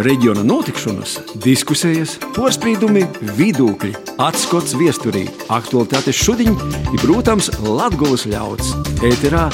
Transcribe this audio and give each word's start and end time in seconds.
reģiona 0.00 0.44
notikšanas, 0.46 1.18
diskusijas, 1.44 2.16
porcelāna, 2.36 3.04
vidūkļi, 3.36 3.92
atskats 4.22 4.76
viesturī, 4.78 5.26
aktualitātes 5.52 6.16
šodien 6.16 6.56
ir, 6.92 6.98
protams, 7.04 7.52
Latvijas 7.66 8.26
ļauds. 8.32 8.74
Ēterā 9.04 9.48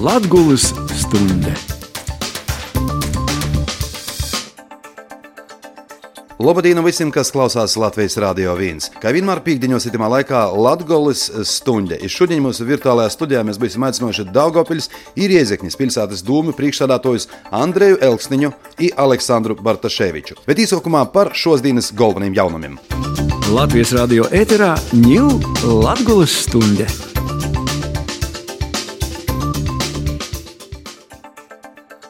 Latvijas 0.00 0.72
stunde! 1.04 1.73
Labdien 6.44 6.76
visiem, 6.84 7.08
kas 7.08 7.30
klausās 7.32 7.72
Latvijas 7.80 8.18
Rādio 8.20 8.52
1. 8.52 8.98
Kā 9.00 9.14
vienmēr 9.16 9.40
pīkdiņos 9.46 9.86
itamā 9.88 10.10
laikā 10.12 10.42
Latvijas 10.52 11.22
stunda. 11.48 11.96
Šodien 12.04 12.42
mūsu 12.44 12.66
virtuālajā 12.68 13.14
studijā 13.14 13.40
mēs 13.48 13.56
būsim 13.62 13.86
aicinājuši 13.88 14.26
Daugopils 14.34 14.90
ir 15.16 15.32
Iezeknis 15.38 15.78
pilsētas 15.80 16.20
dūmu 16.26 16.52
priekšsādātojus 16.58 17.30
Andreju 17.48 17.96
Elksniņu 18.10 18.52
un 18.52 18.92
Aleksandru 19.06 19.56
Bartaševiču. 19.64 20.42
Bet 20.44 20.60
īsākumā 20.60 21.06
par 21.16 21.32
šos 21.32 21.64
dienas 21.64 21.88
galvenajiem 21.96 22.36
jaunumiem. 22.42 22.78
Latvijas 23.48 23.96
radio 23.96 24.28
ēterā 24.28 24.74
ņūl 25.00 25.40
Latvijas 25.80 26.42
stunde! 26.44 27.13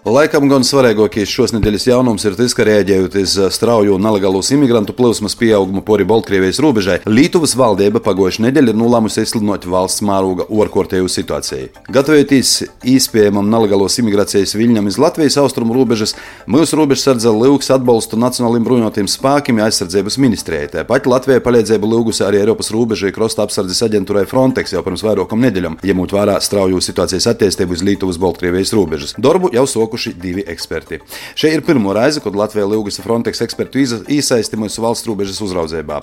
Laikam 0.05 0.51
gan 0.53 0.61
svarīgākais 0.61 1.31
šos 1.33 1.55
nedēļas 1.55 1.87
jaunums 1.89 2.27
ir 2.29 2.35
tas, 2.37 2.53
ka 2.53 2.67
rēģējot 2.69 3.15
uz 3.23 3.39
strauju 3.57 3.95
un 3.97 4.03
nelegālos 4.05 4.51
imigrantu 4.53 4.93
plūsmas 4.93 5.33
pieaugumu 5.41 5.81
pori 5.81 6.05
Baltkrievijas 6.05 6.59
robežai, 6.61 6.99
Lietuvas 7.09 7.55
valdība 7.57 8.03
pagājušajā 8.05 8.45
nedēļā 8.45 8.75
ir 8.75 8.77
nolēmusi 8.77 9.23
izsludināt 9.25 9.65
valsts 9.65 10.05
mēroga 10.05 10.45
orkortēju 10.53 11.09
situāciju. 11.09 11.71
Gatavojoties 11.89 12.51
īspējamam 12.85 13.49
nelegālos 13.49 13.97
imigrācijas 14.03 14.53
viļņam 14.61 14.91
iz 14.93 14.99
Latvijas 15.01 15.39
austrumu 15.41 15.73
robežas, 15.79 16.13
mūsu 16.53 16.77
robežsardze 16.83 17.33
lūgs 17.33 17.73
atbalstu 17.73 18.21
Nacionālajiem 18.21 18.69
bruņotajiem 18.69 19.09
spēkiem 19.09 19.65
aizsardzības 19.65 20.21
ministrijai. 20.21 20.69
Tāpat 20.77 21.09
Latvijai 21.09 21.41
palīdzību 21.49 21.93
lūgusi 21.95 22.27
arī 22.29 22.43
Eiropas 22.43 22.69
robežu 22.77 23.09
krosta 23.17 23.49
apsardzes 23.49 23.81
aģentūrai 23.89 24.29
Frontex 24.29 24.77
jau 24.77 24.85
pirms 24.85 25.07
vairākam 25.09 25.41
nedēļam, 25.49 25.81
ņemot 25.81 26.17
vērā 26.19 26.37
strauju 26.45 26.85
situācijas 26.85 27.33
attīstību 27.33 27.79
uz 27.79 27.89
Lietuvas 27.89 28.21
Baltkrievijas 28.21 28.77
robežas. 28.77 29.17
Darbu 29.17 29.49
jau 29.57 29.65
soku 29.71 29.94
nākuši 29.95 30.15
divi 30.19 30.45
eksperti. 30.47 31.01
Šī 31.39 31.55
ir 31.55 31.65
pirmo 31.65 31.95
reize, 31.95 32.21
kad 32.21 32.35
Latvija 32.35 32.67
lūgusi 32.67 33.03
Frontex 33.03 33.43
ekspertu 33.45 33.79
iesaisti 34.09 34.59
mūsu 34.59 34.83
valsts 34.83 35.07
robežas 35.07 35.41
uzraudzībā. 35.41 36.03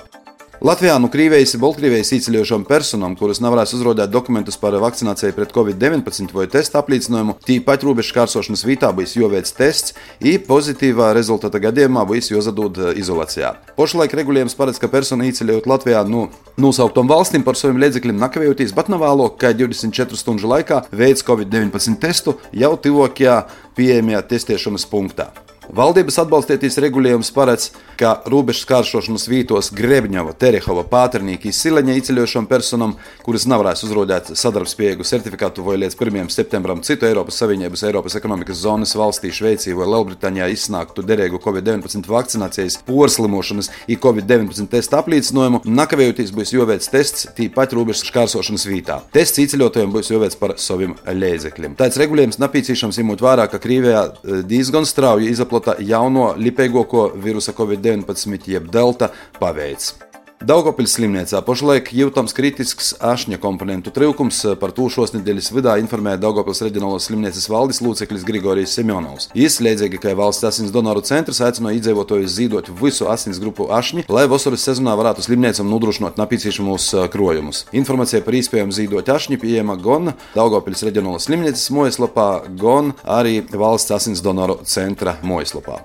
Latvijā 0.61 0.99
no 1.01 1.07
Krievijas 1.09 1.55
un 1.57 1.61
Baltkrievijas 1.63 2.11
izceļošām 2.13 2.67
personām, 2.69 3.15
kuras 3.17 3.39
nevarēs 3.41 3.71
uzrādīt 3.73 4.11
dokumentus 4.13 4.59
par 4.61 4.75
vakcināciju 4.77 5.33
pret 5.33 5.55
covid-19 5.55 6.35
vai 6.37 6.45
testa 6.53 6.77
apliecinājumu, 6.83 7.33
tīpaši 7.47 7.87
robežu 7.87 8.13
kārsošanas 8.19 8.61
vietā 8.69 8.91
būs 8.93 9.15
jāveic 9.17 9.49
tests, 9.57 9.95
un 10.21 10.45
pozitīvā 10.45 11.09
rezultāta 11.17 11.57
gadījumā 11.65 12.05
būs 12.05 12.29
jāsadod 12.29 12.77
izolācijā. 12.93 13.55
Pašlaik 13.73 14.13
regulējums 14.21 14.53
paredz, 14.59 14.77
ka 14.77 14.93
persona 14.93 15.25
izceļot 15.31 15.65
Latvijā 15.65 16.05
no 16.05 16.27
nosauktām 16.61 17.09
valstīm 17.09 17.41
par 17.41 17.57
saviem 17.57 17.81
līdzekļiem 17.81 18.21
nekavējoties, 18.21 18.77
bet 18.77 18.93
nav 18.93 19.01
vēlāk, 19.01 19.39
ka 19.41 19.57
24 19.57 20.13
stundu 20.13 20.51
laikā 20.51 20.83
veids 20.93 21.25
covid-19 21.25 21.97
testu 22.05 22.37
jau 22.53 22.75
tuvākajā 22.77 23.47
pieejamajā 23.79 24.27
testēšanas 24.35 24.85
punktā. 24.93 25.33
Valdības 25.71 26.17
atbalstītīs 26.25 26.75
regulējums 26.83 27.29
paredz, 27.31 27.69
ka 27.95 28.17
robežas 28.27 28.65
kāršošanas 28.67 29.23
vītos 29.31 29.69
Grebņava, 29.71 30.33
Terehova, 30.35 30.81
Pāternīka, 30.83 31.47
Sileņa 31.55 31.93
izceļošām 31.95 32.47
personām, 32.49 32.97
kuras 33.23 33.45
nevarēs 33.47 33.85
uzrādīt 33.87 34.33
sadarbspējīgu 34.35 35.07
certifikātu 35.07 35.63
vai 35.63 35.77
līdz 35.79 35.95
1. 35.95 36.27
septembram 36.35 36.81
citu 36.83 37.07
Eiropas 37.07 37.39
Savienības, 37.39 37.85
Eiropas 37.87 38.17
ekonomikas 38.19 38.59
zonas 38.65 38.91
valstī, 38.99 39.31
Šveicī 39.31 39.71
vai 39.77 39.87
Lielbritānijā 39.93 40.49
izsnāktu 40.51 41.05
derīgu 41.07 41.39
Covid-19 41.45 42.11
vakcinācijas, 42.11 42.81
porslimošanas 42.89 43.71
un 43.87 44.01
Covid-19 44.03 44.67
testa 44.75 44.99
apliecinājumu, 44.99 45.63
nakavējoties 45.71 46.35
būs 46.35 46.51
jāveic 46.57 46.89
tests 46.91 47.29
tīpaši 47.39 47.79
robežas 47.79 48.11
kārsošanas 48.11 48.67
vītā. 48.67 48.99
Tests 49.15 49.39
izceļotājiem 49.45 49.95
būs 49.95 50.11
jāveic 50.11 50.35
par 50.41 50.57
saviem 50.59 50.97
līdzekļiem. 51.07 51.79
Tāds 51.79 52.01
regulējums 52.01 52.41
nepieciešams, 52.43 52.99
ņemot 52.99 53.23
vērā, 53.23 53.47
ka 53.47 53.61
Krievijā 53.61 54.03
eh, 54.09 54.43
diezgan 54.51 54.89
strauji 54.89 55.31
izaplatās 55.31 55.60
izplata 55.61 55.81
jauno 55.81 56.33
lipīgāko 56.37 57.11
virusa 57.15 57.53
Covid-19, 57.53 58.49
jeb 58.49 58.71
delta 58.71 59.11
paveids. 59.39 60.10
Daugopils 60.41 60.95
slimnīcā 60.97 61.37
pašlaik 61.45 61.91
jūtams 61.93 62.33
kritisks 62.33 62.87
ašņa 63.05 63.37
komponentu 63.43 63.91
trūkums. 63.93 64.39
Par 64.57 64.71
to 64.73 64.87
šos 64.89 65.13
nedēļas 65.13 65.51
vidā 65.53 65.75
informēja 65.77 66.17
Daugopils 66.23 66.63
reģionālās 66.65 67.05
slimnīcas 67.05 67.45
valdes 67.51 67.77
loceklis 67.85 68.25
Grigorijs 68.25 68.73
Semjonovs. 68.73 69.29
Viņš 69.37 69.59
līdzīgi 69.67 70.01
kā 70.01 70.15
valsts 70.17 70.47
asins 70.49 70.73
donoru 70.73 71.05
centrs 71.05 71.43
aicināja 71.45 71.77
iedzīvotājus 71.77 72.39
zīdot 72.39 72.73
visu 72.81 73.05
asins 73.13 73.37
grupu 73.43 73.69
ašņi, 73.69 74.07
lai 74.09 74.25
vasaras 74.33 74.65
sezonā 74.65 74.97
varētu 74.97 75.27
slimnīcam 75.27 75.69
nodrošināt 75.69 76.17
nepieciešamos 76.17 76.89
krojumus. 77.13 77.67
Informācija 77.77 78.25
par 78.25 78.41
iespējamu 78.41 78.73
zīdot 78.73 79.13
ašņi 79.13 79.37
pieejama 79.45 79.77
gan 79.77 80.15
Daugopils 80.33 80.81
reģionālās 80.89 81.29
slimnīcas 81.29 81.69
mājaslapā, 81.69 82.29
gan 82.57 82.95
arī 83.05 83.43
valsts 83.53 83.93
asins 83.93 84.25
donoru 84.25 84.63
centra 84.65 85.19
mājaslapā. 85.21 85.83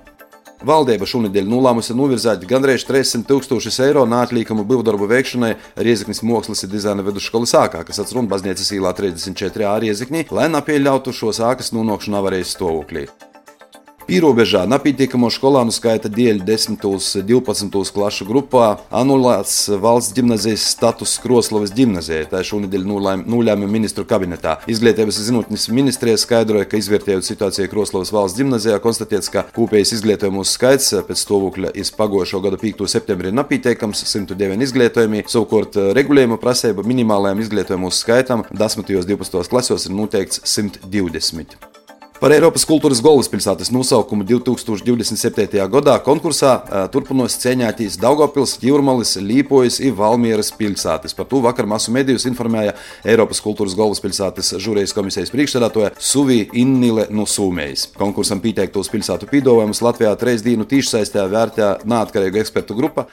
Valdība 0.65 1.05
šonadēļ 1.05 1.45
nolēmusi 1.51 1.93
novirzīt 1.93 2.47
gandrīz 2.49 2.85
300 2.89 3.27
tūkstošus 3.29 3.77
eiro 3.85 4.07
nātlīkumu 4.09 4.65
būvdarbu 4.65 5.05
veikšanai 5.11 5.51
Rieziknis 5.85 6.23
Mākslas 6.25 6.65
un 6.65 6.73
dizaina 6.73 7.05
vidusskolas 7.05 7.53
sākā, 7.53 7.83
kas 7.85 8.01
atrodas 8.01 8.31
Baznīcas 8.33 8.73
ielā 8.73 8.95
34 8.97 9.69
A 9.69 9.77
Rieziknī, 9.85 10.25
lai 10.33 10.49
nepieļautu 10.49 11.13
šo 11.13 11.35
sākas 11.35 11.75
nonākšanu 11.77 12.17
avarijas 12.17 12.57
stāvoklī. 12.57 13.05
Pīrobežā 14.07 14.61
nepietiekamo 14.71 15.27
skolānu 15.35 15.73
skaita 15.75 16.07
dēļ 16.07 16.37
10. 16.47 16.85
un 16.87 17.01
12. 17.27 17.89
klašu 17.91 18.23
grupā 18.29 18.67
anulēts 18.95 19.65
valsts 19.83 20.13
gimnazijas 20.15 20.63
status 20.71 21.17
Kroslovas 21.19 21.73
gimnazijai. 21.75 22.21
Tā 22.31 22.39
šonadēļ 22.47 22.85
nolēma 23.27 23.67
ministru 23.67 24.05
kabinetā. 24.07 24.61
Izglītības 24.71 25.17
zinātnes 25.25 25.67
ministrija 25.75 26.15
skaidroja, 26.21 26.69
ka 26.71 26.79
izvērtējot 26.79 27.27
situāciju 27.27 27.67
Kroslovas 27.73 28.13
valsts 28.15 28.39
gimnazijā, 28.39 28.77
konstatēts, 28.79 29.27
ka 29.33 29.43
kopējais 29.57 29.97
izglītojumu 29.97 30.45
skaits 30.47 30.93
pēc 31.09 31.23
stāvokļa 31.25 31.73
iz 31.75 31.91
pagājušo 31.97 32.39
gada 32.45 32.59
5. 32.63 32.87
septembrī 32.87 33.33
nepietiekams- 33.35 34.05
109 34.13 34.63
izglītojumi. 34.63 35.25
Savukārt 35.27 35.75
regulējuma 35.99 36.39
prasība 36.39 36.87
minimālajam 36.87 37.43
izglītojumu 37.43 37.91
skaitam 37.91 38.47
10. 38.55 38.95
un 39.03 39.03
12. 39.11 39.51
klasos 39.51 39.85
ir 39.85 39.91
noteikts 39.91 40.39
120. 40.45 41.76
Par 42.17 42.33
Eiropas 42.33 42.63
kultūras 42.65 42.97
galvaspilsētas 43.05 43.69
nosaukumu 43.69 44.25
2027. 44.25 45.59
gadā 45.69 45.93
konkursā 46.01 46.55
turpinās 46.89 47.35
cīņāties 47.43 47.99
Daugopils, 48.01 48.55
Jūrmalis, 48.65 49.19
Līpojas 49.21 49.77
un 49.85 49.93
Valmieras 49.99 50.49
pilsētas. 50.57 51.13
Par 51.13 51.29
to 51.29 51.43
vakar 51.45 51.69
masu 51.69 51.93
medijus 51.93 52.25
informēja 52.25 52.73
Eiropas 53.05 53.43
kultūras 53.45 53.77
galvaspilsētas 53.77 54.55
žūrijas 54.57 54.97
komisijas 54.97 55.29
priekšsēdētāja 55.35 55.93
Suvija 56.01 56.49
Innile 56.57 57.05
no 57.13 57.29
Sūmējas. 57.29 57.91
Konkursam 58.01 58.41
pieteiktos 58.41 58.89
pilsētu 58.89 59.29
pīdāvājumus 59.29 59.85
Latvijā 59.85 60.17
trīs 60.17 60.41
dienu 60.41 60.65
tīšsaistē 60.65 61.29
vērtē 61.29 61.73
neatkarīga 61.85 62.41
ekspertu 62.41 62.81
grupa. 62.81 63.11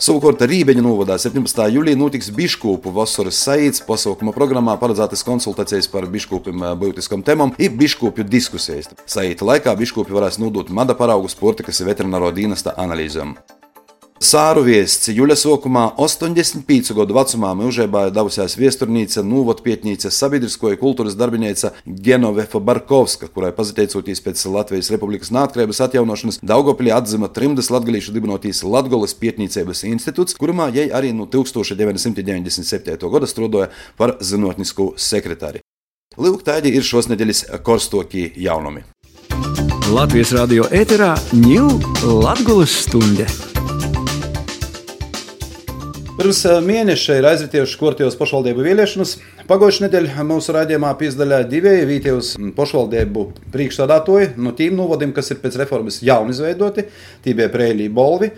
Savukārt 0.00 0.40
Rībeņa 0.48 0.80
novadā 0.80 1.18
17. 1.20 1.58
jūlijā 1.74 1.98
notiks 2.00 2.30
biškūpu 2.32 2.88
vasaras 2.96 3.36
saīts. 3.44 3.82
Pasaukuma 3.84 4.32
programmā 4.32 4.78
paredzētas 4.80 5.20
konsultācijas 5.28 5.90
par 5.92 6.08
biškūpiem 6.08 6.64
būtiskam 6.80 7.20
temam 7.20 7.52
ir 7.60 7.76
biškūpju 7.76 8.24
diskusijas. 8.24 8.88
Saīta 9.04 9.44
laikā 9.44 9.76
biškūpi 9.76 10.16
varēs 10.16 10.40
nodot 10.40 10.72
mada 10.72 10.96
paraugu 10.96 11.28
sporta, 11.28 11.68
kas 11.68 11.84
ir 11.84 11.92
veterināro 11.92 12.32
dienesta 12.32 12.78
analīzēm. 12.80 13.36
Sāru 14.20 14.60
viests 14.66 15.08
Juļa 15.08 15.32
sokumā 15.40 15.82
85 15.96 16.90
gadu 16.92 17.14
vecumā 17.16 17.54
mūžībā 17.56 18.02
devusies 18.12 18.52
viesturnīca, 18.60 19.22
Nūvotpietnīca, 19.24 20.10
sabiedriskoja 20.12 20.76
kultūras 20.76 21.14
darbinieca 21.16 21.70
Genovefa 21.88 22.60
Barkovska, 22.60 23.30
kurai 23.32 23.54
pateicoties 23.56 24.20
pēc 24.20 24.42
Latvijas 24.52 24.92
Republikas 24.92 25.32
neatkarības 25.32 25.80
atjaunošanas 25.86 26.42
Daugopilī 26.44 26.92
atzima 26.92 27.30
trimdas 27.32 27.72
latgalīšu 27.72 28.12
dibinotīs 28.12 28.60
Latgoles 28.60 29.16
pietnīcības 29.16 29.86
institūts, 29.88 30.36
kurumā 30.36 30.68
jai 30.76 30.90
arī 30.92 31.14
no 31.16 31.24
1997. 31.24 33.00
gada 33.00 33.30
strādāja 33.30 33.70
par 33.96 34.18
zinātnisku 34.20 34.92
sekretāri. 35.00 35.64
Lūk, 36.20 36.44
tādi 36.44 36.74
ir 36.76 36.84
šos 36.84 37.08
nedēļas 37.08 37.46
korstokie 37.64 38.34
jaunumi. 38.36 38.84
Latvijas 39.88 40.34
radio 40.36 40.68
ēterā 40.68 41.14
ņūl 41.32 42.20
Latgoles 42.20 42.82
stunde. 42.84 43.24
Pirms 46.20 46.42
mēneša 46.60 47.14
ir 47.16 47.26
aizritējuši 47.30 47.78
kortījos 47.80 48.16
pašvaldību 48.20 48.60
vēlēšanas. 48.66 49.14
Pagājušajā 49.48 49.86
nedēļā 49.86 50.24
mūsu 50.28 50.52
raidījumā 50.52 50.90
piesaistīja 51.00 51.38
divi 51.48 51.70
vietējos 51.88 52.34
pašvaldību 52.58 53.22
priekšstādātoji 53.54 54.34
no 54.36 54.52
tīm 54.58 54.76
novadiem, 54.76 55.14
kas 55.16 55.32
ir 55.32 55.40
pēc 55.40 55.56
reformas 55.62 56.02
jauni 56.04 56.36
izveidoti. 56.36 56.84
Tī 57.24 57.32
bija 57.38 57.48
Prēlī 57.54 57.86
Bolvi. 57.88 58.28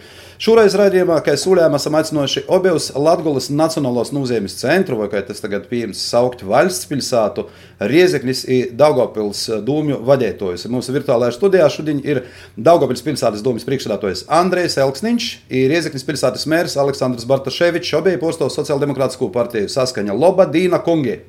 Šoreiz 0.42 0.74
raidījumā, 0.74 1.20
kā 1.22 1.36
sūļām, 1.38 1.76
esam 1.78 1.94
aicinājuši 1.94 2.40
Obevas 2.50 2.88
Latgulas 2.98 3.46
Nacionālos 3.54 4.08
mūzējumus 4.10 4.56
centru, 4.58 4.96
vai 4.98 5.06
kā 5.12 5.20
tas 5.22 5.38
tagad 5.38 5.68
pieejams 5.70 6.00
saukt 6.02 6.40
valsts 6.42 6.88
pilsētu, 6.90 7.44
Riezeknis 7.92 8.40
un 8.50 8.72
Daugopils 8.80 9.44
dūmju 9.62 10.00
vadētojus. 10.08 10.64
Mūsu 10.74 10.96
virtuālajā 10.96 11.36
studijā 11.36 11.68
šodien 11.70 12.00
ir 12.02 12.24
Daugopils 12.58 13.04
pilsētas 13.06 13.44
dūmjas 13.46 13.68
priekšsēdētājs 13.68 14.24
Andrejs 14.40 14.80
Elksniņš 14.82 15.28
un 15.46 15.68
Riezeknis 15.70 16.06
pilsētas 16.10 16.48
mērs 16.50 16.74
Aleksandrs 16.82 17.28
Bartaševičs, 17.30 17.94
obeji 18.00 18.18
postos 18.24 18.58
Sociāldemokrātisko 18.58 19.30
partiju 19.30 19.70
saskaņa 19.70 20.18
Lobadīna 20.24 20.82
Kungi. 20.82 21.20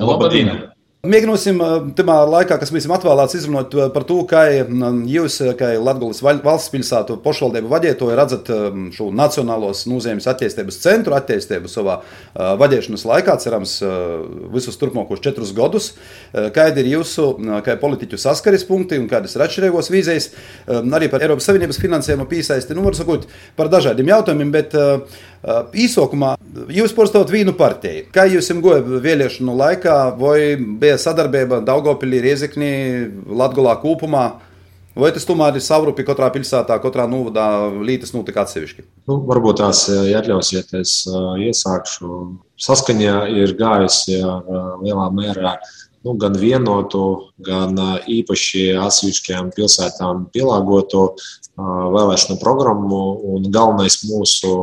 Lobadīna! 0.00 0.75
Mēģināsim 1.06 1.60
tajā 1.94 2.14
laikā, 2.26 2.56
kas 2.58 2.72
mums 2.74 2.86
ir 2.86 2.92
atvēlēts, 2.96 3.36
izrunāt 3.38 3.74
par 3.94 4.04
to, 4.08 4.16
kā 4.28 4.42
jūs, 5.10 5.36
kā 5.58 5.68
Latvijas 5.78 6.22
valsts 6.24 6.72
pilsētu 6.72 7.16
pašvaldību 7.22 7.70
vadītāji, 7.70 8.16
redzat 8.18 8.50
šo 8.96 9.06
Nacionālos 9.14 9.84
nozīmes 9.90 10.26
attīstības 10.30 10.80
centru 10.82 11.14
attīstību 11.18 11.70
savā 11.70 12.00
vadīšanas 12.34 13.06
laikā, 13.06 13.36
cerams, 13.44 13.76
visus 14.54 14.80
turpmākos 14.80 15.22
četrus 15.22 15.54
gadus. 15.56 15.92
Kādi 16.32 16.82
ir 16.82 16.90
jūsu, 16.96 17.28
kā 17.66 17.78
politiķu 17.80 18.18
saskares 18.20 18.66
punkti 18.66 18.98
un 18.98 19.06
kādas 19.10 19.36
ir 19.36 19.46
atšķirīgos 19.46 19.92
vīzijas, 19.94 20.30
arī 20.66 21.10
par 21.12 21.22
Eiropas 21.22 21.46
Savienības 21.50 21.82
finansējumu 21.82 22.26
pīsaisti, 22.30 22.74
nu, 22.74 22.86
var 22.86 22.98
sakot, 22.98 23.28
par 23.58 23.70
dažādiem 23.72 24.10
jautājumiem, 24.10 24.52
bet 24.58 24.74
īsākumā 25.46 26.34
jūs 26.74 26.94
pārstāvat 26.96 27.30
vīnu 27.30 27.54
partiju. 27.58 28.06
Kā 28.14 28.26
jūs 28.30 28.50
jums 28.50 28.64
goja 28.64 28.82
vēlēšanu 28.82 29.54
laikā, 29.56 29.98
vai 30.18 30.56
bija 30.56 30.98
sadarbība 30.98 31.62
Daugopilī, 31.66 32.22
Riezeknī, 32.24 32.72
Latgulā 33.26 33.76
kopumā? 33.82 34.26
Vai 34.96 35.10
tas 35.12 35.26
tomēr 35.28 35.58
ir 35.58 35.60
savrupi 35.60 36.06
katrā 36.08 36.30
pilsētā, 36.32 36.78
katrā 36.80 37.04
novadā 37.04 37.68
lītas 37.84 38.14
notika 38.14 38.46
atsevišķi? 38.46 38.86
Nu, 39.10 39.18
varbūt 39.28 39.60
tās, 39.60 39.82
ja 40.08 40.22
atļausiet, 40.22 40.72
es 40.80 41.02
iesākšu. 41.44 42.20
Saskaņā 42.64 43.18
ir 43.36 43.52
gājusi 43.58 44.22
ar 44.24 44.80
lielā 44.80 45.10
mērā 45.12 45.52
nu, 46.06 46.14
gan 46.16 46.38
vienotu, 46.40 47.02
gan 47.44 47.76
īpaši 48.08 48.70
atsevišķajām 48.80 49.52
pilsētām 49.58 50.30
pielāgotu 50.32 51.10
vēlēšanu 51.60 52.40
programmu. 52.40 53.02
Galvenais 53.52 54.00
mūsu 54.08 54.54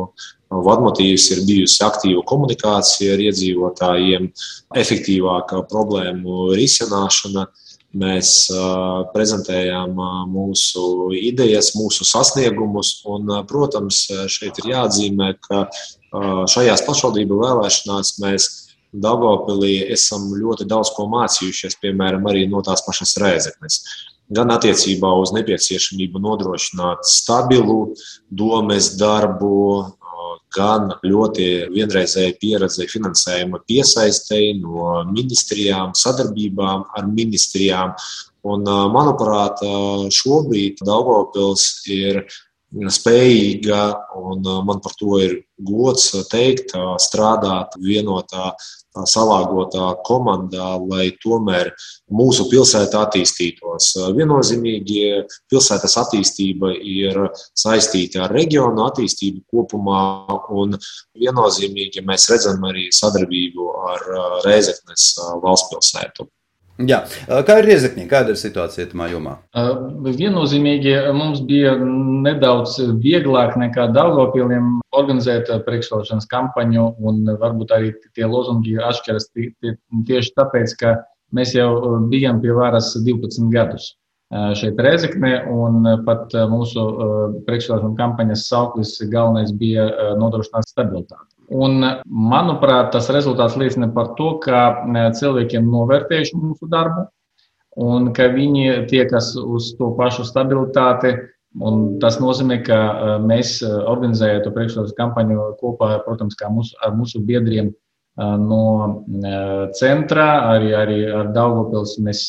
Vadmotīvs 0.66 1.26
ir 1.34 1.42
bijusi 1.48 1.82
aktīva 1.86 2.22
komunikācija 2.28 3.14
ar 3.14 3.22
iedzīvotājiem, 3.26 4.30
efektīvāka 4.82 5.64
problēmu 5.70 6.52
risināšana. 6.58 7.48
Mēs 7.94 8.30
uh, 8.50 9.04
prezentējām 9.12 9.92
uh, 10.02 10.14
mūsu 10.26 11.12
idejas, 11.14 11.72
mūsu 11.78 12.02
sasniegumus, 12.08 12.96
un, 13.06 13.28
uh, 13.30 13.44
protams, 13.46 14.08
šeit 14.34 14.58
ir 14.58 14.72
jāatzīmē, 14.72 15.28
ka 15.46 15.68
šajās 16.50 16.82
pašvaldību 16.86 17.38
vēlēšanās 17.40 18.12
mēs 18.22 18.50
Dāngopilī 18.94 19.88
esam 19.90 20.28
ļoti 20.38 20.68
daudz 20.70 20.92
ko 20.94 21.08
mācījušies, 21.10 21.80
piemēram, 21.82 22.28
arī 22.30 22.44
no 22.46 22.60
tās 22.66 22.82
pašas 22.86 23.16
rēzeknes 23.18 23.80
gan 24.32 24.52
attiecībā 24.54 25.10
uz 25.20 25.34
nepieciešamību 25.36 26.20
nodrošināt 26.22 27.04
stabilu 27.08 27.94
domes 28.30 28.94
darbu, 29.00 29.56
gan 30.54 30.92
ļoti 31.04 31.48
vienreizēja 31.74 32.36
pieredze 32.40 32.86
finansējuma 32.90 33.62
piesaistēji 33.68 34.60
no 34.60 35.02
ministrijām, 35.10 35.94
sadarbībām 35.98 36.86
ar 36.94 37.10
ministrijām. 37.10 37.94
Un, 38.44 38.66
manuprāt, 38.92 39.62
šobrīd 40.12 40.82
Daugopils 40.84 41.84
ir 41.88 42.24
spējīga, 42.74 43.82
un 44.20 44.44
man 44.66 44.82
par 44.84 44.96
to 44.98 45.18
ir 45.22 45.36
gods 45.64 46.10
teikt, 46.30 46.74
strādāt 47.00 47.78
vienotā 47.80 48.52
salāgotā 49.02 49.88
komandā, 50.06 50.74
lai 50.86 51.08
tomēr 51.22 51.72
mūsu 52.14 52.46
pilsēta 52.50 53.02
attīstītos. 53.06 53.90
Viennozīmīgi 54.16 55.24
pilsētas 55.50 55.98
attīstība 56.04 56.74
ir 56.78 57.18
saistīta 57.58 58.24
ar 58.26 58.36
reģionu 58.36 58.86
attīstību 58.86 59.44
kopumā, 59.50 60.04
un 60.54 60.78
viennozīmīgi 61.18 62.04
mēs 62.06 62.30
redzam 62.30 62.64
arī 62.70 62.88
sadarbību 62.94 63.68
ar 63.90 64.08
Reizeknes 64.46 65.14
valsts 65.42 65.72
pilsētu. 65.74 66.30
Jā. 66.82 67.04
Kā 67.46 67.60
ir 67.60 67.68
Riezekņi? 67.68 68.08
Kāda 68.10 68.34
ir 68.34 68.38
situācija 68.40 68.88
tajā 68.90 69.06
jomā? 69.12 69.36
Viennozīmīgi 70.02 70.94
mums 71.14 71.42
bija 71.46 71.76
nedaudz 71.78 72.80
vieglāk 73.02 73.54
nekā 73.60 73.86
Daugopiliem 73.94 74.80
organizēt 74.90 75.52
priekšvēlēšanas 75.68 76.26
kampaņu, 76.32 76.88
un 76.98 77.22
varbūt 77.38 77.74
arī 77.76 77.92
tie 78.18 78.26
lozungi 78.26 78.74
atšķiras 78.82 79.30
tieši 79.34 80.34
tāpēc, 80.34 80.74
ka 80.80 80.96
mēs 81.34 81.54
jau 81.54 82.00
bijām 82.10 82.42
pie 82.42 82.50
varas 82.58 82.90
12 82.98 83.54
gadus 83.54 83.92
šeit 84.58 84.80
Reizekne, 84.82 85.44
un 85.46 85.84
pat 86.06 86.34
mūsu 86.50 86.88
priekšvēlēšana 87.46 87.94
kampaņas 88.00 88.48
sauklis 88.50 88.96
galvenais 89.12 89.54
bija 89.54 89.86
nodrošināt 90.18 90.66
stabilitāti. 90.72 91.33
Un, 91.52 91.84
manuprāt, 92.08 92.90
tas 92.94 93.10
rezultāts 93.12 93.58
liecina 93.60 93.90
par 93.92 94.14
to, 94.18 94.38
ka 94.40 94.60
e, 94.88 95.04
cilvēkiem 95.18 95.66
novērtējuši 95.68 96.40
mūsu 96.40 96.68
darbu 96.72 97.04
un 97.84 98.12
ka 98.16 98.30
viņi 98.32 98.86
tiekas 98.88 99.34
uz 99.36 99.74
to 99.78 99.90
pašu 99.98 100.24
stabilitāti. 100.24 101.14
Un 101.54 101.98
tas 102.02 102.16
nozīmē, 102.18 102.62
ka 102.64 102.78
e, 102.78 103.16
mēs 103.28 103.58
e, 103.62 103.68
organizējam 103.68 104.44
to 104.46 104.54
priekšrodas 104.56 104.96
kampaņu 104.96 105.50
kopā 105.60 105.98
protams, 106.06 106.38
mūsu, 106.50 106.78
ar 106.82 106.96
mūsu 106.96 107.20
biedriem 107.24 107.74
no 108.14 109.02
centra, 109.74 110.26
arī, 110.54 110.68
arī 110.78 110.98
ar 111.10 111.32
Daugopils 111.34 111.96
mēs 111.98 112.28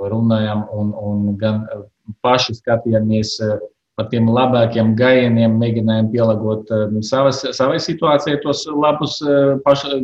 runājam 0.00 0.62
un, 0.72 0.94
un 0.96 1.26
gan 1.36 1.58
paši 2.24 2.56
skatījāmies 2.56 3.34
par 3.98 4.08
tiem 4.10 4.26
labākiem 4.30 4.94
gājieniem 4.98 5.54
mēģinājām 5.60 6.10
pielāgot 6.12 6.70
uh, 6.74 6.98
savas, 7.06 7.44
savai 7.56 7.78
situācijai 7.82 8.40
tos 8.42 8.64
labus 8.70 9.20
paša, 9.66 10.00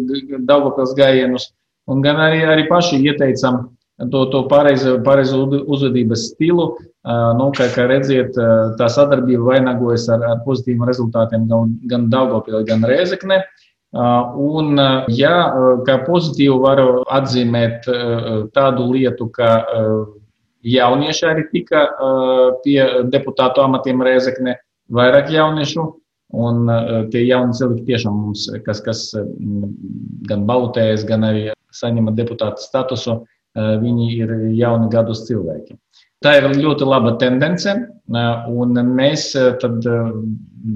Daugopils 0.47 0.95
gājienus, 0.99 1.51
un 1.91 2.03
gan 2.05 2.21
arī, 2.23 2.45
arī 2.47 2.69
paši 2.71 3.01
ieteicam 3.03 3.65
to, 4.13 4.25
to 4.33 4.45
pareizu, 4.49 4.99
pareizu 5.05 5.43
uzvedības 5.67 6.31
stilu. 6.31 6.71
Uh, 7.01 7.33
nu, 7.39 7.49
kā, 7.57 7.67
kā 7.73 7.87
redziet, 7.89 8.37
tā 8.77 8.87
sadarbība 8.93 9.55
vainagojas 9.55 10.07
ar, 10.13 10.25
ar 10.29 10.45
pozitīviem 10.45 10.85
rezultātiem 10.89 11.49
gan, 11.49 11.75
gan 11.89 12.07
Daugopilī, 12.13 12.63
gan 12.69 12.85
Rēzekne. 12.87 13.43
Uh, 13.91 14.37
un, 14.39 14.79
ja 15.11 15.35
kā 15.87 15.97
pozitīvu 16.07 16.61
varu 16.63 17.01
atzīmēt 17.11 17.89
tādu 18.55 18.87
lietu, 18.93 19.27
ka 19.35 19.49
Jaunieši 20.67 21.27
arī 21.27 21.47
tika 21.53 21.87
pie 22.65 22.81
deputātu 23.13 23.63
amatiem 23.65 24.03
Rēzekne, 24.05 24.59
vairāk 24.93 25.33
jauniešu. 25.33 25.87
Un 26.31 26.69
tie 27.11 27.25
jauni 27.27 27.57
cilvēki 27.59 27.89
tiešām 27.89 28.15
mums, 28.15 28.45
kas, 28.63 28.79
kas 28.85 29.01
gan 30.31 30.45
balotējas, 30.47 31.03
gan 31.09 31.27
arī 31.27 31.49
saņem 31.75 32.13
deputāta 32.15 32.63
statusu, 32.63 33.17
viņi 33.57 34.07
ir 34.15 34.35
jauni 34.55 34.87
gadus 34.93 35.25
cilvēki. 35.27 35.75
Tā 36.21 36.35
ir 36.37 36.51
ļoti 36.53 36.85
laba 36.85 37.15
tendence, 37.21 37.73
un 38.53 38.81
mēs 38.93 39.31
tad 39.63 39.87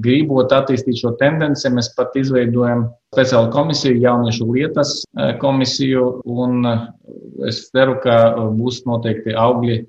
gribot 0.01 0.53
attīstīt 0.55 0.97
šo 0.97 1.11
tendenci, 1.19 1.69
mēs 1.69 1.91
pat 1.93 2.15
izveidojam 2.17 2.87
speciālu 3.13 3.51
komisiju, 3.53 3.99
jauniešu 4.01 4.47
lietas 4.49 4.95
komisiju, 5.43 6.07
un 6.25 6.65
es 7.45 7.67
ceru, 7.69 7.99
ka 8.01 8.17
būs 8.57 8.81
noteikti 8.89 9.37
augļi 9.37 9.83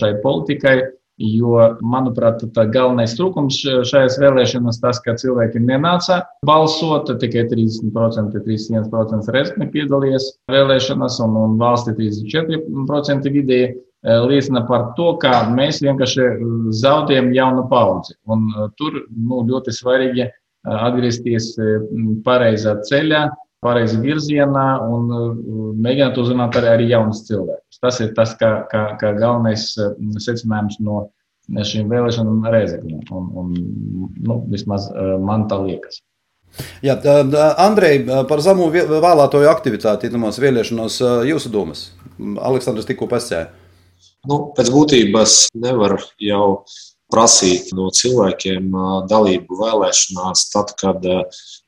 šai 0.00 0.16
politikai. 0.24 0.78
Jo, 1.18 1.72
manuprāt, 1.82 2.44
galvenais 2.54 3.16
trūkums 3.18 3.56
šajās 3.90 4.20
vēlēšanās 4.22 4.76
tas, 4.78 5.00
ka 5.02 5.16
cilvēki 5.18 5.58
nenāca 5.58 6.20
balsot, 6.46 7.10
tikai 7.18 7.42
30%, 7.50 8.38
31% 8.44 9.34
rezervi 9.34 9.66
piedalījās 9.72 10.28
vēlēšanās, 10.54 11.18
un, 11.26 11.34
un 11.42 11.58
valsti 11.58 11.96
34% 11.98 13.34
vidēji 13.34 13.72
liecina 14.02 14.62
par 14.68 14.92
to, 14.96 15.12
ka 15.22 15.48
mēs 15.50 15.82
vienkārši 15.82 16.28
zaudējam 16.78 17.32
jaunu 17.34 17.66
paudzi. 17.70 18.14
Un 18.30 18.46
tur 18.78 19.02
nu, 19.10 19.42
ļoti 19.48 19.74
svarīgi 19.74 20.28
atgriezties 20.68 21.52
pareizā 22.26 22.78
ceļā, 22.86 23.26
pareizā 23.64 23.98
virzienā 24.02 24.66
un 24.86 25.08
mēģināt 25.82 26.18
uzrunāt 26.20 26.58
arī, 26.60 26.72
arī 26.74 26.90
jaunus 26.92 27.24
cilvēkus. 27.26 27.80
Tas 27.82 28.00
ir 28.04 28.12
tas, 28.14 28.34
kā, 28.38 28.52
kā, 28.70 28.84
kā 29.00 29.14
galvenais 29.18 29.72
secinājums 30.22 30.78
no 30.84 31.08
šīm 31.48 31.88
vēlēšanām 31.90 32.44
Reizekļiem. 32.52 33.06
Un, 33.10 33.30
un, 33.40 33.54
nu, 34.20 34.42
vismaz 34.52 34.90
man 35.24 35.48
tā 35.50 35.58
liekas. 35.64 36.02
Jā, 36.82 36.94
Andrej, 37.60 38.06
par 38.28 38.40
zemu 38.42 38.70
vēlētoju 38.72 39.50
aktivitāti 39.50 40.10
mūsu 40.16 40.42
vēlēšanos 40.42 41.00
jūsu 41.28 41.50
domas. 41.52 41.90
Aleksandrs 42.18 42.88
tikko 42.88 43.08
pasēja. 43.10 43.50
Nu, 44.26 44.38
pēc 44.56 44.70
būtības 44.74 45.34
nevar 45.54 45.98
jau 46.18 46.64
prasīt 47.12 47.70
no 47.76 47.88
cilvēkiem 47.94 48.72
dalību 49.08 49.60
vēlēšanās, 49.60 50.48
tad, 50.52 50.74
kad 50.80 51.06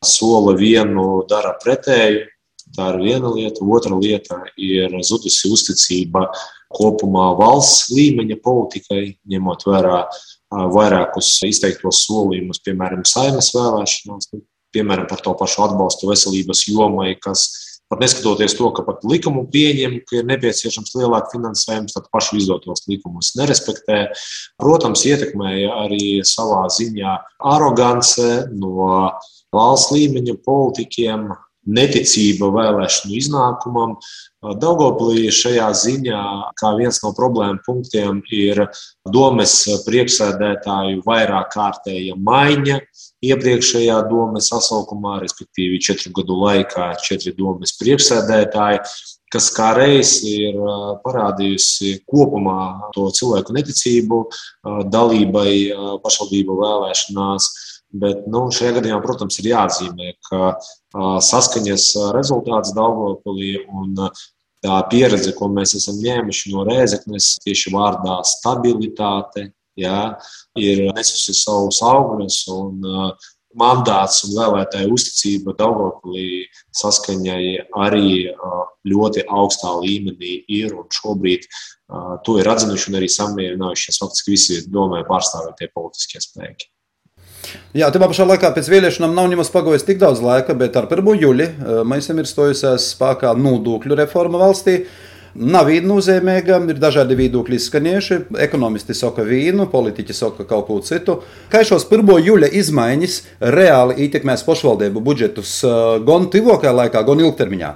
sola 0.05 0.57
vienu, 0.59 1.23
dara 1.31 1.55
pretēju. 1.63 2.27
Tā 2.71 2.93
ir 2.93 3.01
viena 3.03 3.31
lieta. 3.35 3.65
Otra 3.67 3.97
lieta 3.99 4.37
ir 4.55 4.93
zudusi 5.03 5.49
uzticība 5.51 6.29
kopumā 6.71 7.33
valsts 7.39 7.89
līmeņa 7.91 8.37
politikai, 8.45 9.01
ņemot 9.31 9.65
vērā 9.67 10.05
vairākus 10.51 11.33
izteiktos 11.47 12.05
solījumus, 12.07 12.63
piemēram, 12.67 13.03
saimnes 13.07 13.51
vēlēšanās, 13.57 14.31
piemēram, 14.75 15.09
par 15.11 15.23
to 15.25 15.35
pašu 15.39 15.65
atbalstu 15.67 16.11
veselības 16.11 16.65
jomai, 16.69 17.17
kas 17.23 17.49
pat 17.91 18.03
neskatoties 18.05 18.55
to, 18.59 18.71
ka 18.75 18.85
pat 18.87 19.03
likumu 19.09 19.45
pieņem, 19.51 19.99
ka 20.07 20.21
ir 20.21 20.29
nepieciešams 20.31 20.95
lielāks 20.95 21.35
finansējums, 21.35 21.97
tad 21.97 22.07
pašu 22.15 22.39
izdotos 22.39 22.87
likumus 22.91 23.35
nerespektē. 23.39 24.05
Protams, 24.63 25.05
ietekmēja 25.11 25.75
arī 25.85 26.21
savā 26.27 26.63
ziņā 26.71 27.17
arogance 27.51 28.29
no 28.55 29.11
valsts 29.51 29.91
līmeņa 29.97 30.37
politiķiem, 30.47 31.31
neticība 31.69 32.49
vēlēšanu 32.55 33.17
iznākumam. 33.19 33.97
Daugoplī 34.41 35.29
šajā 35.35 35.69
ziņā, 35.77 36.23
kā 36.57 36.73
viens 36.79 37.01
no 37.05 37.13
problēmu 37.17 37.61
punktiem, 37.67 38.23
ir 38.33 38.65
domes 39.13 39.55
priekšsēdētāju 39.85 41.05
vairāk 41.05 41.53
kārtēja 41.53 42.17
maiņa 42.17 42.81
iepriekšējā 43.29 43.99
domes 44.09 44.49
sasaukumā, 44.49 45.19
respektīvi 45.25 45.83
četru 45.85 46.15
gadu 46.21 46.39
laikā 46.41 46.95
četri 47.05 47.35
domes 47.37 47.77
priekšsēdētāji, 47.83 48.81
kas 49.31 49.51
kā 49.55 49.71
reiz 49.77 50.17
ir 50.27 50.57
parādījusi 51.05 52.01
kopumā 52.09 52.91
to 52.97 53.11
cilvēku 53.15 53.55
neticību 53.55 54.25
dalībai 54.91 55.53
pašvaldību 56.03 56.57
vēlēšanās. 56.65 57.51
Bet 57.91 58.27
nu, 58.31 58.45
šajā 58.55 58.77
gadījumā, 58.77 59.01
protams, 59.03 59.41
ir 59.41 59.51
jāatzīmē, 59.51 60.13
ka 60.29 60.53
saskaņas 61.27 61.87
rezultāts 62.15 62.75
Daugopilī 62.77 63.57
un 63.67 63.97
tā 64.63 64.77
pieredze, 64.93 65.33
ko 65.35 65.49
mēs 65.51 65.75
esam 65.81 65.99
ņēmuši 65.99 66.53
no 66.55 66.63
Rēzeknes, 66.69 67.33
tieši 67.43 67.73
vārdā 67.75 68.21
stabilitāte, 68.29 69.49
jā, 69.81 69.99
ir 70.61 70.87
nesusi 70.95 71.35
savus 71.35 71.81
augļus 71.83 72.45
mandāts 73.59 74.23
un 74.29 74.37
vēlētāju 74.39 74.95
uzticība 74.95 75.57
Daugopilī 75.59 76.47
saskaņai 76.77 77.43
arī 77.83 78.31
ļoti 78.87 79.27
augstā 79.27 79.73
līmenī 79.83 80.37
ir 80.47 80.77
šobrīd 80.95 81.49
to 82.27 82.39
ir 82.39 82.51
atzinuši 82.53 82.93
un 82.93 83.01
arī 83.01 83.09
samierinājušies 83.11 83.99
faktiski 84.03 84.37
visi 84.37 84.61
domē 84.71 85.03
pārstāvētie 85.09 85.73
politiskie 85.75 86.23
spēki. 86.23 86.71
Jā, 87.71 87.87
tajā 87.91 88.09
pašā 88.11 88.27
laikā 88.27 88.51
pēc 88.57 88.69
vēlēšanām 88.71 89.15
nav 89.15 89.29
nemaz 89.31 89.51
pagājis 89.55 89.87
tik 89.87 90.01
daudz 90.01 90.23
laika, 90.25 90.57
bet 90.59 90.75
ar 90.79 90.89
1. 90.91 91.13
jūli 91.23 91.47
eh, 91.47 91.81
mēs 91.87 92.11
ir 92.13 92.27
stojusies 92.29 92.91
spēkā 92.97 93.33
nodokļu 93.39 93.99
reforma 94.03 94.41
valstī. 94.43 94.83
Nav 95.31 95.69
vīna 95.69 95.87
nozīmīga, 95.87 96.57
ir 96.73 96.81
dažādi 96.83 97.15
viedokļi 97.15 97.61
izskanējuši. 97.61 98.17
Ekonomisti 98.49 98.97
saka 98.99 99.23
vīnu, 99.23 99.69
politiķi 99.71 100.17
saka 100.19 100.47
kaut 100.49 100.67
ko 100.67 100.81
citu. 100.83 101.21
Kā 101.53 101.63
šos 101.67 101.87
1. 101.87 102.17
jūļa 102.27 102.51
izmaiņas 102.59 103.21
reāli 103.55 104.01
ietekmēs 104.09 104.43
pašvaldību 104.49 105.05
budžetus 105.07 105.61
eh, 105.63 105.79
gan 106.07 106.27
tuvākajā 106.35 106.75
laikā, 106.83 107.07
gan 107.07 107.23
ilgtermiņā? 107.29 107.71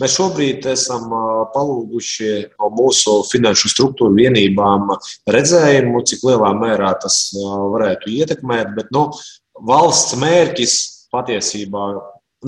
Mēs 0.00 0.16
šobrīd 0.18 0.68
esam 0.72 1.10
palūguši 1.54 2.30
no 2.54 2.70
mūsu 2.76 3.20
finanšu 3.30 3.72
struktūru 3.72 4.16
vienībām 4.18 4.94
redzējumu, 5.30 6.04
cik 6.08 6.24
lielā 6.28 6.54
mērā 6.58 6.94
tas 7.02 7.18
varētu 7.36 8.14
ietekmēt. 8.14 8.72
Bet 8.78 8.94
nu, 8.96 9.08
valsts 9.66 10.16
mērķis 10.20 10.78
patiesībā 11.12 11.90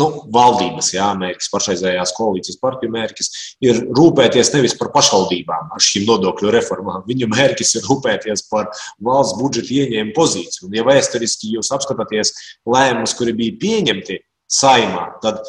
nu, 0.00 0.08
valdības 0.32 0.92
jā, 0.94 1.06
mērķis, 1.20 1.50
pašreizējās 1.52 2.14
koalīcijas 2.16 2.60
partiju 2.62 2.92
mērķis 2.94 3.30
ir 3.68 3.80
rūpēties 3.96 4.52
nevis 4.54 4.76
par 4.78 4.92
pašvaldībām 4.94 5.74
ar 5.76 5.84
šīm 5.84 6.06
nodokļu 6.08 6.52
reformām. 6.54 7.04
Viņu 7.08 7.28
mērķis 7.32 7.76
ir 7.78 7.88
rūpēties 7.90 8.46
par 8.52 8.70
valsts 9.04 9.36
budžeta 9.40 9.76
ieņēmumu 9.82 10.16
pozīciju. 10.16 10.68
Un, 10.68 10.78
ja 10.78 10.86
vēsturiski 10.88 11.52
jūs 11.56 11.72
apskatāties 11.76 12.32
lēmumus, 12.68 13.16
kuri 13.18 13.36
bija 13.36 13.58
pieņemti 13.60 14.22
saimā, 14.52 15.10
tad 15.24 15.44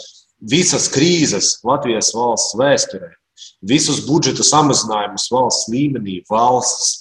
visas 0.49 0.89
krīzes 0.91 1.57
Latvijas 1.65 2.11
valsts 2.15 2.57
vēsturē, 2.59 3.13
visus 3.65 4.03
budžeta 4.07 4.45
samazinājumus 4.45 5.29
valsts 5.31 5.71
līmenī, 5.71 6.19
valsts, 6.29 6.99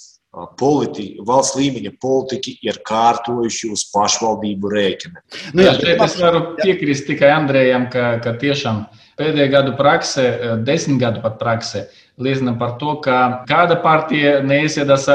politi, 0.57 1.19
valsts 1.27 1.57
līmeņa 1.59 1.91
politiķi 2.01 2.55
ir 2.65 2.79
kārtojuši 2.87 3.69
uz 3.75 3.83
pašvaldību 3.93 4.71
rēķina. 4.73 5.21
Nu, 5.53 5.65
jā, 5.67 5.75
šeit 5.77 6.01
es 6.01 6.15
varu 6.21 6.45
piekrist 6.57 7.05
tikai 7.09 7.29
Andrejam, 7.35 7.85
ka, 7.93 8.15
ka 8.23 8.33
tiešām 8.41 8.85
pēdējā 9.19 9.51
gadu 9.53 9.75
prakse, 9.77 10.25
desmit 10.65 11.03
gadu 11.03 11.21
pat 11.21 11.37
prakse, 11.41 11.85
liecina 12.17 12.55
par 12.57 12.79
to, 12.81 12.95
ka 13.05 13.43
kāda 13.49 13.77
partija 13.83 14.39
neiesiedas 14.45 15.05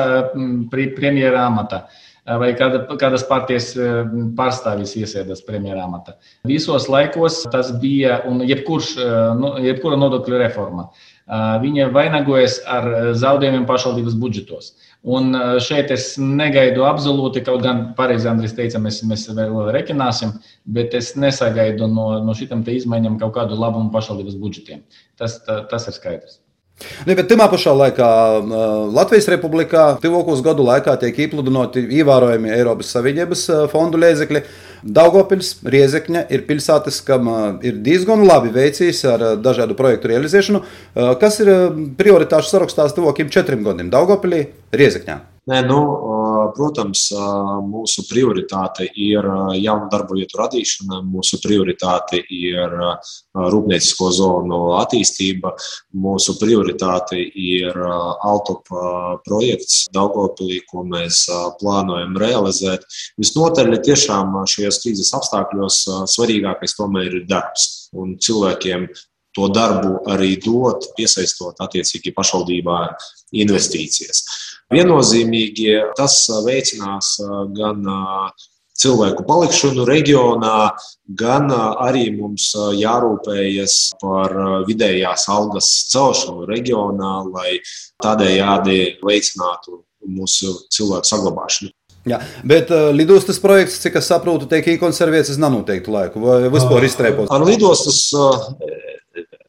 premjera 0.71 1.49
amatā 1.49 1.89
vai 2.41 2.51
kāda, 2.59 2.83
kādas 3.01 3.25
partijas 3.29 3.71
pārstāvis 4.37 4.95
iesēdas 5.01 5.45
premjerā 5.47 5.87
amatā. 5.87 6.17
Visos 6.49 6.89
laikos 6.93 7.45
tas 7.53 7.71
bija, 7.81 8.21
un 8.29 8.43
jebkurš, 8.47 8.91
nu, 9.39 9.55
jebkura 9.65 9.97
nodokļu 10.01 10.43
reforma, 10.43 10.89
viņa 11.63 11.89
vainagojas 11.93 12.59
ar 12.69 12.89
zaudējumiem 13.17 13.67
pašvaldības 13.69 14.17
budžetos. 14.21 14.73
Un 15.09 15.31
šeit 15.63 15.93
es 15.95 16.11
negaidu 16.19 16.83
absolūti, 16.89 17.45
kaut 17.47 17.63
gan 17.63 17.85
pareizi 17.99 18.29
Andris 18.29 18.57
teica, 18.57 18.81
mēs, 18.83 19.03
mēs 19.07 19.29
vēl 19.31 19.71
rekināsim, 19.77 20.35
bet 20.67 20.97
es 20.99 21.15
nesagaidu 21.17 21.87
no, 21.93 22.11
no 22.25 22.35
šitām 22.37 22.67
izmaiņām 22.67 23.21
kaut 23.23 23.37
kādu 23.39 23.61
labumu 23.61 23.93
pašvaldības 23.95 24.37
budžetiem. 24.43 24.83
Tas, 25.17 25.39
tā, 25.47 25.63
tas 25.71 25.89
ir 25.89 25.97
skaidrs. 25.97 26.41
Ne, 27.09 27.15
bet 27.19 27.27
tajā 27.31 27.47
pašā 27.51 27.73
laikā 27.75 28.09
Latvijas 28.95 29.27
Republikā 29.33 29.85
tuvākos 30.03 30.43
gadu 30.47 30.67
laikā 30.67 30.95
tiek 31.03 31.17
iepludināti 31.25 31.83
ievērojami 31.99 32.53
Eiropas 32.55 32.93
Savienības 32.95 33.47
fondu 33.73 34.01
līdzekļi. 34.03 34.45
Daugopils, 34.95 35.57
Riezekņa 35.67 36.29
ir 36.31 36.45
pilsētas, 36.47 37.01
kam 37.03 37.27
ir 37.67 37.81
diezgan 37.83 38.23
labi 38.27 38.53
veicīs 38.55 39.03
ar 39.11 39.25
dažādu 39.43 39.75
projektu 39.79 40.13
realizēšanu. 40.13 40.63
Kas 41.19 41.41
ir 41.43 41.51
prioritāšu 41.99 42.55
sarakstā 42.55 42.87
tuvākiem 42.95 43.33
četriem 43.35 43.67
gadiem 43.67 43.91
Daugopilī, 43.91 44.45
Riezekņā? 44.71 45.19
Nē, 45.49 45.63
nu, 45.65 45.81
protams, 46.57 47.09
mūsu 47.69 48.05
prioritāte 48.09 48.87
ir 48.89 49.27
jaunu 49.59 49.89
darbu 49.93 50.19
vietu 50.19 50.41
radīšana, 50.41 51.01
mūsu 51.09 51.41
prioritāte 51.43 52.21
ir 52.35 52.75
rūpniecisko 53.35 54.11
zonu 54.15 54.61
attīstība, 54.79 55.55
mūsu 55.95 56.37
prioritāte 56.41 57.19
ir 57.19 57.77
Altopa 57.79 59.19
projekts 59.27 59.87
Daugopilī, 59.95 60.63
ko 60.71 60.85
mēs 60.89 61.25
plānojam 61.61 62.17
realizēt. 62.21 62.87
Visnotaļ 63.21 63.79
tiešām 63.87 64.41
šajos 64.49 64.83
krīzes 64.85 65.15
apstākļos 65.19 65.85
svarīgākais 66.15 66.77
tomēr 66.79 67.21
ir 67.21 67.29
darbs 67.31 67.89
un 67.97 68.17
cilvēkiem 68.21 68.89
to 69.37 69.47
darbu 69.55 70.01
arī 70.11 70.35
dot, 70.43 70.89
piesaistot 70.97 71.61
attiecīgi 71.63 72.11
pašvaldībā 72.17 72.79
investīcijas. 73.33 74.23
Viennozīmīgi 74.73 75.73
tas 75.97 76.21
veicinās 76.45 77.17
gan 77.57 77.85
cilvēku 78.79 79.25
palikšanu 79.27 79.87
reģionā, 79.89 80.59
gan 81.19 81.51
arī 81.51 82.05
mums 82.15 82.53
jārūpējas 82.79 83.79
par 84.03 84.37
vidējās 84.69 85.27
algas 85.33 85.71
celšanu 85.93 86.47
reģionā, 86.51 87.15
lai 87.33 87.59
tādējādi 88.05 88.79
veicinātu 89.03 89.83
mūsu 90.07 90.55
cilvēku 90.75 91.11
saglabāšanu. 91.11 91.75
Jā, 92.09 92.21
bet 92.47 92.71
uh, 92.73 92.89
lidostas 92.95 93.41
projekts, 93.43 93.81
cik 93.83 93.99
es 94.01 94.07
saprotu, 94.09 94.47
tiek 94.49 94.65
iekonservēts 94.73 95.35
uz 95.35 95.41
nenoteiktu 95.43 95.93
laiku, 95.93 96.23
vai 96.23 96.39
vispār 96.53 96.87
izstrēpot? 96.87 97.29
Ar 97.35 97.45
lidostas 97.45 97.99
uh, 98.17 98.47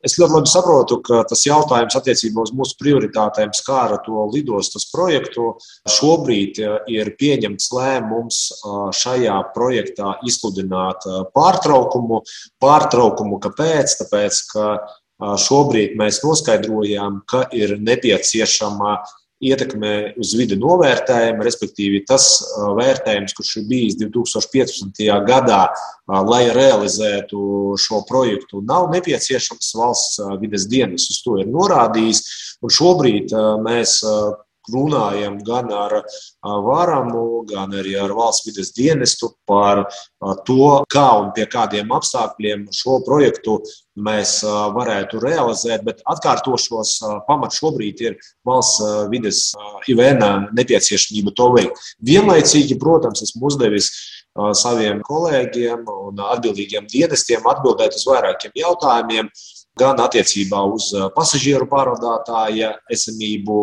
Es 0.06 0.16
ļoti 0.16 0.32
labi 0.32 0.48
saprotu, 0.48 0.98
ka 1.04 1.24
tas 1.28 1.42
jautājums 1.44 1.98
attiecībā 2.00 2.46
uz 2.46 2.54
mūsu 2.56 2.78
prioritātēm 2.80 3.52
skāra 3.56 3.98
to 4.06 4.24
lidostas 4.32 4.88
projektu. 4.94 5.58
Šobrīd 5.92 6.62
ir 6.88 7.12
pieņemts 7.20 7.68
lēmums 7.76 8.40
šajā 8.96 9.36
projektā 9.56 10.16
izsludināt 10.24 11.04
pārtraukumu. 11.36 12.22
Pārtraukumu 12.64 13.42
kāpēc? 13.44 13.98
Tāpēc, 14.00 14.42
ka 14.54 14.70
šobrīd 15.20 15.98
mēs 16.00 16.22
noskaidrojām, 16.24 17.24
ka 17.28 17.44
ir 17.52 17.76
nepieciešama 17.84 19.02
ietekmē 19.40 19.94
uz 20.20 20.34
vidi 20.36 20.58
novērtējumu, 20.60 21.46
respektīvi 21.46 22.04
tas 22.08 22.28
vērtējums, 22.80 23.36
kurš 23.38 23.54
ir 23.62 23.70
bijis 23.70 23.96
2015. 24.02 25.00
gadā, 25.28 25.62
lai 26.28 26.44
realizētu 26.56 27.78
šo 27.80 28.04
projektu, 28.10 28.64
nav 28.68 28.90
nepieciešams 28.96 29.72
valsts 29.80 30.20
vides 30.44 30.68
dienas 30.72 31.08
uz 31.14 31.24
to 31.24 31.40
ir 31.40 31.50
norādījis. 31.52 32.24
Un 32.60 32.76
šobrīd 32.76 33.34
mēs 33.64 34.02
runājam 34.70 35.40
gan 35.46 35.72
ar 35.74 35.96
Vāramu, 36.44 37.44
gan 37.50 37.74
arī 37.80 37.96
ar 38.00 38.14
valsts 38.16 38.48
vides 38.48 38.74
dienestu 38.76 39.32
par 39.50 39.86
to, 40.46 40.84
kā 40.92 41.08
un 41.24 41.32
pie 41.36 41.48
kādiem 41.50 41.92
apstākļiem 41.96 42.68
šo 42.76 43.00
projektu 43.08 43.60
mēs 44.06 44.40
varētu 44.76 45.20
realizēt. 45.24 45.84
Bet 45.88 46.04
atkārtošos 46.10 46.96
pamats 47.28 47.60
šobrīd 47.60 48.04
ir 48.06 48.18
valsts 48.48 48.82
vides 49.12 49.44
IVN 49.92 50.50
nepieciešamība 50.58 51.36
to 51.38 51.52
veikt. 51.58 51.84
Vienlaicīgi, 52.06 52.80
protams, 52.82 53.24
esmu 53.28 53.52
uzdevis 53.52 53.92
saviem 54.56 55.02
kolēģiem 55.06 55.88
un 55.90 56.22
atbildīgiem 56.30 56.88
dienestiem 56.90 57.48
atbildēt 57.50 57.98
uz 57.98 58.06
vairākiem 58.08 58.56
jautājumiem, 58.56 59.30
gan 59.80 60.00
attiecībā 60.04 60.62
uz 60.74 60.92
pasažieru 61.16 61.68
pārvadātāja 61.72 62.74
esamību 62.92 63.60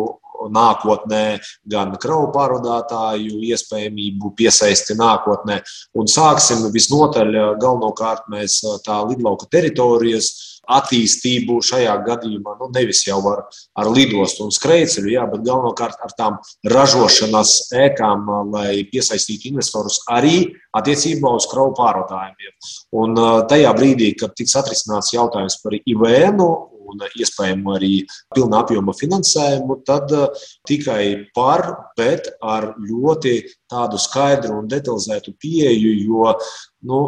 nākotnē, 0.53 1.23
gan 1.69 1.95
kravu 2.01 2.31
pārvadātāju 2.35 3.41
iespējamību 3.51 4.33
piesaisti 4.37 4.97
nākotnē. 4.99 5.61
Un 5.97 6.11
sāksim 6.11 6.67
visnotaļ 6.73 7.33
galvenokārt 7.61 8.29
mēs 8.33 8.61
tā 8.85 9.01
lidlauka 9.07 9.49
teritorijas 9.51 10.57
attīstību 10.67 11.61
šajā 11.63 11.93
gadījumā 12.05 12.57
nu, 12.59 12.69
nevis 12.75 13.05
jau 13.07 13.19
ar, 13.31 13.43
ar 13.79 13.89
lidostu 13.93 14.45
un 14.47 14.53
skrejceļu, 14.53 15.11
jā, 15.13 15.25
bet 15.31 15.45
galvenokārt 15.47 16.01
ar 16.03 16.15
tām 16.17 16.39
ražošanas 16.67 17.53
ēkām, 17.85 18.27
lai 18.51 18.83
piesaistītu 18.91 19.53
investorus 19.53 20.01
arī 20.11 20.41
attiecībā 20.77 21.31
uz 21.39 21.47
kravu 21.51 21.73
pārvadājumiem. 21.77 22.55
Un 22.99 23.21
tajā 23.49 23.73
brīdī, 23.77 24.11
kad 24.19 24.35
tiks 24.37 24.57
atrisināts 24.59 25.13
jautājums 25.15 25.59
par 25.63 25.77
IVN 25.79 26.43
un 26.87 27.03
iespējamo 27.07 27.75
arī 27.77 27.93
pilna 28.35 28.61
apjoma 28.63 28.95
finansējumu, 28.97 29.81
tad 29.87 30.13
tikai 30.67 31.29
par, 31.35 31.65
bet 31.97 32.31
ar 32.41 32.73
ļoti 32.79 33.39
tādu 33.69 33.99
skaidru 34.01 34.61
un 34.61 34.69
detalizētu 34.71 35.35
pieeju, 35.41 35.93
jo 36.07 36.33
nu, 36.87 37.01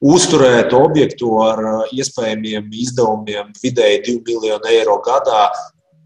uzturēt 0.00 0.72
objektu 0.76 1.34
ar 1.44 1.60
iespējamiem 1.92 2.70
izdevumiem 2.72 3.52
vidēji 3.62 4.04
2 4.08 4.22
miljonu 4.28 4.72
eiro 4.72 4.98
gadā. 5.04 5.50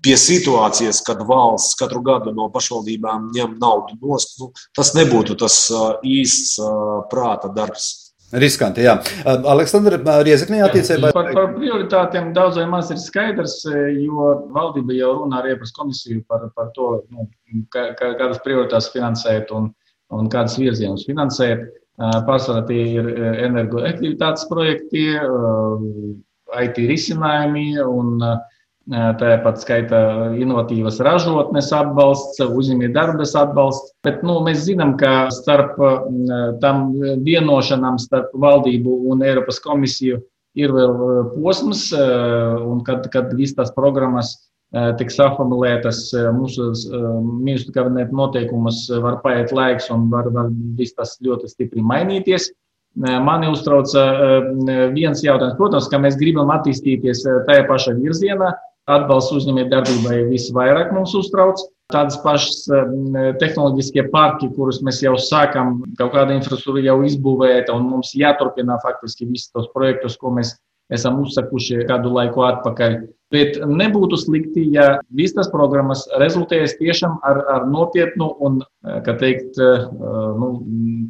Pie 0.05 0.19
situācijas, 0.21 0.99
kad 1.01 1.23
valsts 1.25 1.79
katru 1.81 2.03
gadu 2.05 2.35
no 2.37 2.51
pašvaldībām 2.53 3.31
ņem 3.33 3.55
naudu 3.57 3.97
nost, 4.03 4.35
nu, 4.37 4.51
tas 4.77 4.93
nebūtu 4.93 5.39
tas 5.41 5.57
īsts 6.05 6.59
prāta 7.09 7.49
darbs. 7.49 8.04
Riskanti, 8.41 8.85
jā. 8.87 8.97
Aleksandra, 9.25 9.99
Riezeknī 10.27 10.61
attiecībā. 10.65 11.13
Par, 11.15 11.31
par 11.37 11.53
prioritātiem 11.55 12.33
daudz 12.37 12.59
vai 12.61 12.67
maz 12.71 12.91
ir 12.95 13.01
skaidrs, 13.03 13.61
jo 14.01 14.31
valdība 14.55 14.97
jau 14.97 15.13
runā 15.21 15.43
ar 15.43 15.51
iepas 15.53 15.75
komisiju 15.77 16.25
par, 16.31 16.49
par 16.57 16.73
to, 16.77 16.91
nu, 17.15 17.29
kā, 17.75 17.91
kādas 18.01 18.43
prioritātes 18.47 18.91
finansēt 18.95 19.53
un, 19.55 19.71
un 20.15 20.31
kādas 20.33 20.59
virzienus 20.61 21.07
finansēt. 21.09 21.69
Pārsvarā 22.27 22.65
tie 22.67 22.81
ir 22.97 23.11
energoefektivitātes 23.47 24.49
projekti, 24.51 25.13
IT 26.55 26.79
risinājumi 26.91 27.69
un 27.83 28.19
uh, 28.23 28.35
Tāpat 28.85 29.63
skaitā 29.63 29.99
inovatīvas 30.37 30.99
ražotnes 31.01 31.71
atbalsts, 31.73 32.43
uzņēmējdarbības 32.45 33.31
atbalsts. 33.41 33.95
Bet 34.05 34.21
nu, 34.21 34.35
mēs 34.45 34.67
zinām, 34.67 34.93
ka 35.01 35.31
starp 35.33 35.79
tam 36.61 36.91
vienošanām 37.25 37.97
starp 38.03 38.35
valdību 38.37 38.99
un 39.09 39.25
Eiropas 39.25 39.63
komisiju 39.65 40.19
ir 40.61 40.75
vēl 40.77 40.93
posms, 41.33 41.87
un 41.97 42.83
kad, 42.85 43.09
kad 43.15 43.33
visas 43.39 43.57
tās 43.57 43.73
programmas 43.73 44.35
tiks 44.99 45.17
akumulētas 45.23 46.03
mūsu 46.37 46.69
ministru 47.41 47.73
kabineta 47.73 48.13
noteikumus, 48.13 48.85
var 49.01 49.17
paiet 49.25 49.55
laiks 49.55 49.89
un 49.95 50.11
var, 50.13 50.29
var 50.35 50.53
viss 50.77 50.93
tas 50.99 51.17
ļoti 51.25 51.49
stipri 51.55 51.81
mainīties. 51.81 52.51
Mani 53.01 53.49
uztrauc 53.51 53.89
viens 54.93 55.25
jautājums. 55.25 55.57
Protams, 55.57 55.89
ka 55.89 55.99
mēs 56.05 56.21
gribam 56.21 56.53
attīstīties 56.55 57.25
tajā 57.49 57.65
pašā 57.71 57.97
virzienā, 57.97 58.53
Atbalsts 58.91 59.33
uzņēmējdarbībai 59.39 60.19
visvairāk 60.29 60.93
mums 60.93 61.15
uztrauc. 61.17 61.63
Tādas 61.93 62.17
pašas 62.25 62.65
tehnoloģiskie 63.41 64.07
parki, 64.13 64.49
kurus 64.57 64.81
mēs 64.85 65.03
jau 65.05 65.15
sākam, 65.21 65.79
kaut 65.99 66.15
kāda 66.17 66.37
infrastruktūra 66.37 66.83
jau 66.85 66.99
izbūvēta, 67.05 67.77
un 67.77 67.91
mums 67.93 68.15
jāturpina 68.17 68.79
faktiski 68.85 69.29
visus 69.29 69.53
tos 69.53 69.69
projektus, 69.77 70.17
ko 70.21 70.33
mēs 70.37 70.55
esam 70.93 71.21
uzsakuši 71.25 71.85
kādu 71.89 72.13
laiku 72.13 72.45
atpakaļ. 72.45 72.97
Bet 73.33 73.57
nebūtu 73.67 74.19
slikti, 74.21 74.67
ja 74.77 74.99
visas 75.17 75.35
tas 75.39 75.49
programmas 75.53 76.05
rezultēs 76.21 76.77
tiešām 76.79 77.17
ar, 77.27 77.41
ar 77.51 77.65
nopietnu 77.67 78.29
un, 78.47 78.61
kā 79.07 79.17
teikt, 79.21 79.57
nu, 79.59 80.51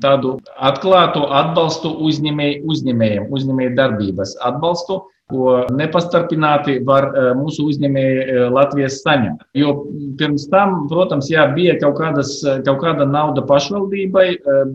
tādu 0.03 0.39
atklātu 0.57 1.27
atbalstu 1.43 1.91
uzņēmējiem, 2.07 3.27
uzņēmēju 3.35 3.75
darbības 3.79 4.39
atbalstu 4.47 5.03
ko 5.33 5.65
nepastarpināti 5.73 6.79
var 6.85 7.07
eh, 7.09 7.31
mūsu 7.39 7.65
uzņēmēji 7.71 8.17
eh, 8.21 8.41
Latvijas 8.53 9.01
saņemt. 9.05 9.45
Jo 9.57 9.73
pirms 10.21 10.47
tam, 10.53 10.83
protams, 10.91 11.31
jā, 11.33 11.47
bija 11.57 11.79
kaut, 11.81 11.97
kādas, 12.01 12.37
eh, 12.45 12.61
kaut 12.67 12.83
kāda 12.83 13.07
nauda 13.09 13.45
pašvaldībai, 13.49 14.27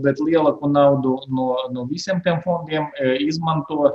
bet 0.03 0.21
lielāku 0.23 0.69
naudu 0.71 1.19
no, 1.29 1.51
no 1.73 1.85
visiem 1.89 2.21
tiem 2.25 2.39
fondiem 2.45 2.87
izmanto 3.21 3.91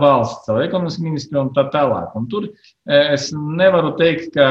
valsts, 0.00 0.46
caur 0.46 0.62
ekonomikas 0.64 1.00
ministru 1.02 1.42
un 1.42 1.50
tā 1.56 1.66
tālāk. 1.72 2.14
Un 2.16 2.28
tur 2.30 2.46
es 2.88 3.28
nevaru 3.34 3.90
teikt, 3.98 4.30
ka 4.36 4.46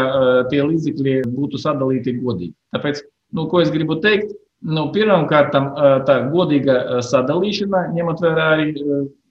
tie 0.51 0.59
līdzekļi 0.61 1.15
būtu 1.33 1.61
sadalīti 1.61 2.17
godīgi. 2.19 2.53
Tāpēc, 2.75 3.01
nu, 3.33 3.47
ko 3.49 3.63
es 3.63 3.71
gribu 3.73 3.97
teikt? 4.03 4.35
Nu, 4.67 4.87
Pirmkārt, 4.93 5.55
tā 6.05 6.19
godīga 6.33 6.99
sadalīšana, 7.05 7.87
ņemot 7.95 8.21
vērā 8.25 8.47
arī 8.57 8.69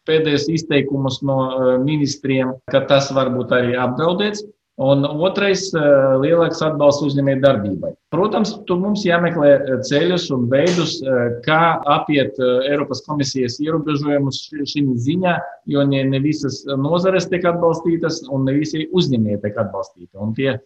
pēdējos 0.06 0.50
izteikumus 0.52 1.22
no 1.26 1.38
eh, 1.46 1.72
ministriem, 1.82 2.54
ka 2.72 2.84
tas 2.90 3.10
var 3.14 3.32
būt 3.34 3.54
arī 3.56 3.74
apdraudēts. 3.80 4.44
Un 4.82 5.06
otrais 5.08 5.70
eh,- 5.72 5.84
lielāks 6.24 6.60
atbalsts 6.64 7.06
uzņēmēju 7.06 7.40
darbībai. 7.44 7.92
Protams, 8.12 8.52
tur 8.68 8.80
mums 8.82 9.06
jāmeklē 9.08 9.52
eh, 9.54 9.74
ceļus 9.88 10.28
un 10.36 10.46
veidus, 10.52 10.98
kā 11.46 11.60
apiet 11.96 12.36
Eiropas 12.68 13.02
komisijas 13.06 13.58
ierobežojumus 13.64 14.42
šī 14.52 14.84
ziņā, 15.06 15.36
jo 15.72 15.84
ne, 15.88 16.04
ne 16.10 16.20
visas 16.24 16.62
nozares 16.68 17.28
tiek 17.32 17.46
atbalstītas 17.48 18.24
un 18.28 18.44
ne 18.48 18.58
visi 18.58 18.88
uzņēmēji 18.92 19.44
tiek 19.46 19.62
atbalstīti. 19.64 20.12
Un 20.20 20.36
tie, 20.36 20.58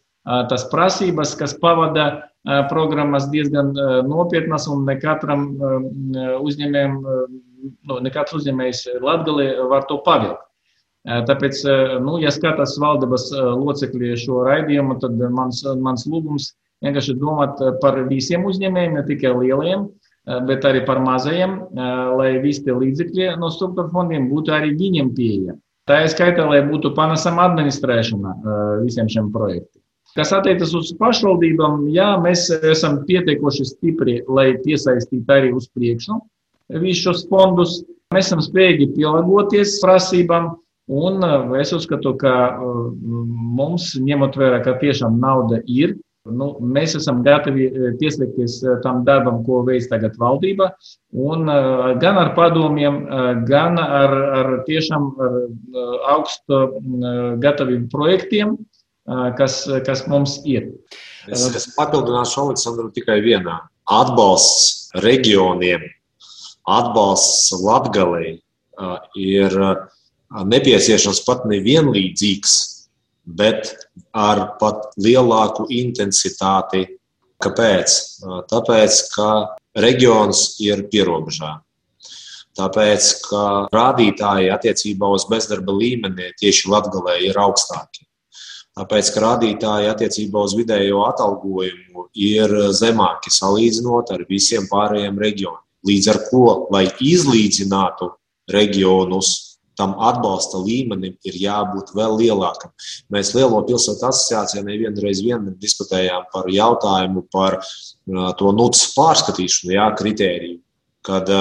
tas 0.51 0.67
prasības, 0.73 1.37
kas 1.39 1.55
pavada 1.63 2.27
programmas, 2.69 3.29
diezgan 3.33 3.71
nopietnas 4.09 4.67
un 4.73 4.85
ne 4.89 4.97
katram 5.01 5.47
uzņēmējam 6.41 6.99
nu, 7.61 7.99
nekāds 8.05 8.35
uzņēmējs 8.37 8.87
Latgalī 9.05 9.51
var 9.71 9.87
to 9.89 10.01
pavilkt. 10.07 10.47
Tāpēc, 11.09 11.63
nu, 12.05 12.19
ja 12.21 12.29
skatās 12.35 12.75
valdības 12.81 13.31
locekļi 13.33 14.17
šo 14.21 14.43
raidījumu, 14.45 14.99
tad 15.01 15.17
mans, 15.33 15.63
mans 15.81 16.05
lūgums 16.05 16.51
vienkārši 16.85 17.17
domāt 17.21 17.61
par 17.81 17.97
visiem 18.11 18.45
uzņēmējiem, 18.49 18.99
ne 18.99 19.05
tikai 19.09 19.33
lielajiem, 19.33 19.87
bet 20.49 20.67
arī 20.69 20.83
par 20.85 21.01
mazajiem, 21.01 21.57
lai 22.21 22.35
visi 22.45 22.67
tie 22.67 22.77
līdzekļi 22.77 23.31
no 23.41 23.49
struktūra 23.53 23.89
fondiem 23.95 24.29
būtu 24.29 24.53
arī 24.53 24.75
viņiem 24.77 25.15
pieejami. 25.17 25.61
Tā 25.89 26.03
ir 26.05 26.13
skaitā, 26.13 26.45
lai 26.47 26.61
būtu 26.69 26.93
panesama 26.95 27.49
administrēšana 27.49 28.35
visiem 28.85 29.09
šiem 29.11 29.33
projektiem. 29.33 29.81
Kas 30.19 30.33
attiecas 30.35 30.75
uz 30.75 30.91
pašvaldībām, 30.99 31.87
jā, 31.95 32.13
mēs 32.21 32.49
esam 32.67 33.01
pietiekoši 33.07 33.67
stipri, 33.69 34.19
lai 34.29 34.53
piesaistītu 34.65 35.33
arī 35.33 35.53
uz 35.57 35.71
priekšu 35.71 36.19
visus 36.79 37.05
šos 37.05 37.25
fondus. 37.31 37.81
Mēs 38.15 38.27
esam 38.27 38.41
spējīgi 38.43 38.91
pielāgoties 38.97 39.77
prasībām, 39.85 40.53
un 40.91 41.23
uh, 41.23 41.51
es 41.61 41.71
uzskatu, 41.75 42.17
ka 42.19 42.33
uh, 42.59 42.87
mums, 42.99 43.93
ņemot 44.03 44.39
vērā, 44.39 44.63
ka 44.65 44.75
tiešām 44.81 45.21
nauda 45.23 45.61
ir, 45.71 45.95
nu, 46.27 46.49
mēs 46.75 46.97
esam 46.99 47.21
gatavi 47.27 47.69
uh, 47.69 47.93
pieslēgties 48.01 48.57
tam 48.83 49.05
darbam, 49.07 49.45
ko 49.47 49.61
veids 49.69 49.87
tagad 49.93 50.19
valdība, 50.19 50.73
un 51.15 51.47
gan 52.03 52.19
ar 52.19 52.33
padomiem, 52.35 52.99
gan 53.47 53.79
ar, 53.79 54.17
ar 54.41 54.51
tiešām 54.67 55.07
ar 55.23 55.39
augstu 56.17 56.61
gataviem 57.43 57.87
projektiem, 57.95 58.57
kas, 59.39 59.63
kas 59.87 60.05
mums 60.11 60.41
ir. 60.47 60.69
Es, 61.31 61.47
es 61.55 61.71
papildināšu 61.79 62.45
Aleksandru 62.45 62.91
tikai 62.95 63.21
vienā. 63.25 63.61
Atbalsts 63.91 64.91
regioniem 65.03 65.87
atbalsts 66.69 67.53
Latgalei 67.61 68.41
ir 69.19 69.57
nepieciešams 70.31 71.23
pat 71.27 71.47
nevienlīdzīgs, 71.51 72.55
bet 73.27 73.75
ar 74.17 74.57
pat 74.61 74.91
lielāku 74.99 75.67
intensitāti. 75.75 76.87
Kāpēc? 77.41 77.97
Tāpēc, 78.51 78.97
ka 79.15 79.29
reģions 79.81 80.61
ir 80.61 80.85
pierobežā. 80.93 81.55
Tāpēc, 82.59 83.07
ka 83.31 83.43
rādītāji 83.73 84.51
attiecībā 84.53 85.09
uz 85.15 85.25
bezdarba 85.31 85.73
līmeni 85.73 86.35
tieši 86.41 86.69
Latvijā 86.69 87.17
ir 87.31 87.39
augstāki. 87.41 88.05
Tāpēc, 88.77 89.09
ka 89.15 89.23
rādītāji 89.25 89.89
attiecībā 89.91 90.43
uz 90.45 90.55
vidējo 90.59 91.01
atalgojumu 91.09 92.11
ir 92.15 92.53
zemāki 92.77 93.33
salīdzinot 93.33 94.13
ar 94.15 94.27
visiem 94.29 94.69
pārējiem 94.71 95.19
reģioniem. 95.25 95.70
Līdz 95.87 96.11
ar 96.13 96.19
to, 96.29 96.47
lai 96.75 96.85
izlīdzinātu 97.01 98.11
reģionus, 98.53 99.51
tam 99.81 99.95
atbalsta 100.05 100.61
līmenim 100.61 101.15
ir 101.25 101.37
jābūt 101.41 101.95
vēl 101.97 102.19
lielākam. 102.21 102.73
Mēs 103.13 103.33
Lielo 103.37 103.63
pilsētu 103.65 104.09
asociācijā 104.11 104.65
nevienreiz 104.67 105.23
vien 105.25 105.47
diskutējām 105.63 106.27
par 106.35 106.51
jautājumu 106.53 107.25
par 107.33 107.61
to 108.37 108.53
nuts 108.57 108.91
pārskatīšanu, 108.97 109.73
jā, 109.79 109.87
kritēriju, 109.97 110.59
kad 111.07 111.33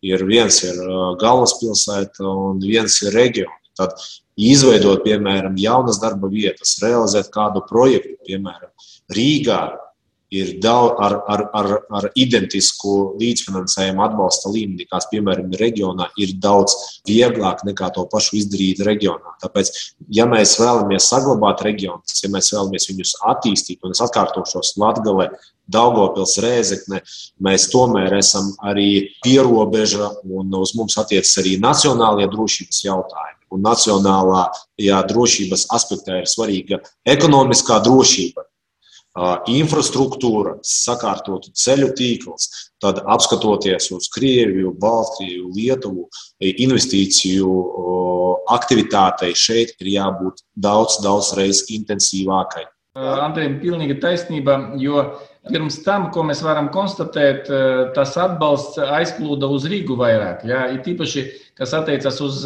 ir 0.00 0.24
viens 0.28 0.62
ir 0.64 0.80
galvaspilsēta 1.20 2.24
un 2.24 2.62
viens 2.64 2.96
ir 3.04 3.12
reģions. 3.18 3.58
Tad 3.76 3.96
izveidot, 4.36 5.00
piemēram, 5.04 5.54
jaunas 5.56 6.00
darba 6.00 6.28
vietas, 6.32 6.74
realizēt 6.82 7.30
kādu 7.32 7.62
projektu, 7.68 8.18
piemēram, 8.28 8.68
Rīgā 9.12 9.62
ir 10.32 10.52
daudz 10.64 10.96
ar, 11.04 11.14
ar, 11.28 11.42
ar, 11.52 11.68
ar 11.98 12.08
identisku 12.18 13.14
līdzfinansējumu 13.20 14.02
atbalsta 14.06 14.50
līmeni, 14.52 14.86
kāds, 14.88 15.08
piemēram, 15.12 15.50
ir 15.52 15.60
reģionā, 15.60 16.08
ir 16.20 16.34
daudz 16.40 16.74
vieglāk 17.08 17.64
nekā 17.68 17.90
to 17.96 18.06
pašu 18.12 18.38
izdarīt 18.40 18.80
reģionā. 18.86 19.36
Tāpēc, 19.44 19.72
ja 20.16 20.26
mēs 20.30 20.56
vēlamies 20.60 21.08
saglabāt 21.12 21.64
reģionus, 21.66 22.22
ja 22.24 22.30
mēs 22.32 22.52
vēlamies 22.54 22.88
viņus 22.90 23.16
attīstīt, 23.34 23.82
un 23.84 23.96
es 23.96 24.00
atkārtošos 24.04 24.76
Latgale, 24.80 25.28
Daugopils, 25.72 26.38
Rēzekne, 26.42 27.02
mēs 27.44 27.68
tomēr 27.72 28.16
esam 28.18 28.50
arī 28.66 29.12
pierobeža 29.24 30.10
un 30.24 30.56
uz 30.58 30.72
mums 30.78 30.96
attiecas 31.00 31.36
arī 31.42 31.54
nacionālie 31.60 32.26
drošības 32.32 32.82
jautājumi. 32.86 33.38
Un 33.52 33.60
nacionālā 33.66 34.46
jā, 34.80 35.02
drošības 35.10 35.66
aspektā 35.76 36.22
ir 36.22 36.30
svarīga 36.30 36.80
ekonomiskā 37.04 37.82
drošība 37.84 38.46
infrastruktūra, 39.52 40.56
sakārtotu 40.64 41.52
ceļu 41.52 41.90
tīkls, 41.98 42.48
tad 42.80 43.02
apskatoties 43.04 43.90
uz 43.92 44.08
Krieviju, 44.14 44.72
Baltkrieviju, 44.80 45.50
Lietuvu, 45.52 46.06
investīciju 46.40 47.50
aktivitātei 48.52 49.34
šeit 49.36 49.76
ir 49.80 49.92
jābūt 49.98 50.40
daudz, 50.56 51.02
daudz 51.04 51.34
reizes 51.36 51.68
intensīvākai. 51.76 52.64
Andrejam, 52.96 53.56
pilnīgi 53.60 54.00
taisnība, 54.00 54.74
jo 54.80 55.04
pirms 55.48 55.78
tam, 55.84 56.10
ko 56.12 56.24
mēs 56.28 56.42
varam 56.44 56.68
konstatēt, 56.72 57.48
tas 57.96 58.12
atbalsts 58.20 58.80
aizplūda 58.80 59.48
uz 59.48 59.64
Rīgu 59.68 59.96
vairāk. 59.96 60.44
Ja? 60.48 60.66
Ir 60.72 60.82
tīpaši, 60.84 61.24
kas 61.56 61.72
attiecas 61.76 62.20
uz 62.24 62.44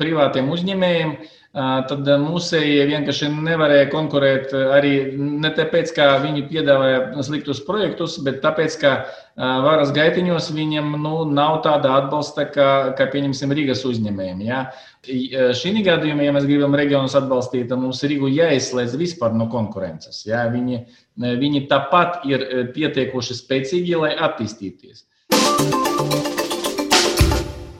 privātiem 0.00 0.48
uzņēmējiem, 0.52 1.16
tad 1.52 2.06
mūsēji 2.22 2.86
vienkārši 2.88 3.28
nevarēja 3.32 3.90
konkurēt 3.92 4.54
arī 4.56 4.92
ne 5.18 5.50
tāpēc, 5.52 5.92
ka 5.92 6.06
viņi 6.22 6.46
piedāvāja 6.48 7.24
sliktus 7.26 7.60
projektus, 7.66 8.16
bet 8.24 8.40
tāpēc, 8.44 8.76
ka 8.80 8.92
varas 9.36 9.92
gaitiņos 9.92 10.48
viņiem 10.56 10.96
nu, 11.02 11.12
nav 11.28 11.60
tāda 11.66 11.92
atbalsta, 12.00 12.46
kā, 12.48 12.70
kā 12.96 13.08
pieņemsim 13.12 13.52
Rīgas 13.52 13.84
uzņēmējiem. 13.88 14.40
Ja? 14.48 14.64
Šī 15.04 15.74
gadījumā, 15.84 16.24
ja 16.24 16.32
mēs 16.32 16.48
gribam 16.48 16.76
reģionus 16.78 17.16
atbalstīt, 17.20 17.68
tad 17.68 17.84
mums 17.84 18.00
Rīgu 18.06 18.32
jāizslēdz 18.32 18.96
vispār 19.00 19.36
no 19.36 19.50
konkurences. 19.52 20.24
Ja? 20.28 20.46
Viņi, 20.52 20.86
viņi 21.20 21.66
tāpat 21.68 22.24
ir 22.32 22.48
pietiekuši 22.72 23.40
spēcīgi, 23.42 23.98
lai 24.00 24.14
attīstīties. 24.16 25.04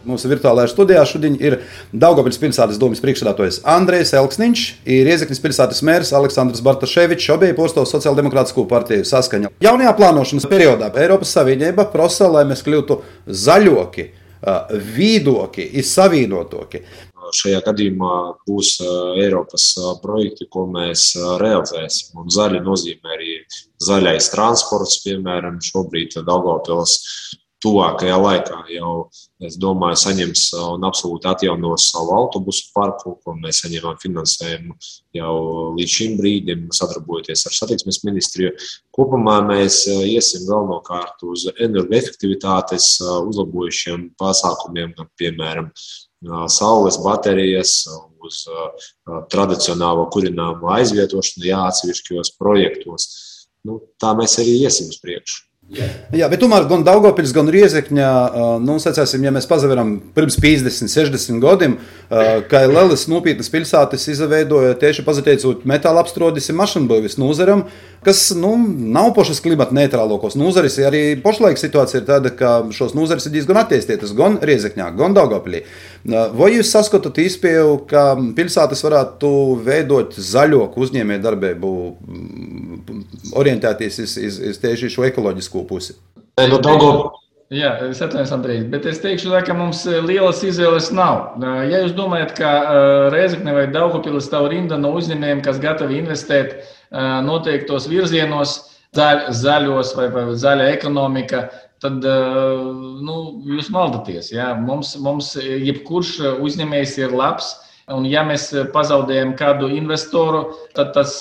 Mūsu 0.08 0.26
virtuālajā 0.30 0.70
studijā 0.72 1.02
šodien 1.06 1.36
ir 1.38 1.60
Daugopils 1.94 2.40
pilsētas 2.42 2.78
domas 2.80 3.02
priekšsēdētājs 3.04 3.60
Andrejs 3.70 4.10
Elksniņš, 4.18 4.62
ir 4.90 5.10
Iezeknis 5.12 5.42
pilsētas 5.44 5.82
mērs 5.86 6.10
Aleksandrs 6.18 6.64
Bartaševičs, 6.66 7.28
abi 7.34 7.52
posto 7.54 7.84
sociāldemokrātisko 7.86 8.64
partiju 8.70 9.06
saskaņa. 9.06 9.52
Jaunajā 9.62 9.92
plānošanas 10.00 10.48
periodā 10.50 10.90
Eiropas 10.98 11.34
Savienība 11.36 11.86
prasa, 11.92 12.26
lai 12.32 12.42
mēs 12.50 12.64
kļūtu 12.66 12.98
zaļoki, 13.44 14.08
vīdoki, 14.96 15.68
izsavienotoki. 15.82 16.82
Šajā 17.32 17.60
gadījumā 17.64 18.14
būs 18.48 18.74
Eiropas 19.22 19.68
projekti, 20.02 20.48
ko 20.50 20.66
mēs 20.68 21.12
realizēsim. 21.40 22.18
Un 22.18 22.32
zaļi 22.34 22.58
nozīmē 22.66 23.14
arī 23.14 23.36
zaļais 23.86 24.32
transports, 24.34 24.98
piemēram, 25.06 25.62
šobrīd 25.62 26.18
Daugopils 26.26 26.98
tuvākajā 27.62 28.16
laikā 28.18 28.58
jau, 28.74 28.92
es 29.46 29.56
domāju, 29.60 29.98
saņems 30.02 30.42
un 30.58 30.86
absolūti 30.88 31.28
atjaunos 31.30 31.88
savu 31.92 32.14
autobusu 32.18 32.68
parku, 32.74 33.14
ko 33.22 33.34
mēs 33.38 33.62
saņēmām 33.62 33.98
finansējumu 34.02 34.76
jau 35.18 35.34
līdz 35.78 35.96
šim 35.96 36.16
brīdim, 36.18 36.64
sadarbojoties 36.74 37.46
ar 37.46 37.56
satiksmes 37.56 38.02
ministriju. 38.06 38.52
Kopumā 38.94 39.38
mēs 39.46 39.84
iesim 39.88 40.46
galvenokārt 40.50 41.22
uz 41.28 41.46
energoefektivitātes 41.54 42.96
uzlabojušiem 43.02 44.10
pasākumiem, 44.20 44.96
gan 44.98 45.10
piemēram 45.20 45.70
saules 46.50 46.98
baterijas, 47.02 47.82
uz 48.22 48.44
tradicionālo 49.32 50.04
kurināmo 50.14 50.70
aizvietošanu, 50.76 51.46
jā, 51.48 51.62
atsevišķos 51.70 52.36
projektos. 52.38 53.08
Nu, 53.66 53.80
tā 54.02 54.12
mēs 54.18 54.38
arī 54.42 54.60
iesim 54.62 54.90
uz 54.90 55.00
priekšu. 55.02 55.51
Jā, 56.12 56.26
bet 56.28 56.42
tomēr 56.42 56.66
gan 56.68 56.82
Daugopils, 56.84 57.32
gan 57.32 57.48
Riezekņā, 57.52 58.08
nu, 58.60 58.76
sacāsim, 58.82 59.22
ja 59.24 59.32
mēs 59.32 59.46
pazaveram 59.48 59.94
pirms 60.12 60.36
50, 60.42 60.90
60 60.92 61.40
gadiem, 61.40 61.78
kā 62.50 62.60
Lelis 62.68 63.06
nopietnas 63.08 63.48
pilsētas 63.52 64.04
izveidoja 64.12 64.74
tieši 64.82 65.04
pazateicot 65.06 65.64
metāla 65.68 66.04
apstrādis 66.04 66.50
mašinbūvis 66.52 67.16
nozaram, 67.20 67.64
kas, 68.04 68.26
nu, 68.36 68.52
nav 68.92 69.14
pošas 69.16 69.40
klimata 69.40 69.72
neitrālākos 69.78 70.36
nozaris. 70.36 70.76
Arī 70.84 71.02
pašlaik 71.24 71.60
situācija 71.60 72.02
ir 72.02 72.08
tāda, 72.10 72.34
ka 72.36 72.52
šos 72.74 72.92
nozaris 72.98 73.30
ir 73.30 73.36
diezgan 73.38 73.62
attīstītas 73.62 74.12
gan 74.18 74.36
Riezekņā, 74.44 74.90
gan 74.98 75.16
Daugopilī. 75.16 75.64
Vai 76.10 76.48
jūs 76.56 76.72
saskatāt 76.74 77.20
īspēju, 77.22 77.84
ka 77.90 78.16
pilsētas 78.34 78.82
varētu 78.82 79.28
veidot 79.62 80.16
zaļoku 80.18 80.82
uzņēmē 80.82 81.20
darbību, 81.22 81.72
orientēties 83.38 84.00
uz, 84.02 84.16
uz, 84.18 84.38
uz 84.50 84.58
tieši 84.62 84.90
šo 84.96 85.06
ekoloģisko 85.06 85.62
pusi. 85.68 85.94
No 86.40 86.58
Daugo... 86.62 87.12
Jā, 87.52 87.74
es 87.84 87.98
atvainojos, 88.00 88.30
Andrej, 88.32 88.62
bet 88.72 88.86
es 88.88 89.02
teikšu, 89.02 89.28
tā, 89.28 89.42
ka 89.44 89.52
mums 89.52 89.82
lielas 89.84 90.38
izvēles 90.40 90.86
nav. 90.96 91.34
Ja 91.68 91.82
jūs 91.82 91.92
domājat, 91.92 92.32
ka 92.38 92.52
Reizekne 93.12 93.52
vai 93.52 93.66
Daugopilis 93.68 94.24
stāv 94.24 94.48
rinda 94.48 94.78
no 94.80 94.94
uzņēmējiem, 94.96 95.42
kas 95.44 95.60
gatavi 95.60 96.00
investēt 96.00 96.54
noteiktos 97.26 97.90
virzienos, 97.92 98.56
zaļ, 98.96 99.26
zaļos 99.36 99.92
vai, 99.98 100.08
vai 100.14 100.24
zaļa 100.40 100.70
ekonomika, 100.78 101.44
tad 101.82 102.06
nu, 103.02 103.18
jūs 103.50 103.72
maldaties. 103.74 104.30
Ja? 104.34 104.52
Mums, 104.58 104.94
mums 105.02 105.34
jebkurš 105.36 106.16
uzņēmējs 106.40 106.96
ir 107.02 107.14
labs. 107.18 107.54
Un, 107.92 108.04
ja 108.06 108.22
mēs 108.24 108.46
pazaudējam 108.72 109.32
kādu 109.36 109.66
investoru, 109.74 110.44
tad 110.76 110.92
tas, 110.94 111.16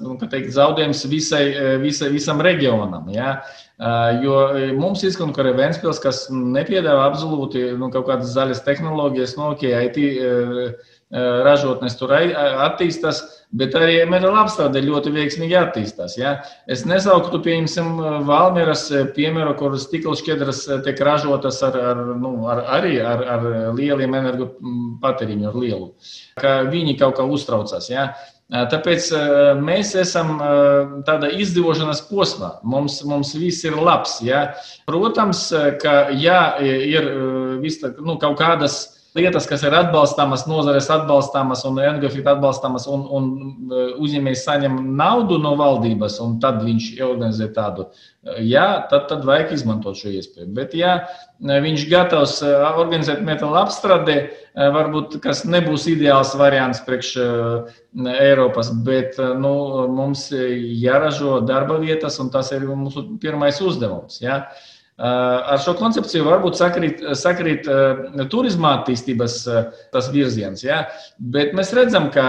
nu, 0.00 0.16
teikt, 0.22 0.54
zaudējums 0.56 1.04
visai, 1.12 1.42
visai, 1.82 2.08
visam 2.14 2.40
reģionam. 2.42 3.10
Ja? 3.12 3.34
Jo 4.24 4.38
mums 4.76 5.04
izkonkurē 5.06 5.52
Vēnspils, 5.56 6.00
kas 6.02 6.24
nepiedāvā 6.32 7.04
absolūti 7.10 7.70
nu, 7.80 7.90
kaut 7.92 8.08
kādas 8.08 8.32
zaļas 8.34 8.64
tehnoloģijas, 8.66 9.36
no 9.38 9.52
nu, 9.52 9.58
OK, 9.58 9.68
IT 9.68 10.00
ražotnes 11.46 11.96
tur 11.98 12.12
attīstās, 12.14 13.22
bet 13.56 13.74
arī 13.74 13.98
minerāla 14.06 14.44
apstrāde 14.44 14.82
ļoti 14.84 15.12
veiksmīgi 15.14 15.56
attīstās. 15.58 16.16
Ja? 16.18 16.36
Es 16.70 16.84
nesauktu, 16.88 17.40
pieņemsim, 17.42 17.96
Valmieras 18.28 18.86
piemēru, 19.16 19.56
kur 19.58 19.78
stikla 19.80 20.14
šķedras 20.18 20.64
tiek 20.86 21.00
ražotas 21.06 21.58
ar, 21.66 21.78
ar, 21.92 22.02
nu, 22.20 22.34
ar, 22.50 22.62
arī 22.78 22.98
ar, 23.02 23.24
ar 23.36 23.48
lieliem 23.78 24.14
energopatēriņu, 24.20 25.48
ar 25.50 25.58
lielu. 25.58 25.90
Ka 26.40 26.60
viņi 26.70 26.98
kaut 27.00 27.18
kā 27.18 27.26
uztraucās. 27.26 27.90
Ja? 27.90 28.12
Tāpēc 28.50 29.10
mēs 29.62 29.92
esam 29.98 30.32
tādā 31.06 31.30
izdzīvošanas 31.38 32.04
posmā. 32.08 32.56
Mums, 32.66 32.98
mums 33.06 33.34
viss 33.38 33.66
ir 33.66 33.78
labs. 33.78 34.18
Ja? 34.26 34.48
Protams, 34.90 35.48
ka 35.82 36.08
ja 36.18 36.40
ir 36.62 37.12
vis, 37.62 37.82
nu, 37.98 38.18
kaut 38.22 38.38
kādas 38.38 38.80
lietas, 39.18 39.46
kas 39.50 39.64
ir 39.66 39.74
atbalstāmas, 39.74 40.46
nozares 40.50 40.86
atbalstāmas 40.92 41.64
un 41.68 41.80
NGFIT 41.80 42.28
atbalstāmas, 42.30 42.86
un, 42.90 43.02
un 43.10 43.26
e, 43.70 43.82
uzņēmējs 44.02 44.44
saņem 44.46 44.78
naudu 44.98 45.40
no 45.42 45.56
valdības, 45.58 46.20
un 46.24 46.38
tad 46.42 46.62
viņš 46.66 46.92
organizē 47.06 47.50
tādu. 47.56 47.88
Jā, 48.44 48.84
tad, 48.90 49.08
tad 49.10 49.24
vajag 49.26 49.54
izmantot 49.56 49.98
šo 49.98 50.12
iespēju. 50.14 50.50
Bet, 50.56 50.76
ja 50.78 50.94
e, 51.00 51.58
viņš 51.66 51.86
gatavs 51.90 52.38
organizēt 52.46 53.24
metāla 53.26 53.64
apstrādi, 53.64 54.18
varbūt 54.54 55.20
tas 55.24 55.44
nebūs 55.46 55.86
ideāls 55.90 56.32
variants 56.38 56.82
priekš 56.86 57.12
Eiropas, 58.20 58.72
bet 58.86 59.18
nu, 59.38 59.52
mums 59.94 60.28
jāražo 60.34 61.38
darba 61.46 61.78
vietas, 61.82 62.18
un 62.22 62.30
tas 62.34 62.50
ir 62.54 62.66
mūsu 62.68 63.06
pirmais 63.22 63.62
uzdevums. 63.62 64.18
Ja? 64.22 64.44
Ar 65.00 65.56
šo 65.64 65.72
koncepciju 65.78 66.26
varbūt 66.26 66.58
sakrīt, 66.58 66.98
sakrīt 67.16 67.68
turisma 68.32 68.74
attīstības 68.78 69.36
tas 69.94 70.10
virziens, 70.12 70.60
ja? 70.60 70.82
bet 71.32 71.54
mēs 71.56 71.72
redzam, 71.76 72.10
ka, 72.12 72.24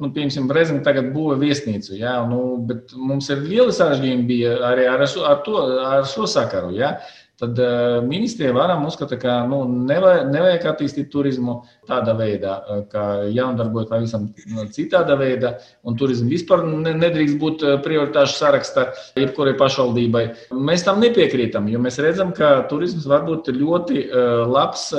nu, 0.00 0.08
piemēram, 0.14 0.48
Brezina 0.48 0.80
tagad 0.86 1.10
būvē 1.12 1.36
viesnīcu, 1.42 1.98
ja? 2.00 2.14
nu, 2.30 2.56
bet 2.70 2.94
mums 2.96 3.28
ir 3.28 3.44
lieli 3.44 3.74
sarežģījumi 3.76 4.24
bija 4.30 4.54
arī 4.70 4.88
ar, 4.88 5.04
ar, 5.04 5.42
to, 5.44 5.58
ar 5.90 6.08
šo 6.08 6.24
sakaru. 6.30 6.72
Ja? 6.78 6.94
Tad 7.40 7.58
uh, 7.58 8.04
ministrija 8.04 8.52
varam 8.52 8.84
uzskata, 8.86 9.16
ka 9.18 9.40
nu, 9.48 9.62
nevajag, 9.88 10.28
nevajag 10.34 10.66
attīstīt 10.74 11.08
turismu 11.12 11.56
tādā 11.88 12.12
veidā, 12.18 12.58
uh, 12.60 12.82
ka 12.90 13.06
jānodarbojas 13.32 13.88
pavisam 13.90 14.28
nu, 14.52 14.66
citāda 14.74 15.16
veidā, 15.20 15.54
un 15.88 15.96
turismu 16.00 16.28
vispār 16.30 16.64
nedrīkst 16.68 17.40
būt 17.40 17.64
prioritāšu 17.86 18.36
sarakstā 18.36 18.86
jebkurai 19.18 19.56
pašvaldībai. 19.60 20.24
Mēs 20.70 20.84
tam 20.86 21.00
nepiekrītam, 21.02 21.68
jo 21.72 21.80
mēs 21.82 22.00
redzam, 22.04 22.34
ka 22.36 22.52
turisms 22.70 23.08
var 23.08 23.24
būt 23.28 23.52
ļoti 23.56 24.06
uh, 24.06 24.44
labs, 24.50 24.90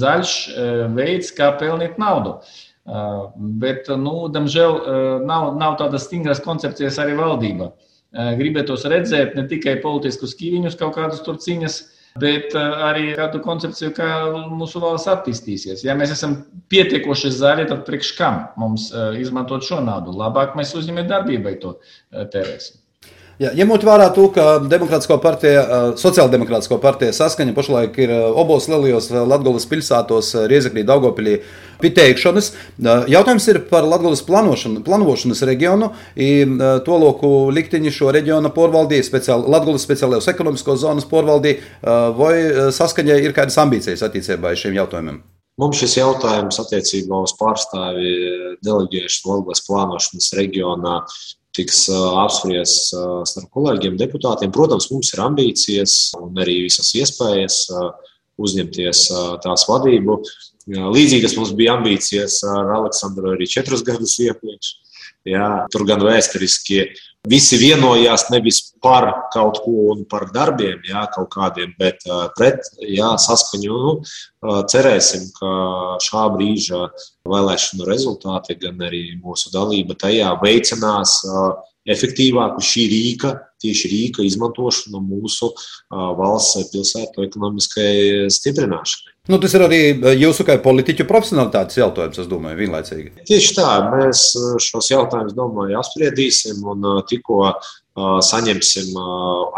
zaļš 0.00 0.36
veids, 0.94 1.32
kā 1.36 1.52
pelnīt 1.60 1.98
naudu. 2.00 2.38
Bet, 3.60 3.88
nu, 3.96 4.26
diemžēl, 4.32 4.74
nav, 5.24 5.54
nav 5.56 5.76
tādas 5.80 6.04
stingras 6.04 6.42
koncepcijas 6.44 6.98
arī 7.00 7.14
valdībā. 7.16 7.70
Eh, 8.14 8.36
gribētos 8.38 8.84
redzēt 8.86 9.34
ne 9.34 9.42
tikai 9.50 9.80
politiskus 9.82 10.36
kīviņus, 10.38 10.76
kaut 10.78 10.94
kādas 10.94 11.22
tur 11.26 11.34
ciņas, 11.42 11.78
bet 12.22 12.54
eh, 12.54 12.76
arī 12.86 13.08
kādu 13.18 13.40
koncepciju, 13.42 13.90
kā 13.96 14.10
mūsu 14.54 14.82
valsts 14.84 15.10
attīstīsies. 15.10 15.82
Ja 15.82 15.96
mēs 15.98 16.14
esam 16.14 16.36
pietiekoši 16.70 17.32
zaļi, 17.34 17.66
tad 17.72 17.82
priekš 17.88 18.12
kam 18.20 18.38
mums 18.60 18.92
eh, 18.94 19.18
izmantot 19.24 19.66
šo 19.66 19.80
naudu? 19.82 20.14
Labāk 20.20 20.54
mēs 20.54 20.76
uzņēmēt 20.78 21.10
darbībai 21.10 21.56
to 21.64 21.74
tērēsim. 22.14 22.83
Jā, 23.42 23.50
ņemot 23.58 23.82
vērā 23.82 24.04
to, 24.14 24.28
ka 24.30 24.60
Demokrātiskā 24.70 25.16
partija, 25.18 25.64
Sociāldemokrātiskā 25.98 26.78
partija 26.78 27.14
saskaņa 27.16 27.54
pašlaik 27.56 27.98
ir 28.04 28.12
abos 28.14 28.68
lielajos 28.70 29.10
Latvijas 29.10 29.66
pilsētos, 29.72 30.28
Riezekļī, 30.52 30.84
Daugopilī, 30.86 31.34
pieteikšanas. 31.82 32.52
Jautājums 33.10 33.48
ir 33.50 33.60
par 33.72 33.88
Latvijas 33.90 34.22
plānošanu, 34.28 34.84
plānošanas 34.86 35.42
reģionu. 35.50 35.90
To 36.86 37.02
loku 37.02 37.34
likteņi 37.58 37.94
šo 37.98 38.14
reģionu 38.14 38.54
porvaldīja, 38.54 39.10
speciāli, 39.10 39.50
Latvijas 39.50 39.90
speciālajos 39.90 40.30
ekonomiskos 40.30 40.84
zonas 40.86 41.10
porvaldīja, 41.10 41.58
vai 42.14 42.34
saskaņai 42.78 43.18
ir 43.26 43.34
kādas 43.34 43.58
ambīcijas 43.66 44.06
attiecībā 44.06 44.54
šiem 44.54 44.78
jautājumiem? 44.78 45.24
Mums 45.58 45.78
šis 45.82 46.00
jautājums 46.00 46.56
attiecībā 46.62 47.18
uz 47.26 47.34
pārstāvi 47.38 48.14
deleģēšanu 48.62 49.40
Latvijas 49.40 49.66
plānošanas 49.66 50.36
reģionā 50.38 51.00
tiks 51.54 51.84
apspriests 51.94 52.90
starp 53.30 53.50
kolēģiem, 53.54 53.98
deputātiem. 54.00 54.52
Protams, 54.54 54.90
mums 54.92 55.12
ir 55.14 55.22
ambīcijas 55.24 55.94
un 56.18 56.40
arī 56.42 56.64
visas 56.66 56.90
iespējas 56.98 57.60
uzņemties 58.42 59.04
tās 59.44 59.66
vadību. 59.68 60.18
Līdzīgas 60.66 61.36
mums 61.38 61.52
bija 61.56 61.76
ambīcijas 61.78 62.40
ar 62.48 62.72
Aleksandru 62.80 63.34
arī 63.34 63.46
četrus 63.50 63.84
gadus 63.86 64.16
iepriekš. 64.24 64.72
Jā, 65.28 65.48
tur 65.72 65.86
gan 65.88 66.02
vēsturiski 66.04 66.84
visi 67.28 67.56
vienojās 67.56 68.26
nevis 68.32 68.60
par 68.84 69.06
kaut 69.32 69.60
ko 69.64 69.90
un 69.94 70.04
par 70.08 70.26
darbiem, 70.34 70.82
jā, 70.84 71.06
kaut 71.14 71.30
kādiem, 71.32 71.72
bet 71.80 72.04
pret 72.36 72.68
jā, 72.84 73.14
saskaņu. 73.20 73.78
Nu, 73.84 73.94
cerēsim, 74.70 75.30
ka 75.38 75.52
šā 76.04 76.26
brīža 76.34 76.86
vēlēšanu 77.28 77.88
rezultāti, 77.88 78.58
gan 78.60 78.82
arī 78.84 79.06
mūsu 79.22 79.52
dalība 79.54 79.96
tajā 80.00 80.34
veicinās 80.42 81.22
efektīvāku 81.88 82.64
šī 82.64 82.86
rīka, 82.92 83.34
tieši 83.64 83.90
rīka 83.90 84.24
izmantošanu 84.28 85.02
mūsu 85.02 85.50
valsts 85.90 86.70
pilsētu 86.70 87.26
ekonomiskai 87.26 88.30
stiprināšanai. 88.32 89.12
Nu, 89.32 89.38
tas 89.40 89.54
ir 89.56 89.62
arī 89.64 89.78
jūsu 90.20 90.44
kā 90.44 90.58
politiķu 90.60 91.06
profesionālitātes 91.08 91.78
jautājums, 91.80 92.18
es 92.20 92.26
domāju, 92.28 92.58
vienlaicīgi. 92.60 93.24
Tieši 93.24 93.54
tā, 93.56 93.70
mēs 93.94 94.26
šos 94.60 94.90
jautājumus, 94.92 95.32
domāju, 95.38 95.78
apspriedīsim 95.80 96.60
un 96.74 96.84
tikko 97.08 97.54
saņemsim 98.28 98.92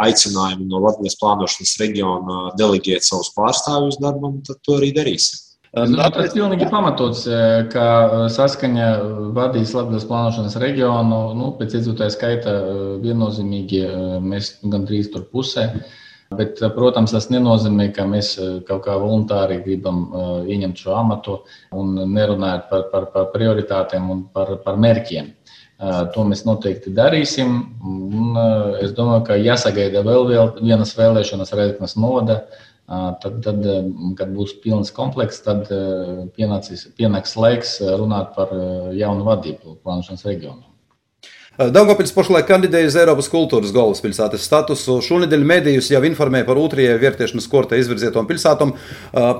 aicinājumu 0.04 0.68
no 0.70 0.84
Latvijas 0.84 1.18
plānošanas 1.18 1.74
reģiona 1.82 2.38
deleģēt 2.60 3.08
savus 3.08 3.32
pārstāvjus 3.34 3.98
darbam, 4.02 4.38
tad 4.46 4.62
to 4.62 4.78
arī 4.78 4.92
darīsim. 4.94 5.42
Nu, 5.76 5.98
tas 6.08 6.30
ir 6.30 6.32
pilnīgi 6.32 6.70
pamatots, 6.72 7.26
ka 7.68 7.86
saskaņa 8.32 8.86
vadīs 9.36 9.74
Latvijas 9.76 10.06
plānošanas 10.08 10.56
reģionu. 10.62 11.18
Nu, 11.36 11.50
pēc 11.58 11.76
iedzīvotāju 11.76 12.14
skaita 12.14 12.54
viennozīmīgi 13.02 13.82
mēs 14.24 14.54
gandrīz 14.64 15.10
tur 15.12 15.26
pusē. 15.28 15.66
Bet, 16.32 16.58
protams, 16.74 17.12
tas 17.12 17.28
nenozīmē, 17.30 17.90
ka 17.94 18.06
mēs 18.08 18.32
kaut 18.66 18.86
kā 18.86 18.96
voluntāri 18.98 19.60
gribam 19.66 20.06
ieņemt 20.48 20.80
šo 20.80 20.96
amatu 20.96 21.36
un 21.76 21.92
nerunājot 22.14 22.70
par, 22.72 22.88
par, 22.94 23.10
par 23.12 23.28
prioritātēm 23.36 24.08
un 24.10 24.24
par, 24.32 24.56
par 24.64 24.80
mērķiem. 24.80 25.28
To 26.16 26.24
mēs 26.24 26.46
noteikti 26.48 26.94
darīsim. 26.96 27.52
Un 27.84 28.40
es 28.80 28.96
domāju, 28.96 29.26
ka 29.28 29.36
jāsagaida 29.36 30.00
vēl 30.08 30.24
vienas 30.56 30.96
vēlēšanas 30.96 31.52
Reizeknas 31.52 31.98
novada 32.00 32.46
Tad, 32.86 33.40
tad, 33.42 33.64
kad 34.14 34.30
būs 34.30 34.52
pilns 34.62 34.92
komplekss, 34.94 35.42
tad 35.42 35.66
pienācis, 36.36 36.86
pienāks 36.94 37.34
laiks 37.34 37.80
runāt 37.82 38.30
par 38.38 38.54
jaunu 38.94 39.26
vadību 39.26 39.80
plānošanas 39.82 40.22
reģionā. 40.28 40.62
Daugopils 41.56 42.12
pašlaik 42.12 42.44
kandidēja 42.50 42.90
uz 42.90 42.96
Eiropas 43.00 43.30
kultūras 43.32 43.72
galvaspilsētas 43.72 44.44
statusu. 44.44 44.98
Šonadēļ 45.02 45.44
medijus 45.48 45.88
jau 45.88 46.02
informēja 46.04 46.44
par 46.44 46.60
otrajai 46.60 46.98
vērtēšanas 47.00 47.48
kortē 47.48 47.80
izvirzītām 47.80 48.28
pilsētām. 48.28 48.74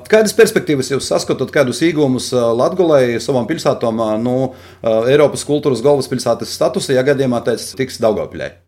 Kādas 0.09 0.33
perspektīvas 0.39 0.95
jūs 0.95 1.13
saskatāt, 1.13 1.53
kādus 1.53 1.85
iegūmus 1.85 2.33
Latvijai 2.33 3.21
savām 3.21 3.47
pilsētām 3.47 4.01
no 4.25 4.39
Eiropas 4.83 5.45
kultūras 5.45 5.85
galvaspilsētas 5.85 6.57
statusa, 6.57 6.97
ja 6.97 7.05
gadījumā 7.05 7.45
tas 7.45 7.75
tiks 7.77 8.01
Daugopiļai? 8.01 8.66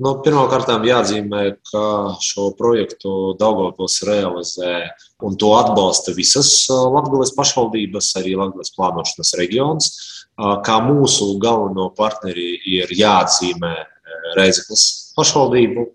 Nu, 0.00 0.14
Pirmkārt, 0.24 0.70
jāatzīmē, 0.88 1.42
ka 1.68 1.84
šo 2.24 2.48
projektu 2.56 3.34
Daugopils 3.38 4.00
realizē 4.08 4.88
un 5.22 5.36
to 5.36 5.52
atbalsta 5.58 6.14
visas 6.16 6.64
Latvijas 6.70 7.34
pašvaldības, 7.36 8.08
arī 8.18 8.32
Latvijas 8.40 8.72
plānošanas 8.76 9.34
reģions. 9.38 9.90
Kā 10.64 10.78
mūsu 10.86 11.34
galveno 11.42 11.90
partneri 11.94 12.56
ir 12.78 12.94
jāatzīmē 12.96 13.74
Reizeknas 14.36 15.12
pašvaldību. 15.16 15.86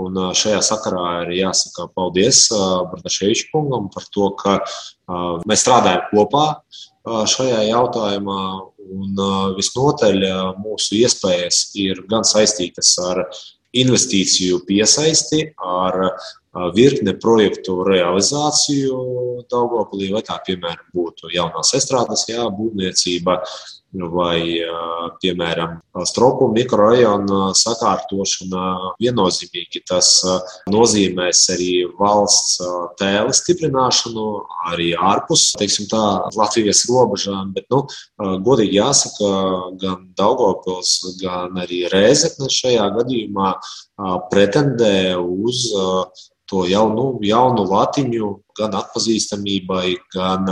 Un 0.00 0.18
šajā 0.38 0.62
sakarā 0.64 1.06
ir 1.26 1.34
jāsaka 1.42 1.90
paldies 1.92 2.46
Bartaševiča 2.52 3.50
kungam 3.52 3.90
par 3.92 4.08
to, 4.14 4.30
ka 4.40 4.58
mēs 5.48 5.64
strādājam 5.64 6.08
kopā 6.12 6.46
šajā 7.04 7.66
jautājumā. 7.68 8.40
Un 8.92 9.18
visnotaļ 9.56 10.24
mūsu 10.60 10.98
iespējas 11.02 11.68
ir 11.78 12.02
gan 12.10 12.26
saistītas 12.26 12.94
ar 13.02 13.22
investīciju 13.72 14.62
piesaisti, 14.68 15.44
ar 15.56 15.98
virkne 16.76 17.14
projektu 17.20 17.78
realizāciju 17.86 18.98
Daugopilī, 19.52 20.10
vai 20.12 20.22
tā, 20.26 20.36
piemēram, 20.46 20.84
būtu 20.94 21.30
jaunās 21.32 21.72
estrādes, 21.78 22.26
jā, 22.28 22.44
būvniecība, 22.52 23.38
vai, 23.92 24.40
piemēram, 25.20 25.76
stropu 26.08 26.48
mikrorajona 26.54 27.52
sakārtošana. 27.58 28.94
Viennozīmīgi 29.02 29.82
tas 29.88 30.14
nozīmēs 30.72 31.42
arī 31.52 31.72
valsts 31.98 32.56
tēla 33.00 33.34
stiprināšanu, 33.36 34.26
arī 34.72 34.92
ārpus 34.96 35.50
teiksim, 35.60 35.90
tā, 35.92 36.02
Latvijas 36.38 36.84
robežām. 36.88 37.52
Bet, 37.56 37.68
nu, 37.72 37.84
godīgi 38.46 38.78
jāsaka, 38.80 39.30
gan 39.82 40.08
Daugopils, 40.18 40.96
gan 41.20 41.60
arī 41.60 41.84
Rēzekne 41.92 42.48
šajā 42.52 42.88
gadījumā 42.96 43.54
pretendē 44.32 45.18
uz 45.20 45.68
to 46.52 46.66
jaunu, 46.68 47.06
jaunu 47.24 47.64
latiņu 47.70 48.30
gan 48.58 48.74
atpazīstamībai, 48.76 49.94
gan 50.12 50.50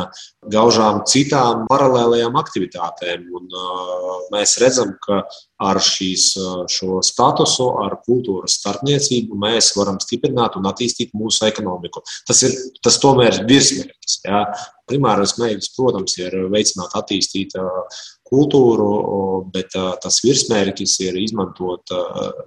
gaužām 0.53 1.03
citām 1.09 1.67
paralēlējām 1.69 2.39
aktivitātēm. 2.41 3.27
Un, 3.37 3.51
uh, 3.53 4.15
mēs 4.33 4.57
redzam, 4.63 4.95
ka 5.05 5.21
ar 5.61 5.81
šīs, 5.85 6.31
šo 6.73 7.01
statusu, 7.05 7.67
ar 7.85 7.99
kultūras 8.07 8.57
starpniecību 8.61 9.37
mēs 9.41 9.75
varam 9.77 10.01
stiprināt 10.01 10.57
un 10.57 10.69
attīstīt 10.71 11.13
mūsu 11.17 11.45
ekonomiku. 11.51 12.03
Tas 12.29 12.41
ir 12.49 12.57
tas 12.85 12.97
tomēr 13.03 13.43
ir 13.43 13.49
virsmērķis. 13.51 14.23
Primārais 14.91 15.37
mērķis, 15.39 15.75
protams, 15.77 16.17
ir 16.19 16.35
veicināt, 16.51 16.97
attīstīt 16.99 17.55
kultūru, 18.31 18.91
bet 19.55 19.75
tas 19.75 20.21
virsmērķis 20.25 20.97
ir 21.07 21.19
izmantot 21.21 21.93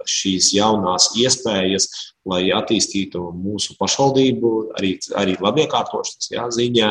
šīs 0.08 0.52
jaunās 0.56 1.10
iespējas, 1.20 1.88
lai 2.28 2.46
attīstītu 2.56 3.28
mūsu 3.36 3.76
pašvaldību, 3.80 4.54
arī, 4.78 4.96
arī 5.20 5.36
labiekārtošanas 5.44 6.32
jā, 6.32 6.48
ziņā. 6.58 6.90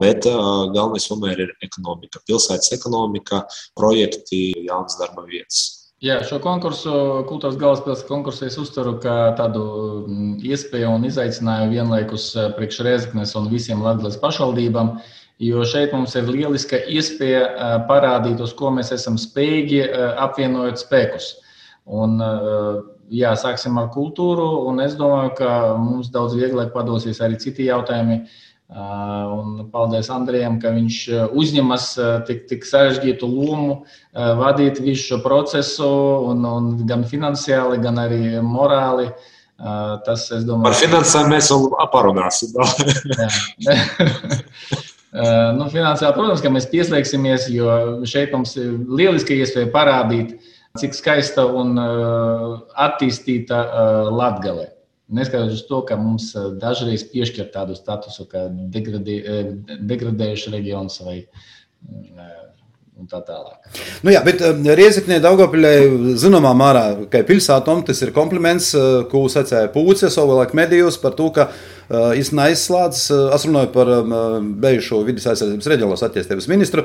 Bet 0.00 0.26
galvenais 0.26 1.06
tomēr 1.06 1.44
ir 1.44 1.50
ekonomika, 1.62 2.18
pilsētas 2.26 2.72
ekonomika, 2.74 3.44
projekti, 3.78 4.48
jaunas 4.66 4.98
darba 4.98 5.22
vietas. 5.28 5.78
Jā, 5.98 6.20
šo 6.22 6.36
konkursu, 6.38 6.92
kultūras 7.26 7.56
galvaspilsētas 7.58 8.06
konkursu, 8.06 8.44
es 8.46 8.56
uztveru 8.62 8.96
kā 9.02 9.32
tādu 9.38 9.62
mm, 10.06 10.36
iespēju 10.46 10.92
un 10.94 11.06
izaicinājumu 11.08 11.74
vienlaikus 11.74 12.28
priekš 12.54 12.78
Reizeknes 12.86 13.34
un 13.38 13.48
visiem 13.50 13.82
Latvijas 13.82 14.18
pašvaldībām, 14.22 14.92
jo 15.38 15.62
šeit 15.66 15.92
mums 15.94 16.14
ir 16.18 16.28
lieliska 16.28 16.80
iespēja 16.90 17.82
parādīt, 17.88 18.40
uz 18.42 18.52
ko 18.58 18.72
mēs 18.74 18.92
esam 18.94 19.18
spējīgi 19.20 19.84
apvienojot 20.26 20.82
spēkus. 20.82 21.30
Un, 21.88 22.18
jā, 23.14 23.32
sāksim 23.38 23.78
ar 23.80 23.88
kultūru, 23.94 24.48
un 24.68 24.82
es 24.84 24.98
domāju, 24.98 25.32
ka 25.38 25.50
mums 25.80 26.10
daudz 26.12 26.36
vieglāk 26.36 26.74
padosies 26.74 27.22
arī 27.24 27.38
citi 27.40 27.70
jautājumi. 27.70 28.18
Un 28.68 29.62
paldies 29.72 30.10
Andrijam, 30.12 30.58
ka 30.60 30.68
viņš 30.74 30.96
uzņemas 31.32 31.86
tik, 32.28 32.42
tik 32.50 32.66
sarežģītu 32.68 33.24
lomu 33.24 33.78
vadīt 34.12 34.82
visu 34.84 35.14
šo 35.14 35.18
procesu, 35.24 35.88
un, 36.28 36.44
un 36.44 36.68
gan 36.90 37.06
finansiāli, 37.08 37.80
gan 37.80 37.96
arī 38.02 38.36
morāli. 38.44 39.08
Tas, 39.58 40.28
domāju, 40.44 40.68
Par 40.68 40.76
finansēm 40.76 41.32
mēs 41.32 41.48
vēl 41.50 41.72
parunāsim. 41.94 42.52
nu, 45.58 45.66
finansiāli, 45.72 46.14
protams, 46.14 46.44
ka 46.44 46.52
mēs 46.54 46.68
pieslēgsimies, 46.70 47.48
jo 47.54 47.68
šeit 48.08 48.32
mums 48.36 48.54
ir 48.60 48.76
lieliski 48.86 49.40
iespēja 49.42 49.72
parādīt, 49.74 50.36
cik 50.78 50.94
skaista 50.94 51.46
un 51.58 51.78
attīstīta 51.78 53.62
Latgale. 54.14 54.68
Neskatoties 55.08 55.62
uz 55.62 55.64
to, 55.64 55.78
ka 55.88 55.96
mums 55.96 56.34
eh, 56.36 56.50
dažreiz 56.60 57.06
piešķir 57.08 57.48
tādu 57.54 57.76
statusu, 57.78 58.26
kā 58.28 58.44
degradē, 58.52 59.14
eh, 59.16 59.78
degradējuši 59.88 60.52
reģions 60.52 61.00
vai 61.06 61.16
eh, 61.22 62.34
tā 63.08 63.22
tālāk. 63.24 63.70
Nu 64.04 64.12
jā, 64.12 64.20
bet 64.26 64.42
Rieziknē 64.42 65.16
Daugopiļai 65.24 66.12
zināmā 66.20 66.52
mērā, 66.60 66.84
ka 67.08 67.22
pilsētom 67.24 67.86
tas 67.88 68.04
ir 68.04 68.12
kompliments, 68.12 68.74
ko 69.08 69.22
sacēja 69.32 69.70
Pūce 69.72 70.10
savulaik 70.12 70.52
medijos 70.58 71.00
par 71.00 71.16
to, 71.16 71.30
ka 71.32 71.46
es 71.88 72.32
neizslēdz, 72.36 73.04
es 73.36 73.46
runāju 73.48 73.72
par 73.72 73.90
bijušo 74.64 75.00
vidas 75.06 75.28
aizsardzības 75.32 75.70
reģionālās 75.72 76.04
attīstības 76.04 76.48
ministru, 76.50 76.84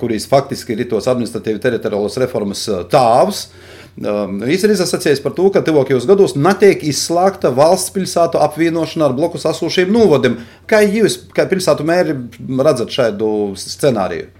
kurīs 0.00 0.26
faktiski 0.30 0.74
ir 0.74 0.88
tos 0.90 1.06
administratīvi 1.10 1.62
teritoriālos 1.62 2.18
reformas 2.22 2.64
tāvs. 2.90 3.46
Viņš 3.94 4.64
ir 4.66 4.72
izsacījis 4.74 5.22
par 5.22 5.36
to, 5.36 5.46
ka 5.54 5.62
tuvākajos 5.62 6.08
gados 6.10 6.34
netiek 6.34 6.82
izslēgta 6.82 7.52
valsts 7.54 7.94
pilsētu 7.94 8.42
apvienošana 8.42 9.06
ar 9.06 9.14
blokus 9.14 9.46
esošiem 9.46 9.92
novadiem. 9.94 10.40
Kā 10.66 10.82
jūs, 10.82 11.20
kā 11.30 11.46
pilsētu 11.46 11.86
mēri, 11.86 12.18
redzat 12.58 12.90
šādu 12.90 13.28
scenāriju? 13.54 14.32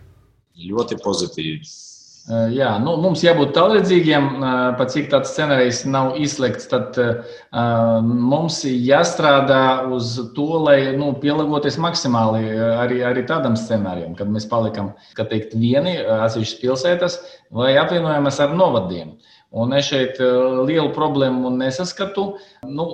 Ļoti 0.59 0.99
pozitīvi. 1.05 1.63
Jā, 2.25 2.71
nu, 2.81 2.95
mums 3.03 3.21
jābūt 3.21 3.51
tālredzīgiem, 3.53 4.29
pat 4.79 4.93
cik 4.95 5.11
tāds 5.13 5.35
scenārijs 5.35 5.83
nav 5.85 6.15
izslēgts. 6.17 6.71
Tad 6.71 6.97
uh, 6.97 7.35
mums 8.01 8.63
jāstrādā 8.65 9.85
uz 9.93 10.15
to, 10.33 10.47
lai 10.65 10.79
nu, 10.97 11.11
pielāgoties 11.21 11.77
maksimāli 11.85 12.49
arī, 12.81 13.03
arī 13.05 13.27
tādam 13.29 13.59
scenārijam, 13.61 14.17
kad 14.17 14.33
mēs 14.33 14.49
palikam 14.49 14.95
teikt, 15.21 15.53
vieni 15.53 15.99
atsevišķas 16.01 16.63
pilsētas 16.65 17.21
vai 17.53 17.75
apvienojamies 17.83 18.41
ar 18.41 18.57
novadiem. 18.57 19.13
Uh, 19.13 19.35
Un 19.55 19.71
es 19.79 19.87
šeit 19.87 20.19
lielu 20.19 20.89
problēmu 20.97 21.53
nesaskatu. 21.55 22.25
Nu, 22.67 22.87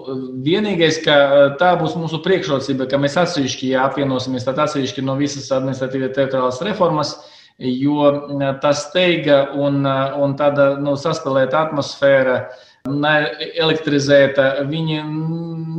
vienīgais, 0.45 0.99
ka 1.07 1.15
tā 1.61 1.71
būs 1.81 1.95
mūsu 1.97 2.21
priekšrocība, 2.25 2.85
ka 2.91 3.01
mēs 3.01 3.17
atsevišķi 3.23 3.73
apvienosimies, 3.81 4.45
tad 4.45 4.61
atsevišķi 4.67 5.05
no 5.07 5.17
visas 5.17 5.49
administratīvas 5.57 6.13
teritoriālās 6.19 6.61
reformas, 6.69 7.15
jo 7.61 8.09
eh, 8.41 8.51
tas 8.63 8.87
steiga 8.89 9.43
un, 9.55 9.85
un 9.85 10.35
tāda 10.39 10.73
nu, 10.81 10.97
saspēlēta 11.01 11.67
atmosfēra, 11.69 12.41
elektrizēta, 13.61 14.65
viņi 14.65 15.03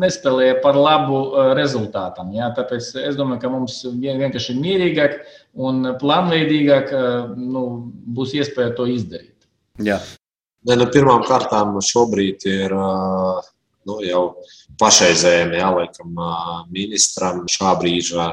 nespēlēja 0.04 0.60
par 0.62 0.78
labu 0.78 1.22
rezultātam. 1.58 2.30
Jā. 2.36 2.52
Tāpēc 2.54 2.92
es 3.02 3.18
domāju, 3.18 3.42
ka 3.42 3.50
mums 3.50 3.80
vienkārši 3.90 4.54
mierīgāk 4.60 5.18
un 5.58 5.96
plānveidīgāk 5.98 6.94
nu, 7.42 7.64
būs 8.06 8.36
iespēja 8.38 8.76
to 8.78 8.86
izdarīt. 8.86 9.50
Jā. 9.82 9.98
Ne, 10.70 10.78
nu, 10.78 10.86
pirmām 10.94 11.26
kārtām 11.26 11.80
šobrīd 11.82 12.46
ir 12.46 12.78
nu, 13.90 13.98
jau 14.06 14.24
pašreizējiem, 14.82 15.56
jā, 15.60 15.70
laikam, 15.76 16.22
ministram 16.74 17.44
šā 17.52 17.76
brīža 17.82 18.28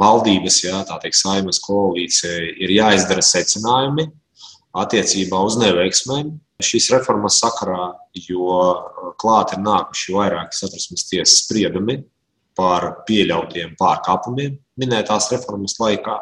valdības, 0.00 0.60
jā, 0.66 0.82
tā 0.88 0.98
teikt, 1.02 1.18
saimas 1.20 1.60
koalīcija 1.64 2.54
ir 2.64 2.74
jāizdara 2.78 3.24
secinājumi 3.24 4.08
attiecībā 4.74 5.38
uz 5.46 5.58
neveiksmēm 5.60 6.32
šīs 6.64 6.90
reformas 6.94 7.40
sakarā, 7.42 7.92
jo 8.14 8.58
klāt 9.20 9.54
ir 9.56 9.62
nākuši 9.64 10.14
vairāki 10.14 10.58
satversmes 10.58 11.06
tiesas 11.08 11.42
spriedumi 11.42 12.00
par 12.58 12.90
pieļautiem 13.08 13.74
pārkāpumiem 13.80 14.56
minētās 14.80 15.30
reformas 15.32 15.76
laikā. 15.80 16.20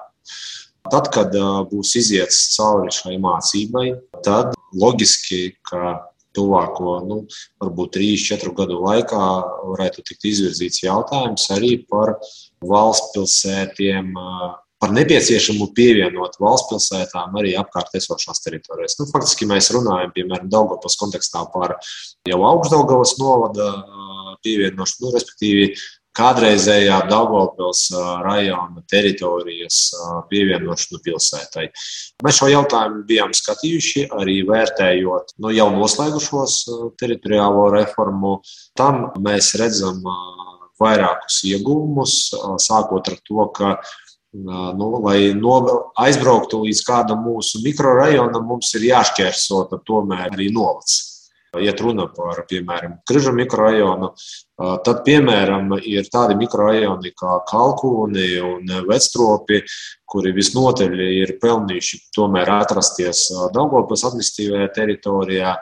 Tad, 0.93 1.13
kad 1.15 1.35
būs 1.71 1.93
izietis 2.01 2.41
cauri 2.57 2.91
šai 2.95 3.19
mācībai, 3.23 3.93
tad 4.25 4.57
loģiski, 4.75 5.59
ka 5.69 6.12
tuvāko, 6.37 6.97
nu, 7.07 7.21
varbūt 7.63 7.99
3-4 7.99 8.55
gadu 8.59 8.81
laikā 8.83 9.23
varētu 9.73 10.05
tikt 10.09 10.29
izvirzīts 10.33 10.83
jautājums 10.85 11.49
arī 11.55 11.77
par 11.89 12.17
valsts 12.65 13.13
pilsētiem, 13.15 14.13
par 14.83 14.95
nepieciešamu 14.97 15.69
pievienot 15.77 16.39
valsts 16.43 16.71
pilsētām 16.73 17.37
arī 17.39 17.55
apkārt 17.61 17.95
esošās 17.99 18.43
teritorijas. 18.43 18.99
Nu, 18.99 19.07
faktiski 19.13 19.47
mēs 19.51 19.71
runājam, 19.75 20.11
piemēram, 20.17 20.51
Daugavas 20.51 20.99
kontekstā 20.99 21.45
par 21.55 21.77
jau 22.29 22.41
augstdaugavas 22.49 23.15
novada 23.23 23.69
pievienošanu, 24.43 25.07
nu, 25.07 25.13
respektīvi 25.15 25.69
kādreizējā 26.17 26.99
Daugopils 27.11 27.87
rajona 28.25 28.85
teritorijas 28.91 29.79
pievienošanu 30.31 31.01
pilsētai. 31.05 31.69
Mēs 32.25 32.39
šo 32.41 32.51
jautājumu 32.53 33.05
bijām 33.09 33.35
skatījuši, 33.37 34.07
arī 34.21 34.41
vērtējot 34.49 35.37
nu, 35.43 35.53
jau 35.57 35.71
noslēgušos 35.77 36.59
teritoriālo 37.01 37.69
reformu. 37.77 38.39
Tam 38.79 39.09
mēs 39.25 39.55
redzam 39.61 40.03
vairākus 40.83 41.43
ieguvumus, 41.49 42.17
sākot 42.65 43.13
ar 43.13 43.21
to, 43.29 43.51
ka 43.57 43.77
Nu, 44.33 44.87
lai 45.05 45.35
no, 45.37 45.59
aizbrauktu 46.01 46.63
līdz 46.65 46.79
kādam 46.87 47.21
mūsu 47.27 47.61
mikrorajonam, 47.61 48.47
mums 48.49 48.71
ir 48.79 48.87
jāšķērso 48.89 49.67
tomēr 49.85 50.31
arī 50.33 50.49
novads. 50.49 51.12
Ja 51.61 51.75
runa 51.77 52.07
par, 52.09 52.39
piemēram, 52.49 52.95
Križa 53.05 53.33
mikrorajonu, 53.37 54.09
tad, 54.57 55.03
piemēram, 55.05 55.75
ir 55.85 56.07
tādi 56.09 56.37
mikrorajoni 56.41 57.13
kā 57.13 57.35
Kalkūni 57.51 58.29
un 58.41 58.73
Vectropi, 58.89 59.61
kuri 60.09 60.33
visnotaļ 60.33 60.97
ir 61.05 61.35
pelnījuši 61.43 62.01
tomēr 62.17 62.55
atrasties 62.57 63.27
Daugavpils 63.53 64.07
administratīvajā 64.09 64.71
teritorijā, 64.79 65.53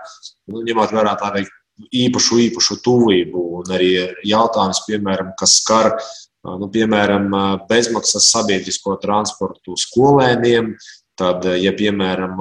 nu, 0.54 0.62
ņemot 0.68 0.94
vērā 0.94 1.16
tādu 1.18 1.42
īpašu, 1.90 2.38
īpašu 2.46 2.78
tuvību 2.86 3.44
un 3.58 3.74
arī 3.74 3.90
jautājums, 4.30 4.84
piemēram, 4.86 5.34
kas 5.38 5.58
skar 5.58 5.96
nu, 6.46 6.70
piemēram, 6.70 7.28
bezmaksas 7.68 8.30
sabiedrisko 8.30 8.94
transportu 9.02 9.74
skolēniem, 9.74 10.76
tad, 11.18 11.50
ja, 11.60 11.74
piemēram, 11.76 12.38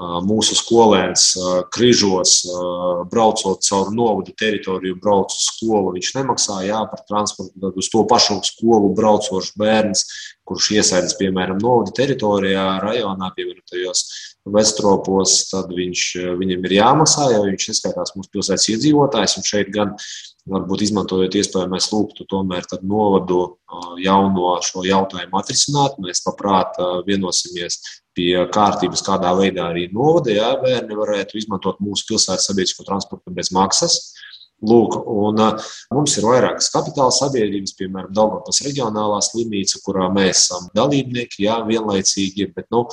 mūsu 0.00 0.56
skolēns 0.56 1.34
Križos, 1.74 2.38
braucot 3.12 3.60
caur 3.66 3.90
novadu 3.92 4.32
teritoriju, 4.38 4.96
brauc 5.02 5.34
uz 5.34 5.44
skolu, 5.50 5.92
viņš 5.98 6.14
nemaksā 6.16 6.62
jā, 6.64 6.80
par 6.88 7.04
transportu. 7.08 7.52
Tad 7.60 7.76
uz 7.76 7.90
to 7.92 8.04
pašu 8.08 8.40
skolu 8.46 8.94
braucošs 8.96 9.52
bērns, 9.60 10.06
kurš 10.48 10.70
iesaidas, 10.78 11.14
piemēram, 11.20 11.60
novada 11.62 11.92
teritorijā, 12.00 12.80
rajonā, 12.82 13.30
piemēram, 13.36 13.62
tajos 13.68 14.04
vestropos, 14.52 15.36
tad 15.52 15.70
viņš, 15.70 16.08
viņam 16.40 16.64
ir 16.66 16.76
jāmaksā, 16.80 17.28
jo 17.36 17.44
viņš 17.46 17.68
neskaitās 17.70 18.16
mūsu 18.16 18.32
pilsētas 18.32 18.68
iedzīvotājs. 18.72 19.36
Un 19.38 19.46
šeit 19.46 19.70
gan 19.76 19.92
varbūt 20.50 20.88
izmantojot 20.88 21.36
iespēju, 21.38 21.70
mēs 21.70 21.92
lūgtu 21.92 22.26
tomēr 22.32 22.66
novadu 22.82 23.58
jauno 24.02 24.56
šo 24.64 24.82
jautājumu 24.88 25.38
atrisināt. 25.38 26.00
Mēs 26.02 26.24
labprāt 26.26 26.80
vienosimies 27.06 27.78
pie 28.16 28.34
kārtības, 28.52 29.04
kādā 29.06 29.32
veidā 29.38 29.70
arī 29.70 29.88
novada 29.94 30.34
jā, 30.34 30.50
bērni 30.62 30.98
varētu 30.98 31.40
izmantot 31.40 31.80
mūsu 31.84 32.10
pilsētas 32.10 32.50
sabiedrisko 32.50 32.86
transportu 32.88 33.34
bez 33.34 33.52
maksas. 33.54 33.98
Lūk, 34.62 34.94
un, 35.10 35.40
mums 35.90 36.12
ir 36.14 36.26
vairākas 36.28 36.68
kapitāla 36.70 37.10
sabiedrības, 37.10 37.72
piemēram, 37.80 38.12
Daugavas 38.14 38.60
reģionālā 38.62 39.18
slimnīca, 39.26 39.80
kurā 39.82 40.06
mēs 40.14 40.44
esam 40.44 40.68
dalībnieki, 40.78 41.42
jā, 41.48 41.56
vienlaicīgi, 41.66 42.46
bet, 42.54 42.68
nu, 42.70 42.84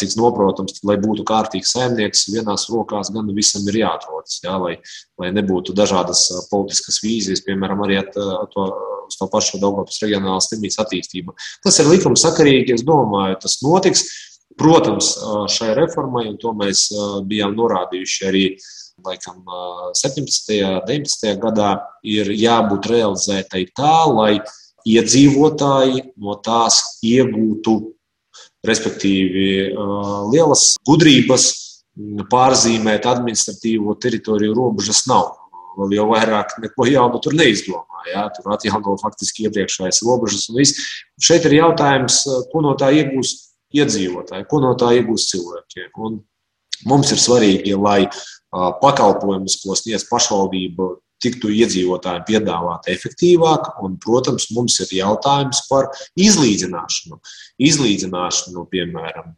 cik 0.00 0.16
noprotams, 0.18 0.80
lai 0.88 0.96
būtu 0.98 1.22
kārtīgs 1.28 1.76
saimnieks, 1.76 2.26
vienās 2.34 2.66
rokās 2.72 3.12
gan 3.14 3.30
visam 3.36 3.70
ir 3.70 3.78
jāatrodas, 3.84 4.40
jā, 4.42 4.58
lai, 4.58 4.74
lai 5.22 5.30
nebūtu 5.38 5.76
dažādas 5.78 6.24
politiskas 6.50 6.98
vīzijas, 7.04 7.46
piemēram, 7.46 7.86
arī 7.86 8.00
at, 8.02 8.18
to, 8.50 8.66
uz 9.06 9.20
to 9.20 9.30
pašu 9.30 9.62
Daugavas 9.62 10.02
reģionālā 10.02 10.40
slimnīca 10.42 10.82
attīstība. 10.82 11.36
Tas 11.62 11.78
ir 11.78 11.92
likums 11.92 12.26
sakarīgi, 12.26 12.74
es 12.74 12.82
domāju, 12.86 13.38
tas 13.46 13.60
notiks. 13.62 14.08
Protams, 14.58 15.12
šai 15.54 15.72
reformai, 15.78 16.26
un 16.32 16.38
to 16.40 16.52
mēs 16.56 16.88
bijām 17.28 17.54
norādījuši 17.58 18.26
arī 18.28 18.44
laikam, 19.06 19.44
17. 19.94 20.56
un 20.66 20.80
19. 20.88 21.34
gadā, 21.42 21.70
ir 22.02 22.32
jābūt 22.34 22.88
realizētai 22.90 23.68
tā, 23.76 23.94
lai 24.10 24.40
iedzīvotāji 24.88 26.02
no 26.18 26.34
tās 26.42 26.80
iegūtu, 27.06 27.76
respektīvi, 28.66 29.48
lielas 30.32 30.72
gudrības 30.86 31.50
pārzīmēt 32.30 33.06
administratīvo 33.10 33.94
teritoriju 34.02 34.56
robežas 34.56 35.04
nav. 35.10 35.34
Vēl 35.78 35.94
jau 35.94 36.08
vairāk 36.10 36.56
neko 36.62 36.88
jaunu 36.90 37.20
tur 37.22 37.36
neizdomā. 37.38 38.02
Ja? 38.10 38.24
Tur 38.34 38.50
atjauno 38.54 38.96
faktiski 38.98 39.46
iepriekšējās 39.46 40.02
robežas. 40.06 40.48
Šeit 41.22 41.46
ir 41.46 41.60
jautājums, 41.60 42.24
ko 42.50 42.62
no 42.64 42.74
tā 42.78 42.90
iegūst 42.98 43.47
iedzīvotāji, 43.76 44.46
ko 44.48 44.60
no 44.64 44.72
tā 44.78 44.92
iegūst 44.96 45.34
cilvēkiem. 45.34 45.90
Un 46.06 46.18
mums 46.88 47.12
ir 47.12 47.20
svarīgi, 47.20 47.76
lai 47.76 48.08
pakalpojumus, 48.52 49.58
ko 49.62 49.76
sniedz 49.76 50.06
pašvaldība, 50.08 50.94
tiktu 51.22 51.50
iedzīvotājiem 51.54 52.24
piedāvāti 52.28 52.94
efektīvāk. 52.94 53.72
Un, 53.84 53.98
protams, 54.02 54.48
mums 54.54 54.78
ir 54.84 54.94
jautājums 55.00 55.64
par 55.70 55.90
izlīdzināšanu. 56.18 57.20
Izlīdzināšanu, 57.68 58.64
piemēram, 58.72 59.34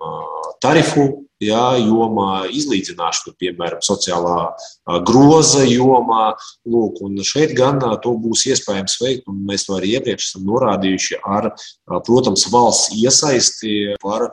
tarifu 0.62 1.06
jā, 1.40 1.64
jomā, 1.80 2.46
izlīdzināšanu, 2.52 3.34
piemēram, 3.40 3.82
sociālā 3.84 4.38
groza 5.08 5.64
jomā. 5.64 6.34
Lūk, 6.68 7.00
šeit 7.26 7.56
gan 7.58 7.80
to 8.02 8.14
būs 8.20 8.46
iespējams 8.52 8.98
veikt, 9.00 9.28
un 9.30 9.44
mēs 9.48 9.66
to 9.68 9.76
arī 9.78 9.96
iepriekš 9.96 10.30
esam 10.30 10.48
norādījuši 10.50 11.20
ar, 11.24 11.52
protams, 12.06 12.46
valsts 12.52 12.92
iesaisti 13.00 13.96
par 14.02 14.28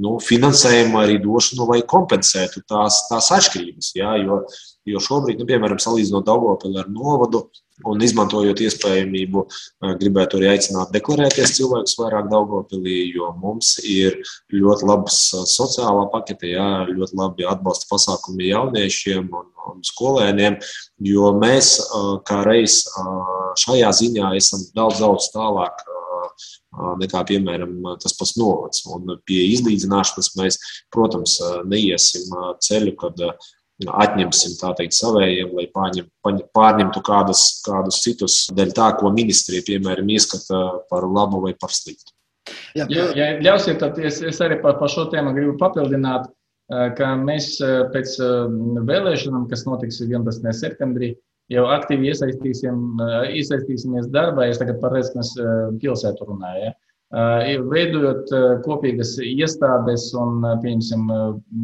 nu, 0.00 0.16
finansējumu 0.22 1.00
arī 1.02 1.18
došanu, 1.22 1.66
lai 1.68 1.82
kompensētu 1.88 2.62
tās, 2.68 3.02
tās 3.10 3.30
atšķirības. 3.36 3.92
Jā, 3.98 4.14
jo, 4.22 4.42
jo 4.88 5.02
šobrīd, 5.02 5.40
nu, 5.40 5.48
piemēram, 5.48 5.80
salīdzinot 5.82 6.26
Daugopili 6.26 6.80
ar 6.82 6.90
Novadu, 6.92 7.46
Un 7.88 8.02
izmantojot 8.04 8.60
iespējamību, 8.62 9.42
gribētu 9.98 10.38
arī 10.38 10.50
aicināt 10.52 10.92
deklarēties 10.94 11.54
cilvēkus 11.56 11.96
vairāk 11.98 12.28
Daugopilī, 12.30 12.98
jo 13.16 13.32
mums 13.40 13.74
ir 13.82 14.18
ļoti 14.52 14.88
labs 14.90 15.18
sociālā 15.50 16.04
pakete, 16.12 16.52
jā, 16.52 16.68
ļoti 16.90 17.18
labi 17.18 17.46
atbalsta 17.48 17.88
pasākumi 17.90 18.50
jauniešiem 18.52 19.24
un, 19.26 19.48
un 19.72 19.80
skolēniem, 19.86 20.60
jo 21.08 21.32
mēs 21.40 21.74
kā 22.28 22.42
reiz 22.46 22.84
šajā 23.64 23.90
ziņā 24.02 24.34
esam 24.38 24.62
daudz, 24.76 25.00
daudz 25.02 25.32
tālāk 25.34 25.82
nekā, 27.02 27.24
piemēram, 27.32 27.74
tas 28.00 28.14
pats 28.16 28.36
novads. 28.38 28.84
Un 28.94 29.16
pie 29.28 29.42
izlīdzināšanas 29.56 30.30
mēs, 30.38 30.60
protams, 30.94 31.40
neiesim 31.68 32.30
ceļu, 32.62 32.94
kad 33.00 33.26
atņemsim 33.90 34.56
teikt, 34.78 34.94
savējiem, 34.96 35.52
lai 35.56 35.66
pārņem, 35.74 36.08
pārņemtu 36.54 37.02
kādus, 37.06 37.44
kādus 37.66 38.02
citus 38.04 38.36
dēļ 38.54 38.74
tā, 38.76 38.90
ko 39.00 39.10
ministrija, 39.14 39.64
piemēram, 39.66 40.10
ieskata 40.12 40.62
par 40.90 41.06
labu 41.08 41.42
vai 41.46 41.54
par 41.58 41.72
sliktu. 41.74 42.14
Jā, 42.76 42.86
ja, 42.90 43.08
ja 43.16 43.26
ļausiet, 43.42 43.78
tad 43.82 43.98
es, 44.02 44.20
es 44.26 44.40
arī 44.42 44.58
par, 44.62 44.78
par 44.80 44.90
šo 44.90 45.06
tēmu 45.12 45.34
gribu 45.36 45.56
papildināt, 45.60 46.30
ka 46.98 47.10
mēs 47.20 47.56
pēc 47.92 48.16
vēlēšanām, 48.88 49.46
kas 49.50 49.66
notiks 49.68 50.00
11. 50.02 50.54
septembrī, 50.56 51.12
jau 51.52 51.66
aktīvi 51.74 52.10
iesaistīsimies 52.12 54.08
darbā. 54.14 54.48
Es 54.48 54.58
tagad 54.62 54.80
par 54.82 54.94
Rēzaknes 54.96 55.34
pilsētu 55.82 56.30
runāju. 56.30 56.70
Ja? 56.70 56.72
Veidojot 57.68 58.30
kopīgas 58.64 59.18
iestādes 59.20 60.08
un, 60.16 60.40
pieņemsim, 60.62 61.00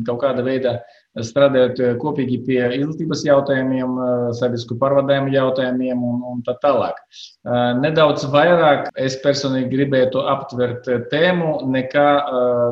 kaut 0.06 0.20
kāda 0.20 0.44
veida 0.44 0.76
uh, 0.76 0.98
strādājot 1.24 1.80
eh, 1.82 1.94
kopīgi 2.00 2.38
pie 2.46 2.60
izglītības 2.76 3.24
jautājumiem, 3.26 3.96
eh, 4.04 4.22
sabiedrisku 4.38 4.76
pārvadājumu 4.80 5.32
jautājumiem 5.34 6.04
un, 6.04 6.20
un 6.32 6.42
tā 6.46 6.54
tālāk. 6.62 6.98
Eh, 7.00 7.58
nedaudz 7.80 8.26
vairāk 8.32 8.88
es 9.00 9.18
personīgi 9.24 9.70
gribētu 9.72 10.22
aptvert 10.32 10.88
tēmu, 11.12 11.52
nekā 11.68 12.06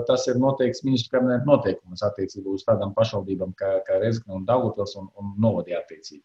tas 0.06 0.26
ir 0.30 0.38
noteikts 0.40 0.84
ministru 0.86 1.16
kabineta 1.16 1.46
noteikumus 1.48 2.02
attiecībā 2.06 2.54
uz 2.54 2.64
tādām 2.66 2.92
pašvaldībām 2.96 3.52
kā, 3.58 3.76
kā 3.86 4.00
Rezgna 4.02 4.36
un 4.38 4.44
Daugupils 4.48 4.96
un, 5.00 5.08
un 5.20 5.32
Novadī 5.42 5.76
attiecīgi. 5.76 6.24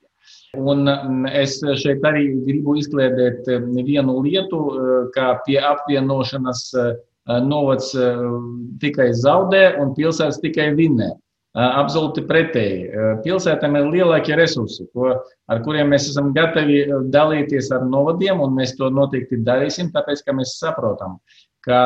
Un 0.59 0.85
mm, 0.85 1.29
es 1.41 1.57
šeit 1.81 2.03
arī 2.07 2.27
gribu 2.45 2.75
izklēdēt 2.79 3.47
vienu 3.87 4.19
lietu, 4.25 4.61
kā 5.15 5.33
pie 5.45 5.57
apvienošanas 5.71 6.67
novads 7.47 7.91
tikai 8.81 9.11
zaudē 9.17 9.63
un 9.81 9.95
pilsētas 9.97 10.41
tikai 10.43 10.71
vinnē. 10.77 11.11
Absolūti 11.51 12.21
pretēji. 12.29 12.83
Pilsētām 13.25 13.73
ir 13.75 13.89
lielākie 13.91 14.37
resursi, 14.39 14.85
ko, 14.95 15.09
ar 15.51 15.63
kuriem 15.65 15.89
mēs 15.91 16.05
esam 16.07 16.29
gatavi 16.35 16.85
dalīties 17.11 17.67
ar 17.75 17.83
novadiem, 17.91 18.39
un 18.39 18.55
mēs 18.55 18.77
to 18.77 18.87
noteikti 18.87 19.41
darīsim, 19.43 19.89
tāpēc, 19.91 20.23
ka 20.23 20.35
mēs 20.37 20.53
saprotam, 20.61 21.17
ka 21.67 21.81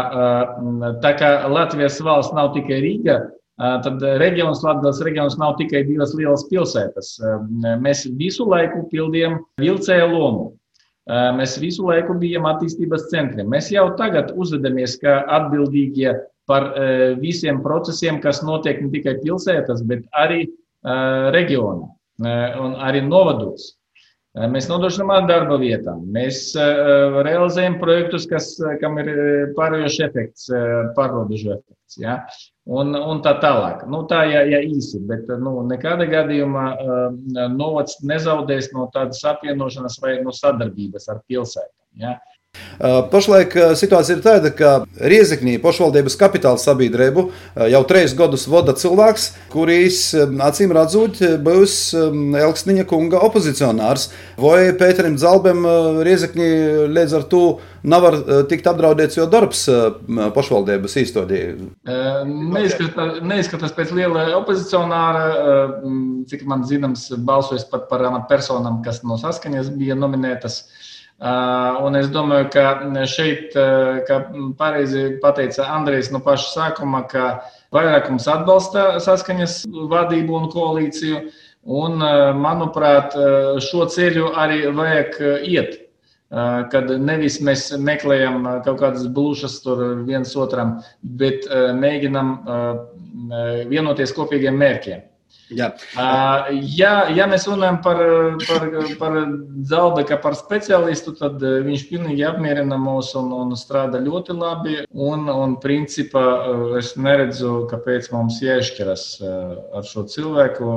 tā 1.01 1.15
kā 1.17 1.31
Latvijas 1.49 1.97
valsts 2.05 2.35
nav 2.37 2.51
tikai 2.53 2.77
Rīga, 2.83 3.17
tad 3.57 4.05
reģions, 4.21 4.61
Latvijas 4.67 5.01
reģions 5.07 5.39
nav 5.41 5.57
tikai 5.57 5.81
divas 5.89 6.13
lielas 6.13 6.45
pilsētas. 6.51 7.15
Mēs 7.81 8.05
visu 8.21 8.45
laiku 8.45 8.85
pildījām 8.93 9.39
vilcēju 9.63 10.11
lomu. 10.13 10.51
Mēs 11.09 11.57
visu 11.61 11.85
laiku 11.85 12.15
bijām 12.21 12.45
attīstības 12.49 13.09
centri. 13.09 13.43
Mēs 13.45 13.73
jau 13.73 13.89
tagad 13.97 14.31
uzvedamies 14.37 14.97
kā 15.01 15.19
atbildīgie 15.39 16.13
par 16.49 16.71
e, 16.73 17.13
visiem 17.21 17.61
procesiem, 17.63 18.19
kas 18.23 18.43
notiek 18.45 18.81
ne 18.83 18.91
tikai 18.93 19.17
pilsētas, 19.23 19.83
bet 19.89 20.05
arī 20.17 20.45
e, 20.45 20.51
reģionā 21.35 21.89
e, 21.89 22.37
un 22.61 22.77
arī 22.85 23.03
novados. 23.05 23.73
Mēs 24.35 24.65
nodrošinām 24.67 25.29
darba 25.29 25.55
vietām, 25.61 26.01
mēs 26.11 26.49
realizējam 27.23 27.77
projektus, 27.79 28.25
kas, 28.27 28.49
kam 28.81 28.97
ir 28.99 29.07
pārējošs 29.55 29.99
efekts, 30.09 30.49
pārrobežu 30.97 31.53
efekts. 31.53 31.95
Ja? 32.01 32.17
Un, 32.67 32.91
un 32.99 33.21
tā 33.23 33.37
tālāk. 33.39 33.85
Nu, 33.87 34.01
tā 34.11 34.25
ja, 34.27 34.41
ja 34.43 34.59
īsi, 34.59 34.99
bet 35.07 35.31
nu, 35.39 35.53
nekādā 35.71 36.09
gadījumā 36.11 36.65
novads 37.55 38.01
nezaudēs 38.03 38.73
no 38.75 38.89
tādas 38.91 39.23
apvienošanas 39.23 39.95
vai 40.03 40.17
no 40.19 40.35
sadarbības 40.35 41.07
ar 41.15 41.23
pilsētām. 41.31 41.85
Ja? 42.03 42.17
Pašlaik 43.11 43.53
situācija 43.79 44.17
ir 44.17 44.23
tāda, 44.25 44.49
ka 44.51 44.71
Riezeknī 44.99 45.55
pašvaldības 45.63 46.17
kapitāla 46.19 46.59
sabiedrību 46.59 47.29
jau 47.71 47.81
trīs 47.87 48.11
gadus 48.17 48.47
vada 48.51 48.75
cilvēks, 48.75 49.29
kurš 49.53 49.99
acīm 50.43 50.73
redzot 50.75 51.21
būs 51.45 51.77
Elksniņa 51.95 52.83
kunga 52.89 53.21
opozicionārs. 53.23 54.09
Vai 54.41 54.73
Pēterim 54.75 55.15
Zalbem 55.21 55.63
Riezeknī 56.03 56.49
līdz 56.91 57.15
ar 57.21 57.23
to 57.31 57.43
nevar 57.85 58.17
tikt 58.51 58.67
apdraudēts, 58.67 59.15
jo 59.21 59.27
darbs 59.31 59.69
pašvaldības 60.35 60.97
īstenībā? 60.99 61.69
Neizskatās, 62.27 63.21
neizskatās 63.23 63.75
pēc 63.77 63.93
liela 63.95 64.25
opozicionāra, 64.41 65.23
cik 66.27 66.43
man 66.49 66.67
zināms, 66.67 67.07
balsojas 67.23 67.63
pat 67.71 67.87
par 67.87 68.03
personām, 68.27 68.81
kas 68.83 68.99
no 69.07 69.15
saskaņas 69.21 69.71
bija 69.79 69.95
nominētas. 69.95 70.65
Un 71.23 71.95
es 71.95 72.09
domāju, 72.11 72.49
ka 72.51 73.05
šeit, 73.07 73.53
kā 74.07 74.17
pareizi 74.59 75.15
pateica 75.21 75.63
Andrejs 75.77 76.11
no 76.11 76.19
paša 76.19 76.49
sākuma, 76.51 77.05
ka 77.07 77.39
vairākums 77.71 78.27
atbalsta 78.27 78.99
saskaņas 78.99 79.63
vadību 79.71 80.35
un 80.41 80.49
koalīciju. 80.51 81.23
Un, 81.65 81.97
manuprāt, 82.37 83.15
šo 83.63 83.87
ceļu 83.89 84.33
arī 84.37 84.67
vajag 84.75 85.17
iet. 85.47 85.79
Kad 86.69 86.91
nevis 86.99 87.39
mēs 87.41 87.69
meklējam 87.79 88.43
kaut 88.65 88.81
kādas 88.83 89.07
blūšas 89.07 89.61
viens 90.05 90.35
otram, 90.35 90.81
bet 91.01 91.47
mēģinam 91.79 92.37
vienoties 93.71 94.13
kopīgiem 94.13 94.57
mērķiem. 94.59 95.05
Jā. 95.53 95.67
Uh, 95.93 96.47
ja, 96.73 97.05
ja 97.13 97.27
mēs 97.29 97.43
runājam 97.45 97.77
par, 97.85 97.99
par, 98.47 98.63
par 98.97 99.17
Zalbeku, 99.69 100.17
par 100.23 100.33
speciālistu, 100.39 101.13
tad 101.19 101.43
viņš 101.67 101.83
pilnīgi 101.91 102.25
apmierina 102.25 102.79
mūs 102.81 103.11
un, 103.19 103.29
un 103.35 103.53
strādā 103.59 104.01
ļoti 104.01 104.35
labi. 104.39 104.79
Un, 104.89 105.29
un 105.29 105.55
principā 105.61 106.25
es 106.79 106.95
neredzu, 106.97 107.67
kāpēc 107.69 108.09
mums 108.15 108.41
jāizšķiras 108.41 109.07
ar 109.77 109.85
šo 109.85 110.07
cilvēku. 110.09 110.71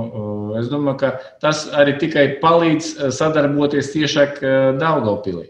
Es 0.61 0.69
domāju, 0.73 1.01
ka 1.01 1.15
tas 1.41 1.65
arī 1.73 1.97
tikai 2.03 2.27
palīdz 2.43 3.13
sadarboties 3.17 3.95
tiešāk 3.97 4.43
Daugavpilī. 4.81 5.49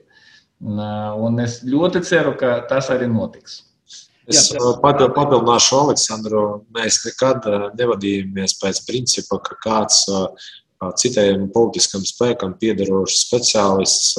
Un 0.62 1.42
es 1.42 1.60
ļoti 1.66 2.02
ceru, 2.06 2.38
ka 2.38 2.60
tas 2.70 2.90
arī 2.94 3.10
notiks. 3.10 3.64
Es 4.28 4.50
Jā, 4.52 4.60
papildināšu 4.82 5.78
Aleksandru. 5.78 6.42
Mēs 6.76 7.00
nekad 7.06 7.46
nevadījāmies 7.78 8.58
pēc 8.60 8.82
principa, 8.84 9.38
ka 9.40 9.56
kāds 9.64 10.04
citējam 11.00 11.48
politiskam 11.54 12.04
spēkam 12.06 12.52
piedarošs 12.60 13.22
speciālists 13.24 14.18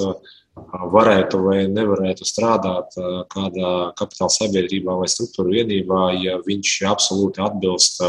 varētu 0.91 1.39
vai 1.45 1.60
nevarētu 1.72 2.26
strādāt 2.28 2.97
kādā 3.32 3.70
kapitāla 3.99 4.34
sabiedrībā 4.34 4.95
vai 4.99 5.07
struktūra 5.07 5.53
vienībā, 5.53 6.01
ja 6.20 6.39
viņš 6.45 6.74
absolūti 6.89 7.43
atbilst 7.45 8.01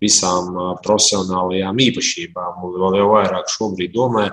visām 0.00 0.54
profesionālajām 0.84 1.82
īpašībām. 1.88 2.62
Un 2.64 2.78
vēl 2.78 3.00
jau 3.02 3.08
vairāk 3.10 3.50
šobrīd 3.52 3.92
domāju, 3.96 4.32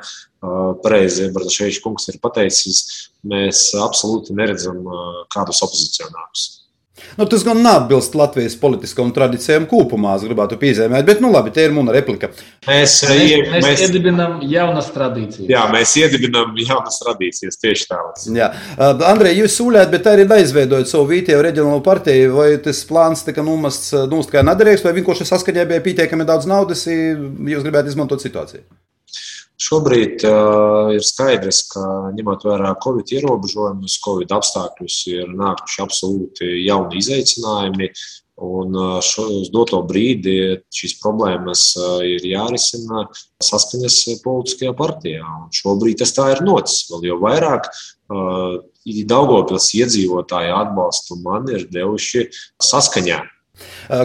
pareizi 0.85 1.31
Bartaševičs 1.35 1.81
kungs 1.83 2.07
ir 2.13 2.21
pateicis, 2.23 3.09
mēs 3.27 3.71
absolūti 3.81 4.37
neredzam 4.37 4.85
kādus 5.33 5.65
opozicionārus. 5.65 6.47
Nu, 7.17 7.25
tas 7.29 7.43
gan 7.45 7.59
neatbilst 7.63 8.15
Latvijas 8.17 8.55
politiskajām 8.61 9.11
tradīcijām 9.15 9.67
kopumā, 9.69 10.15
es 10.17 10.25
gribētu 10.27 10.57
piezīmēt, 10.61 11.05
bet, 11.07 11.21
nu, 11.23 11.31
labi, 11.33 11.53
tie 11.55 11.67
ir 11.67 11.75
mana 11.75 11.95
replika. 11.95 12.29
Mēs, 12.67 12.95
mēs, 13.09 13.33
mēs, 13.51 13.67
mēs 13.67 13.83
iedibinām 13.87 14.39
jaunas 14.49 14.89
tradīcijas. 14.95 15.49
Jā, 15.51 15.65
mēs 15.73 15.93
iedibinām 16.01 16.57
jaunas 16.61 16.99
tradīcijas 17.03 17.61
tieši 17.61 17.87
tādas. 17.91 18.27
Jā, 18.37 18.49
uh, 18.75 19.05
Andrej, 19.09 19.37
jūs 19.43 19.59
sūlējat, 19.61 19.93
bet 19.93 20.09
arī 20.11 20.27
neizveidojat 20.29 20.91
savu 20.91 21.09
vietējo 21.13 21.43
reģionālo 21.45 21.83
partiju, 21.85 22.33
vai 22.37 22.49
tas 22.63 22.83
plāns 22.89 23.25
tika 23.27 23.45
numests, 23.45 23.93
numast 24.09 24.33
kā 24.33 24.45
nedarīgs, 24.45 24.85
vai 24.85 24.95
vienkārši 24.97 25.29
saskaņā 25.31 25.67
bija 25.69 25.85
pietiekami 25.85 26.27
daudz 26.27 26.49
naudas, 26.49 26.85
jūs 26.87 27.65
gribētu 27.65 27.93
izmantot 27.93 28.25
situāciju? 28.25 28.65
Šobrīd 29.57 30.21
uh, 30.29 30.91
ir 30.93 31.01
skaidrs, 31.05 31.63
ka 31.71 31.81
ņemot 32.13 32.45
vērā 32.45 32.75
Covid 32.83 33.09
ierobežojumus, 33.17 33.97
Covid 34.03 34.33
apstākļus, 34.37 34.97
ir 35.09 35.33
nākuši 35.33 35.83
absolūti 35.85 36.53
jauni 36.67 37.01
izaicinājumi. 37.01 37.91
Un 38.37 38.75
šo, 39.01 39.23
uz 39.39 39.47
doto 39.49 39.79
brīdi 39.89 40.59
šīs 40.69 40.99
problēmas 41.01 41.71
ir 42.05 42.21
jārisina 42.29 43.07
saskaņas 43.41 43.95
politiskajā 44.21 44.75
partijā. 44.77 45.23
Un 45.25 45.47
šobrīd 45.57 46.03
tas 46.03 46.13
tā 46.13 46.27
ir 46.35 46.43
noticis. 46.45 46.85
Vēl 46.91 47.07
jau 47.09 47.17
vairāk 47.23 47.65
uh, 47.71 48.59
Daugopils 49.09 49.71
iedzīvotāji 49.75 50.53
atbalstu 50.53 51.17
man 51.25 51.49
ir 51.49 51.65
devuši 51.73 52.27
saskaņā 52.63 53.23
Eh, 53.23 53.36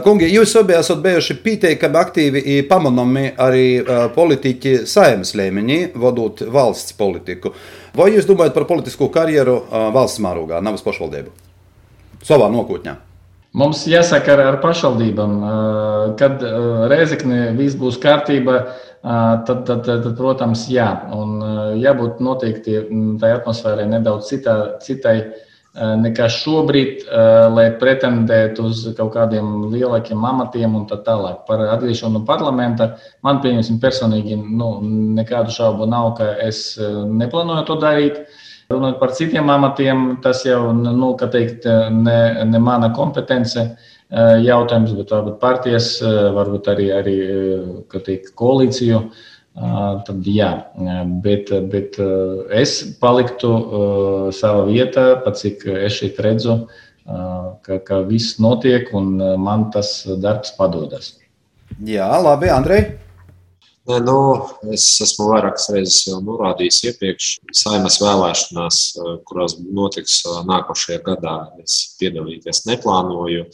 kungi, 0.04 0.28
jūs 0.30 0.54
abi 0.60 0.76
esat 0.78 1.02
bijuši 1.04 1.36
pietiekami 1.44 1.98
aktīvi 2.00 2.42
un 2.54 2.66
pamanāmi 2.70 3.24
arī 3.40 3.66
eh, 3.80 4.02
politiķi 4.14 4.74
saimnes 4.88 5.34
līmenī, 5.38 5.78
vadot 5.98 6.44
valsts 6.52 6.96
politiku. 6.98 7.54
Vai 7.96 8.12
jūs 8.14 8.28
domājat 8.28 8.56
par 8.56 8.68
politisko 8.70 9.10
karjeru 9.12 9.62
eh, 9.62 9.88
valsts 9.94 10.22
mārūgā, 10.24 10.62
Navas 10.64 10.84
pašvaldību? 10.86 11.34
Savā 12.22 12.48
nokotņā. 12.54 12.96
Mums 13.58 13.82
jāsaka 13.84 14.38
ar 14.40 14.56
pašvaldībām, 14.62 15.32
kad 16.16 16.40
Reizekne 16.88 17.50
viss 17.58 17.76
būs 17.76 17.98
kārtībā, 18.00 18.54
tad, 19.02 19.58
tad, 19.68 19.82
tad, 19.84 20.06
protams, 20.16 20.62
jā. 20.72 20.86
Un 21.12 21.34
jābūt 21.76 22.22
noteikti 22.24 22.78
mm, 22.80 23.18
tai 23.20 23.34
atmosfērai 23.34 23.84
nedaudz 23.90 24.30
citā, 24.30 24.54
citai 24.80 25.18
Eh, 25.20 25.51
nekā 25.74 26.26
šobrīd, 26.28 27.04
eh, 27.06 27.48
lai 27.48 27.70
pretendētu 27.80 28.66
uz 28.68 28.84
kaut 28.96 29.14
kādiem 29.14 29.70
lielākiem 29.72 30.20
amatiem 30.20 30.74
un 30.76 30.86
tā 30.86 30.98
tālāk. 31.02 31.46
Par 31.46 31.58
atgriešanu 31.58 32.18
no 32.18 32.24
parlamenta 32.28 32.98
man, 33.22 33.40
pieņemsim, 33.40 33.80
personīgi 33.80 34.36
nu, 34.36 34.80
nekādu 35.16 35.50
šaubu 35.50 35.88
nav, 35.88 36.16
ka 36.18 36.36
es 36.44 36.76
eh, 36.78 36.84
neplānoju 36.84 37.66
to 37.66 37.78
darīt. 37.80 38.20
Runājot 38.70 39.00
par 39.00 39.12
citiem 39.12 39.48
amatiem, 39.50 40.20
tas 40.22 40.44
jau 40.44 40.72
nu, 40.72 41.16
teikt, 41.16 41.66
ne, 41.92 42.44
ne 42.44 42.58
mana 42.58 42.88
kompetence 42.94 43.76
jautājums, 44.12 44.94
bet 44.96 45.10
varbūt 45.12 45.36
partijas, 45.40 45.98
varbūt 46.02 46.68
arī, 46.72 46.86
arī 46.96 47.16
teikt, 47.92 48.32
koalīciju 48.36 48.96
uh, 48.96 49.20
tad 49.52 50.28
jā, 50.28 50.50
bet, 51.24 51.52
bet 51.72 51.98
es 52.56 52.78
paliktu 53.00 53.52
savā 54.32 54.64
vietā, 54.70 55.06
pat 55.24 55.36
cik 55.40 55.66
es 55.74 55.98
šeit 56.00 56.20
redzu, 56.24 56.56
ka, 57.04 57.78
ka 57.84 58.00
viss 58.08 58.38
notiek 58.40 58.88
un 58.96 59.16
man 59.42 59.70
tas 59.74 60.02
darbs 60.22 60.54
padodas. 60.56 61.14
Jā, 61.84 62.08
labi, 62.20 62.48
Andrej. 62.52 62.84
Nē, 63.90 63.96
nu, 64.06 64.16
es 64.70 64.84
esmu 65.02 65.24
vairākas 65.32 65.64
reizes 65.74 66.04
jau 66.06 66.20
norādījis 66.22 66.76
iepriekš, 66.86 67.30
saimas 67.64 67.96
vēlēšanās, 67.98 68.76
kurās 69.26 69.56
notiks 69.58 70.20
nākošajā 70.46 71.00
gadā. 71.08 71.32
Es 71.64 71.96
piedalīties 71.98 72.62
neplānoju. 72.68 73.48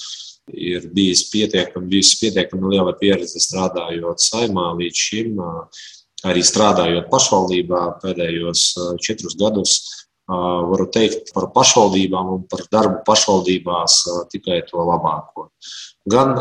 Ir 0.55 0.89
bijis 0.95 1.27
pietiekami, 1.33 1.91
bijusi 1.93 2.19
pietiekami 2.23 2.75
liela 2.75 2.95
pieredze 2.99 3.43
strādājot 3.43 4.23
saimā 4.25 4.73
līdz 4.79 5.05
šim, 5.09 5.41
arī 6.29 6.43
strādājot 6.45 7.11
pašvaldībā 7.13 7.83
pēdējos 8.03 8.69
četrus 9.05 9.39
gadus. 9.39 9.79
Varu 10.29 10.85
teikt 10.93 11.31
par 11.33 11.47
pašvaldībām 11.55 12.35
un 12.35 12.43
par 12.53 12.67
darbu 12.69 12.99
pašvaldībās 13.07 14.03
tikai 14.29 14.59
to 14.69 14.83
labāko 14.85 15.47
gan 16.09 16.35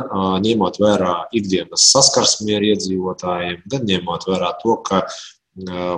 ņemot 0.44 0.80
vērā 0.82 1.16
ikdienas 1.36 1.90
saskarsmi 1.92 2.56
ar 2.58 2.66
iedzīvotājiem, 2.72 3.64
gan 3.72 3.88
ņemot 3.90 4.28
vērā 4.30 4.54
to, 4.62 4.78
ka 4.88 5.04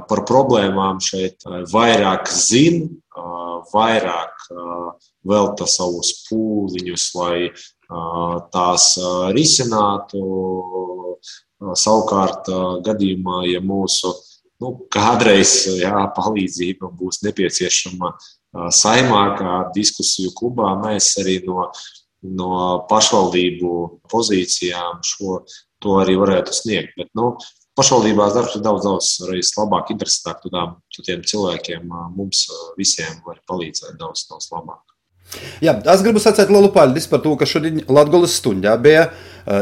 par 0.09 0.23
problēmām 0.27 1.01
šeit 1.03 1.43
vairāk 1.71 2.29
zina, 2.31 2.87
vairāk 3.73 4.38
velta 5.29 5.67
savus 5.69 6.13
pūliņus, 6.27 7.05
lai 7.19 7.49
tās 8.53 8.95
risinātu. 9.35 10.23
Savukārt, 11.75 12.47
gadījumā, 12.85 13.41
ja 13.51 13.59
mūsu 13.59 14.13
nu, 14.63 14.69
kādreiz 14.95 15.65
jā, 15.75 16.05
palīdzība 16.15 16.87
būs 16.95 17.19
nepieciešama 17.25 18.13
saimā, 18.71 19.23
kā 19.35 19.55
diskusiju 19.75 20.31
klubā, 20.37 20.71
mēs 20.79 21.17
arī 21.19 21.41
no 21.43 21.67
no 22.23 22.85
pašvaldību 22.89 23.73
pozīcijām 24.11 24.99
šo 25.05 25.43
to 25.79 25.95
arī 26.01 26.17
varētu 26.19 26.55
sniegt. 26.55 26.95
Bet, 26.99 27.11
nu, 27.15 27.35
pašvaldībās 27.79 28.35
darbs 28.35 28.59
ir 28.59 28.65
daudz, 28.65 28.85
daudz 28.85 29.55
labāk, 29.57 29.93
interesantāk. 29.95 30.43
Tādām, 30.45 30.77
tādiem 30.95 31.25
cilvēkiem 31.31 31.89
mums 32.15 32.45
visiem 32.79 33.19
var 33.25 33.41
palīdzēt 33.49 33.97
daudz, 33.99 34.27
daudz 34.29 34.51
labāk. 34.53 34.83
Jā, 35.61 35.75
es 35.93 36.01
gribu 36.01 36.21
sacīt 36.21 36.49
lielu 36.49 36.71
paldies 36.73 37.05
par 37.09 37.21
to, 37.21 37.35
ka 37.37 37.45
šodien 37.45 37.83
Latvijas 37.85 38.39
stundā 38.39 38.73
bija 38.81 39.09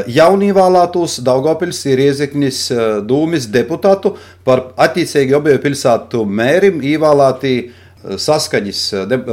jaunīvēlētos 0.08 1.18
Daugopils 1.26 1.82
ir 1.90 2.00
iezeknis 2.06 2.62
dūmis 3.08 3.50
deputātu 3.52 4.14
par 4.48 4.70
attiecīgi 4.80 5.36
obēju 5.36 5.60
pilsētu 5.66 6.24
mērim 6.24 6.80
īvēlētī 6.88 7.54
saskaņas, 7.98 8.82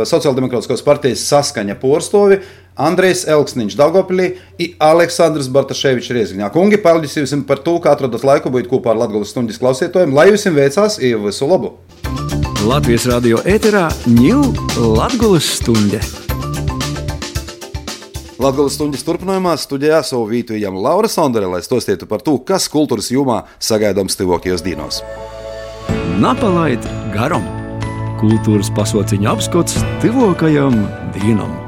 sociāldemokrātiskos 0.09 0.83
partijas 0.83 1.23
saskaņa 1.29 1.77
porstovi 1.79 2.41
Andrejs 2.76 3.23
Elksniņš 3.32 3.78
Daugopilī 3.80 4.34
un 4.59 4.73
Aleksandrs 4.84 5.47
Bartaševičs 5.51 6.11
Riezgiņā. 6.15 6.49
Kungi, 6.51 6.80
paldies 6.84 7.15
jums 7.15 7.34
par 7.47 7.61
to, 7.63 7.78
ka 7.80 7.95
atradat 7.95 8.26
laiku 8.28 8.51
būt 8.51 8.67
kopā 8.71 8.91
ar 8.91 8.99
Latvijas 9.05 9.32
stundas 9.32 9.59
klausītājiem. 9.61 10.15
Lai 10.15 10.28
jums 10.32 10.45
veicās, 10.57 10.99
ir 10.99 11.21
visu 11.23 11.47
labu! 11.47 11.76
Latvijas 12.65 13.07
radio 13.07 13.39
ēterā 13.47 13.88
ņūl 14.09 14.51
Latvijas 14.97 15.49
stunde. 15.61 16.01
Latvijas 18.41 18.76
stundas 18.76 19.05
turpinājumā 19.07 19.55
studijā 19.61 20.01
savu 20.03 20.28
vītu 20.34 20.57
ejam 20.57 20.76
Laura 20.76 21.07
Sondere, 21.07 21.47
lai 21.47 21.63
stostietu 21.63 22.09
par 22.09 22.26
to, 22.26 22.36
kas 22.43 22.67
kultūras 22.71 23.07
jomā 23.13 23.45
sagaidāms 23.63 24.19
tuvākajos 24.19 24.65
dienos. 24.65 24.99
Napalaid 26.19 26.84
garam! 27.15 27.47
Kultūras 28.19 28.67
pasauciņa 28.76 29.32
apskats 29.32 29.80
tuvākajam 30.03 30.84
dienam! 31.15 31.64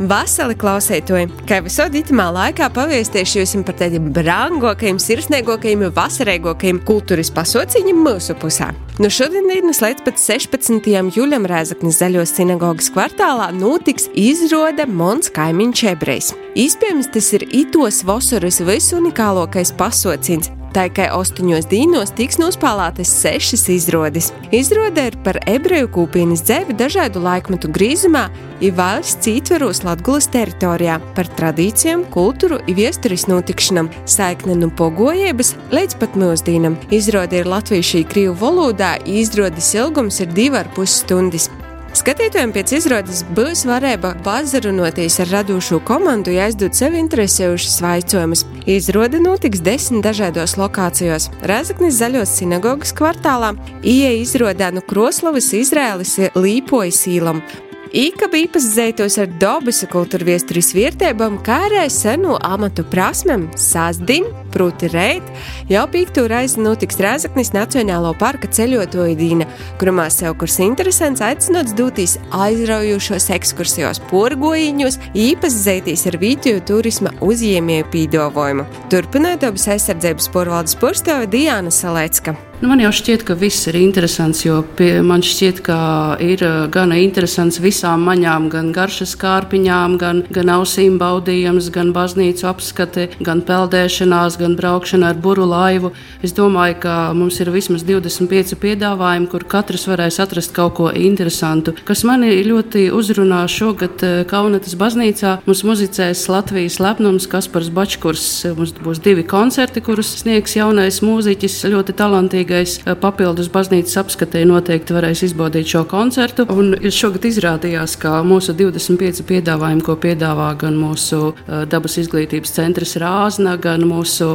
Vasarī 0.00 0.54
klausētoji, 0.56 1.26
kā 1.44 1.58
visur 1.60 1.92
itamā 1.92 2.30
laikā 2.32 2.70
paviestiešu 2.72 3.42
jums 3.42 3.66
par 3.68 3.74
tādiem 3.82 4.06
brāngākajiem, 4.16 4.96
sirsnīgākajiem, 4.96 5.82
vasarīgākajiem 5.92 6.78
kultūras 6.88 7.28
pasauciņiem 7.36 8.00
mūsu 8.06 8.32
pusē. 8.40 8.70
No 8.96 9.10
šodienas 9.12 9.82
līdz 9.84 10.06
pat 10.06 10.16
16. 10.16 10.88
jūlijam 10.88 11.44
Rēzaknis 11.48 12.00
Zaļos 12.00 12.32
sinagogas 12.32 12.88
kvartālā 12.94 13.50
notiks 13.52 14.08
izrāde 14.16 14.88
Mons 14.88 15.28
kaimiņš 15.36 15.84
ebrejs. 15.92 16.32
Iespējams, 16.56 17.12
tas 17.12 17.28
ir 17.36 17.44
itos 17.52 18.00
vasaras 18.08 18.62
visunikālākais 18.64 19.74
pasauciens, 19.76 20.48
Tā 20.70 20.84
kā 20.94 21.08
astoņos 21.10 21.66
dīnos 21.70 22.12
tiks 22.14 22.38
nospēlētas 22.38 23.10
sešas 23.22 23.64
izrādes. 23.74 24.30
Izrāde 24.54 25.08
ir 25.10 25.16
par 25.24 25.40
ebreju 25.50 25.88
kūpienas 25.96 26.44
dzēvi 26.46 26.76
dažādu 26.78 27.22
laikmetu 27.24 27.70
grīzumā, 27.74 28.28
ir 28.62 28.76
valsts 28.78 29.26
ietveros 29.30 29.82
Latvijas 29.82 30.28
teritorijā, 30.30 31.00
par 31.16 31.30
tradīcijām, 31.40 32.04
kultūru 32.14 32.60
un 32.60 32.78
viesturis 32.78 33.26
notikšanām, 33.30 33.90
saikne 34.06 34.60
no 34.60 34.70
pogojības 34.78 35.56
līdz 35.74 35.98
pat 35.98 36.14
mūsdienam. 36.20 36.78
Izrāde 36.94 37.42
ir 37.42 37.50
latviešu 37.50 38.04
krievu 38.10 38.36
valodā, 38.44 38.94
izrādes 39.06 39.74
ilgums 39.74 40.22
ir 40.22 40.30
divi 40.36 40.62
ar 40.62 40.70
pus 40.76 41.00
stundas. 41.02 41.50
Skatītājiem 41.90 42.52
pēc 42.54 42.70
izrādes 42.76 43.24
būs 43.34 43.64
varēja 43.66 43.98
pazarunoties 44.22 45.16
ar 45.24 45.32
radošo 45.34 45.80
komandu, 45.82 46.30
ja 46.30 46.44
aizdot 46.46 46.76
sev 46.78 46.94
interesējušas 46.94 47.80
vaicojumus. 47.82 48.44
Izrāde 48.70 49.18
notiks 49.18 49.62
desmit 49.66 50.04
dažādos 50.06 50.54
lokācijos- 50.60 51.30
Rezaknis 51.50 51.98
Zaļos 51.98 52.36
sinagogas 52.38 52.94
kvartālā, 52.94 53.56
Ieja 53.82 54.12
izrādē 54.22 54.72
no 54.72 54.80
Kroslavas, 54.80 55.50
Izraēlas, 55.52 56.30
Līpojas 56.34 57.08
īlam. 57.10 57.42
Īkab 57.90 58.36
īpaši 58.38 58.68
zeitos 58.70 59.18
ar 59.18 59.26
dabas 59.26 59.82
kultūra 59.90 60.22
viesturis 60.22 60.68
vietībām, 60.76 61.40
kā 61.42 61.66
arī 61.66 61.88
senu 61.90 62.36
amatu 62.38 62.84
prasmēm, 62.84 63.48
sasdim, 63.58 64.28
proti 64.52 64.90
reit, 64.92 65.26
jau 65.70 65.84
pīktu 65.90 66.26
reizi 66.30 66.60
notiks 66.62 67.00
Rēzaknis 67.00 67.52
Nacionālo 67.54 68.12
parka 68.18 68.50
ceļotoju 68.50 69.16
dīna, 69.18 69.48
kurumā 69.80 70.08
sev 70.12 70.36
kurs 70.40 70.58
interesants 70.64 71.22
aicinots 71.24 71.76
dūtīs 71.78 72.18
aizraujošos 72.34 73.30
ekskursijos 73.36 74.02
porgojiņos, 74.10 75.00
īpaši 75.14 75.64
zeitīs 75.64 76.06
ar 76.10 76.20
vītiju 76.20 76.62
turisma 76.68 77.14
uzņēmēju 77.24 77.88
pīdovojumu. 77.94 78.68
Turpinot 78.92 79.42
dabas 79.46 79.68
aizsardzības 79.76 80.30
porvaldes 80.34 80.78
porstova 80.80 81.28
Diāna 81.30 81.72
Salecka. 81.74 82.36
Nu, 82.60 82.68
man 82.68 82.82
jau 82.82 82.90
šķiet, 82.92 83.22
ka 83.24 83.32
viss 83.40 83.64
ir 83.70 83.76
interesants, 83.80 84.42
jo 84.44 84.58
pie, 84.76 84.98
man 85.00 85.22
šķiet, 85.24 85.62
ka 85.64 85.76
ir 86.20 86.42
gan 86.68 86.92
interesants 86.92 87.56
visām 87.56 88.02
maņām, 88.04 88.50
gan 88.52 88.68
garšas 88.76 89.14
kārpiņām, 89.16 89.94
gan, 89.96 90.20
gan 90.28 90.52
ausīm 90.58 90.98
baudījums, 91.00 91.70
gan 91.72 91.94
baznīcu 91.96 92.44
apskate, 92.50 93.06
gan 93.24 93.40
peldēšanās, 93.48 94.36
gan 94.40 94.56
braukšana 94.58 95.12
ar 95.12 95.20
buru 95.22 95.46
laivu. 95.48 95.92
Es 96.26 96.34
domāju, 96.36 96.80
ka 96.82 96.96
mums 97.16 97.38
ir 97.40 97.52
vismaz 97.54 97.86
25 97.86 98.58
piedāvājumi, 98.60 99.30
kur 99.30 99.46
katrs 99.48 99.86
varēs 99.88 100.20
atrast 100.22 100.54
kaut 100.56 100.76
ko 100.80 100.90
interesantu. 100.90 101.76
Kas 101.86 102.04
mani 102.08 102.32
ļoti 102.44 102.88
uzrunā 102.92 103.44
šogad 103.48 104.02
Kaunatas 104.30 104.76
baznīcā, 104.80 105.38
mums 105.46 105.64
muzicēs 105.66 106.26
Latvijas 106.32 106.80
lepnums 106.82 107.30
Kaspars 107.30 107.70
Bačkurs. 107.72 108.26
Mums 108.58 108.74
būs 108.82 109.00
divi 109.04 109.24
koncerti, 109.24 109.82
kurus 109.84 110.12
sniegs 110.20 110.58
jaunais 110.58 111.00
mūziķis, 111.04 111.62
ļoti 111.70 111.96
talantīgi 111.96 112.40
vajadzīgais 112.40 112.80
eh, 112.86 112.94
papildus 112.98 113.48
baznīcas 113.52 113.98
apskatē 114.00 114.44
noteikti 114.46 114.94
varēs 114.94 115.22
izbaudīt 115.24 115.68
šo 115.68 115.84
koncertu. 115.88 116.46
Un 116.50 116.74
šogad 116.90 117.24
izrādījās, 117.28 117.96
ka 118.00 118.22
mūsu 118.24 118.54
25 118.54 119.24
piedāvājumi, 119.28 119.84
ko 119.84 119.96
piedāvā 119.96 120.50
gan 120.58 120.76
mūsu 120.78 121.34
eh, 121.34 121.64
dabas 121.70 121.98
izglītības 121.98 122.54
centrs 122.56 122.96
Rāzna, 123.00 123.56
gan 123.60 123.86
mūsu 123.88 124.29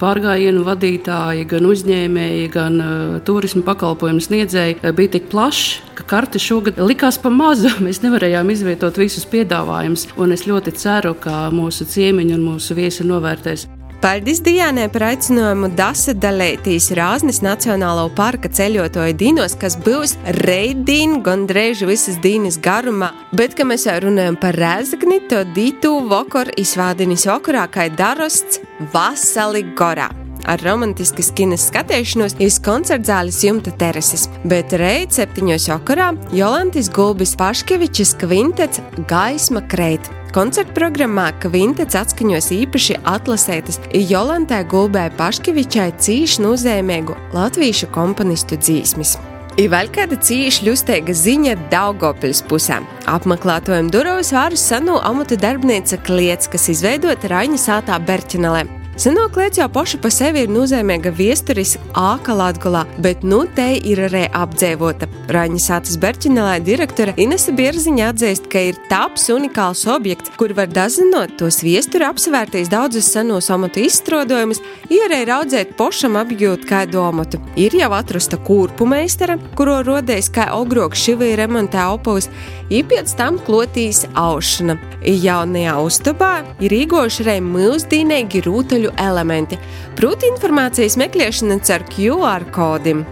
pārgājienu 0.00 0.64
vadītāji, 0.66 1.46
gan 1.50 1.68
uzņēmēji, 1.68 2.50
gan 2.54 2.78
uh, 2.82 3.16
turismu 3.26 3.64
pakalpojumu 3.66 4.22
sniedzēji, 4.24 4.80
bija 4.98 5.14
tik 5.16 5.30
plašs, 5.32 5.80
ka 5.98 6.06
karte 6.14 6.42
šogad 6.42 6.80
likās 6.82 7.20
pa 7.22 7.32
mazu. 7.32 7.72
Mēs 7.86 8.02
nevarējām 8.04 8.54
izvietot 8.54 9.00
visus 9.00 9.28
piedāvājumus, 9.30 10.10
un 10.18 10.36
es 10.36 10.46
ļoti 10.50 10.76
ceru, 10.78 11.16
ka 11.18 11.48
mūsu 11.54 11.88
ciemiņi 11.88 12.38
un 12.38 12.46
mūsu 12.52 12.78
viesi 12.78 13.06
novērtēs. 13.08 13.68
Paldies 13.98 14.38
Dijānai 14.46 14.84
par 14.94 15.08
aicinājumu 15.08 15.72
Dasa 15.74 16.12
dalīties 16.14 16.92
Rāznes 16.94 17.40
Nacionālo 17.42 18.04
parka 18.14 18.46
ceļotāju 18.46 19.16
dinos, 19.18 19.56
kas 19.58 19.74
būs 19.82 20.12
reidīna 20.38 21.18
gandrīz 21.26 21.82
visas 21.88 22.20
dienas 22.22 22.60
garumā. 22.62 23.08
Bet, 23.34 23.56
kad 23.58 23.66
mēs 23.66 23.88
jau 23.88 23.96
runājam 24.06 24.38
par 24.38 24.54
Rēzakni, 24.54 25.18
to 25.26 25.42
dītu 25.56 25.96
vakar 26.12 26.52
izvādinis 26.62 27.26
vakarā, 27.26 27.66
kā 27.74 27.88
darosts 27.98 28.62
Vasali 28.94 29.66
Gorā 29.74 30.06
ar 30.48 30.62
romantiskas 30.64 31.32
kinas 31.36 31.66
skatīšanos 31.68 32.38
iz 32.40 32.56
koncertzāles 32.64 33.42
jumta 33.44 33.74
terases, 33.82 34.28
bet 34.48 34.72
reit 34.80 35.12
septiņos 35.16 35.68
vakarā 35.74 36.12
Jolantis 36.32 36.88
Gulbis 36.94 37.34
Paškevičs 37.36 38.14
kvintets 38.22 38.80
Gaisma 39.10 39.66
kreit. 39.68 40.08
Koncerta 40.28 40.74
programmā 40.76 41.30
Kvintets 41.40 41.96
atskaņos 41.96 42.50
īpaši 42.52 42.98
atlasētas 43.08 43.78
Jolantē 43.96 44.58
Gulbē 44.68 45.06
Paškevičai 45.16 45.88
cīši 46.04 46.44
nozīmīgu 46.44 47.16
latviešu 47.32 47.88
komponistu 47.94 48.58
dzīsmis. 48.60 49.14
Ir 49.58 49.72
vēl 49.72 49.88
kāda 49.94 50.18
cīņa 50.20 50.66
ļusteiga 50.68 51.16
ziņa 51.16 51.56
Daugopils 51.72 52.44
pusē. 52.46 52.82
Apmeklētojiem 53.08 53.88
durvis 53.90 54.34
vārus 54.36 54.68
sanu 54.68 55.00
amatu 55.00 55.40
darbnīca 55.40 55.96
kliets, 56.04 56.50
kas 56.52 56.68
izveidota 56.76 57.32
Raņa 57.32 57.62
sātā 57.64 57.96
Berķinelē. 57.96 58.77
Kliets 58.98 59.58
jau 59.58 59.68
paša 59.70 59.98
pa 60.02 60.10
sevi 60.10 60.40
ir 60.42 60.48
nozīmīga 60.50 61.12
viesturis 61.14 61.76
āka 61.94 62.34
Latgulā, 62.34 62.80
bet 62.98 63.22
nu 63.22 63.44
te 63.54 63.76
ir 63.78 64.00
arī 64.08 64.24
apdzīvota. 64.34 65.06
Raņa 65.30 65.60
sātas 65.62 65.94
Berķinelē 66.02 66.56
direktore 66.66 67.14
Inese 67.22 67.54
Bierziņa 67.54 68.08
atzīst, 68.10 68.48
ka 68.50 68.58
ir 68.72 68.80
taps 68.90 69.28
unikāls 69.30 69.84
objekts, 69.86 70.32
kur 70.34 70.50
var 70.58 70.66
dazinot 70.74 71.36
tos 71.38 71.60
viesturi 71.62 72.08
apsvērtīs 72.08 72.72
daudzus 72.72 73.12
senos 73.14 73.52
amatu 73.54 73.84
izstrādojumus, 73.86 74.64
ierēj 74.90 75.24
raudzēt 75.30 75.76
pošam 75.78 76.18
apgūt 76.18 76.66
kādu 76.66 77.04
amatu. 77.06 77.38
Ir 77.54 77.78
jau 77.78 77.92
atrasta 77.94 78.40
kūrpu 78.50 78.88
meistara, 78.90 79.38
kuro 79.54 79.78
rodējis 79.86 80.32
kā 80.34 80.50
ogroks 80.58 81.06
šivī 81.06 81.36
remontē 81.38 81.86
opavas, 81.94 82.26
ir 82.70 82.86
pēc 82.88 83.12
tam 83.18 83.38
klotīs 83.44 84.04
aušana. 84.18 84.78
Jaunajā 85.02 85.76
uztubā 85.82 86.32
ir 86.64 86.74
īgoši 86.82 87.24
arī 87.24 87.36
mūsdīnīgi 87.44 88.42
rūtaļu 88.46 88.96
elementi, 89.04 89.58
proti 89.98 90.30
informācijas 90.32 90.98
meklēšana 91.00 91.60
caur 91.64 91.86
QR 91.92 92.50
kodiem. 92.54 93.06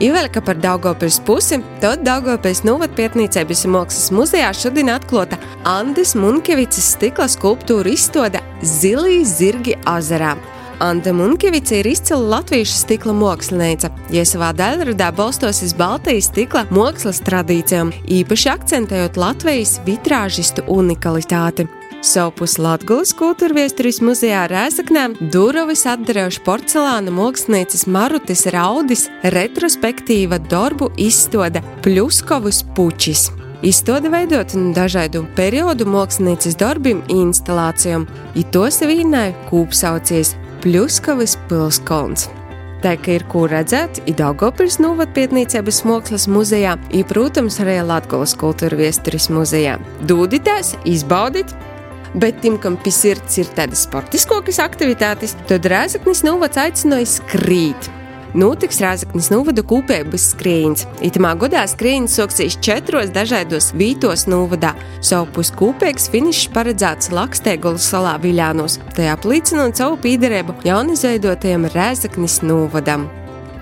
Ivelika 0.00 0.40
par 0.40 0.54
Daugopils 0.62 1.18
pusi, 1.26 1.58
tad 1.82 2.04
Daugopils 2.06 2.62
novatpietnīcības 2.62 3.64
mākslas 3.66 4.12
muzejā 4.14 4.52
šodien 4.54 4.92
atklāta 4.94 5.40
Andis 5.66 6.14
Munkevicas 6.14 6.92
stikla 6.94 7.26
skulptūra 7.26 7.90
izstāde 7.90 8.44
Zilī 8.62 9.24
zirgi 9.26 9.74
azarā. 9.90 10.36
Anta 10.78 11.12
Munkevica 11.12 11.74
ir 11.74 11.88
izcila 11.90 12.36
latviešu 12.36 12.76
stikla 12.84 13.10
mākslinieca. 13.18 13.88
Ja 14.14 14.22
savā 14.22 14.52
daļradā 14.54 15.08
balstos 15.16 15.58
uz 15.66 15.72
Baltijas 15.74 16.28
stikla 16.30 16.68
mākslas 16.70 17.18
tradīcijām, 17.26 17.90
īpaši 18.06 18.52
akcentējot 18.52 19.18
Latvijas 19.18 19.80
vitrāžistu 19.88 20.62
unikalitāti. 20.70 21.66
Savpus 21.98 22.60
Latvijas 22.62 23.10
kultūra 23.18 23.58
viesturis 23.58 23.98
muzejā 24.06 24.44
Rēzaknē 24.52 25.08
Durovis 25.34 25.82
atdarējuši 25.90 26.44
porcelāna 26.46 27.10
mākslinieces 27.10 27.88
Marutis 27.90 28.46
Raudis 28.54 29.08
retrospektīva 29.34 30.38
darbu 30.46 30.92
izstāde 30.94 31.66
Pļuskovas 31.82 32.62
puķis. 32.78 33.28
Izstāde 33.66 34.14
veidot 34.14 34.54
dažādu 34.78 35.26
periodu 35.34 35.90
mākslinieces 35.90 36.54
darbiem 36.54 37.02
instalācijām, 37.10 38.06
it 38.38 38.54
tos 38.54 38.78
vīnēja 38.86 39.34
kūpsaucies 39.50 40.38
Pļuskovas 40.62 41.36
pilskolns. 41.48 42.28
Tā 42.82 42.92
kā 43.02 43.16
ir 43.18 43.24
ko 43.30 43.44
redzēt, 43.50 44.00
ir 44.06 44.14
Daugopils 44.18 44.78
novatpietnīcības 44.82 45.80
mākslas 45.86 46.28
muzejā, 46.30 46.76
ir, 46.94 47.06
protams, 47.10 47.58
arī 47.62 47.80
Latvijas 47.82 48.36
kultūra 48.38 48.78
viesturis 48.78 49.26
muzejā. 49.34 49.78
Dūditēs, 50.06 50.76
izbaudīt, 50.86 51.54
Bet 52.14 52.38
tiem, 52.40 52.56
kam 52.56 52.78
pie 52.80 52.92
sirds 52.94 53.36
ir 53.36 53.50
tādas 53.52 53.82
sportiskākas 53.84 54.62
aktivitātes, 54.64 55.34
tad 55.50 55.66
Rēzaknis 55.68 56.24
novads 56.24 56.56
aicināja 56.56 57.10
skrīt. 57.18 57.90
Notiks 58.36 58.82
Rāzaknis 58.84 59.30
novada 59.32 59.62
kūpēbas 59.64 60.26
skrējiens. 60.34 60.84
Itamā 61.06 61.30
godā 61.40 61.62
skrējiens 61.70 62.12
soksīs 62.18 62.58
četros 62.60 63.08
dažādos 63.14 63.70
vītos 63.72 64.26
novadā. 64.28 64.74
Savpus 65.00 65.48
kūpēks 65.56 66.10
finišs 66.12 66.50
paredzēts 66.52 67.08
Lakstēgulas 67.16 67.88
salā 67.88 68.18
Viļānos, 68.20 68.76
tajā 68.98 69.14
apliecinot 69.16 69.80
savu 69.80 69.96
pīderību 70.04 70.58
jaunizveidotajam 70.68 71.70
Rāzaknis 71.72 72.42
novadam. 72.44 73.08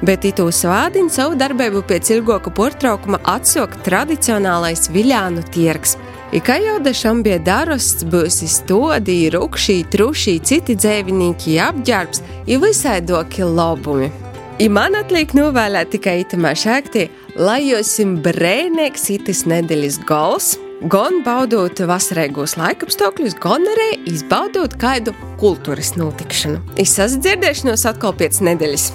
Bet 0.03 0.27
itū 0.29 0.51
svādiņu 0.53 1.15
savu 1.15 1.39
darbību 1.39 1.87
pēc 1.87 2.11
ilgāka 2.19 2.51
portraukuma 2.53 3.23
atsok 3.37 3.79
tradicionālais 3.87 4.91
Viļānu 4.93 5.47
tirgs. 5.55 5.95
I 6.35 6.43
kā 6.43 6.59
jau 6.59 6.81
dažam 6.83 7.23
bija 7.23 7.39
darasts, 7.39 8.03
būs 8.03 8.43
izstodi, 8.45 9.23
rūkšī, 9.31 9.79
trušī, 9.95 10.41
citi 10.43 10.75
dzēvinīki, 10.75 11.57
apģērbs, 11.71 12.25
ir 12.51 12.65
visaidoki 12.67 13.47
labumi. 13.47 14.11
Man 14.57 14.95
atliek 14.97 15.35
novēlēt 15.37 15.91
tikai 15.93 16.23
itamā 16.23 16.55
šāktī, 16.57 17.11
lai 17.37 17.59
josim 17.67 18.15
brēnēks 18.25 19.03
itis 19.13 19.43
nedēļas 19.45 19.99
gals, 20.09 20.55
gan 20.89 21.19
baudot 21.27 21.77
vasarīgos 21.77 22.57
laikapstākļus, 22.57 23.37
gan 23.43 23.69
arī 23.75 23.91
izbaudot 24.09 24.73
kādu 24.81 25.13
kultūras 25.37 25.93
notikšanu. 26.01 26.63
Es 26.81 26.97
esmu 26.97 27.21
dzirdēšanos 27.27 27.85
atkal 27.93 28.17
pēc 28.17 28.41
nedēļas. 28.49 28.89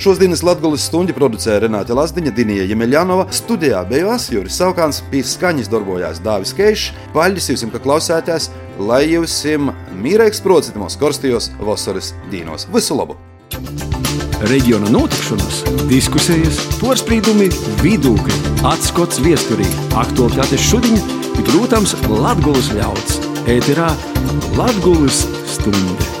Šodienas 0.00 0.40
Latvijas 0.48 0.88
stundu 0.88 1.12
producēja 1.12 1.66
Renāte 1.66 1.92
Lazdiņa, 1.92 2.32
Dinija 2.32 2.64
Jemeļanova, 2.72 3.28
studijā 3.36 3.84
bijās 3.84 4.30
Juris 4.32 4.56
Saukāns, 4.62 5.04
pie 5.12 5.20
skaņas 5.20 5.68
darbojās 5.68 6.24
Dāvis 6.24 6.56
Keišs. 6.56 6.94
Paļģis 7.12 7.52
jums, 7.52 7.68
ka 7.76 7.84
klausāties, 7.84 8.48
lai 8.80 9.04
jums 9.12 9.42
mīrēks 10.00 10.40
procitamos 10.40 10.96
karstajos 10.96 11.52
vasaras 11.60 12.14
dīnos. 12.32 12.64
Visu 12.72 12.96
labu! 12.96 13.20
Reģiona 14.48 14.90
notikšanas, 14.94 15.62
diskusijas, 15.90 16.60
porcelāna, 16.80 17.48
vidūkļi, 17.82 18.38
atskats 18.70 19.20
viesturī, 19.24 19.66
aktuālitātes 20.00 20.64
šodien, 20.70 21.00
ir, 21.34 21.44
protams, 21.50 21.96
Latvijas 22.08 22.72
ļauds. 22.76 23.20
Ēterā 23.50 23.90
Latvijas 24.56 25.24
stunde. 25.48 26.19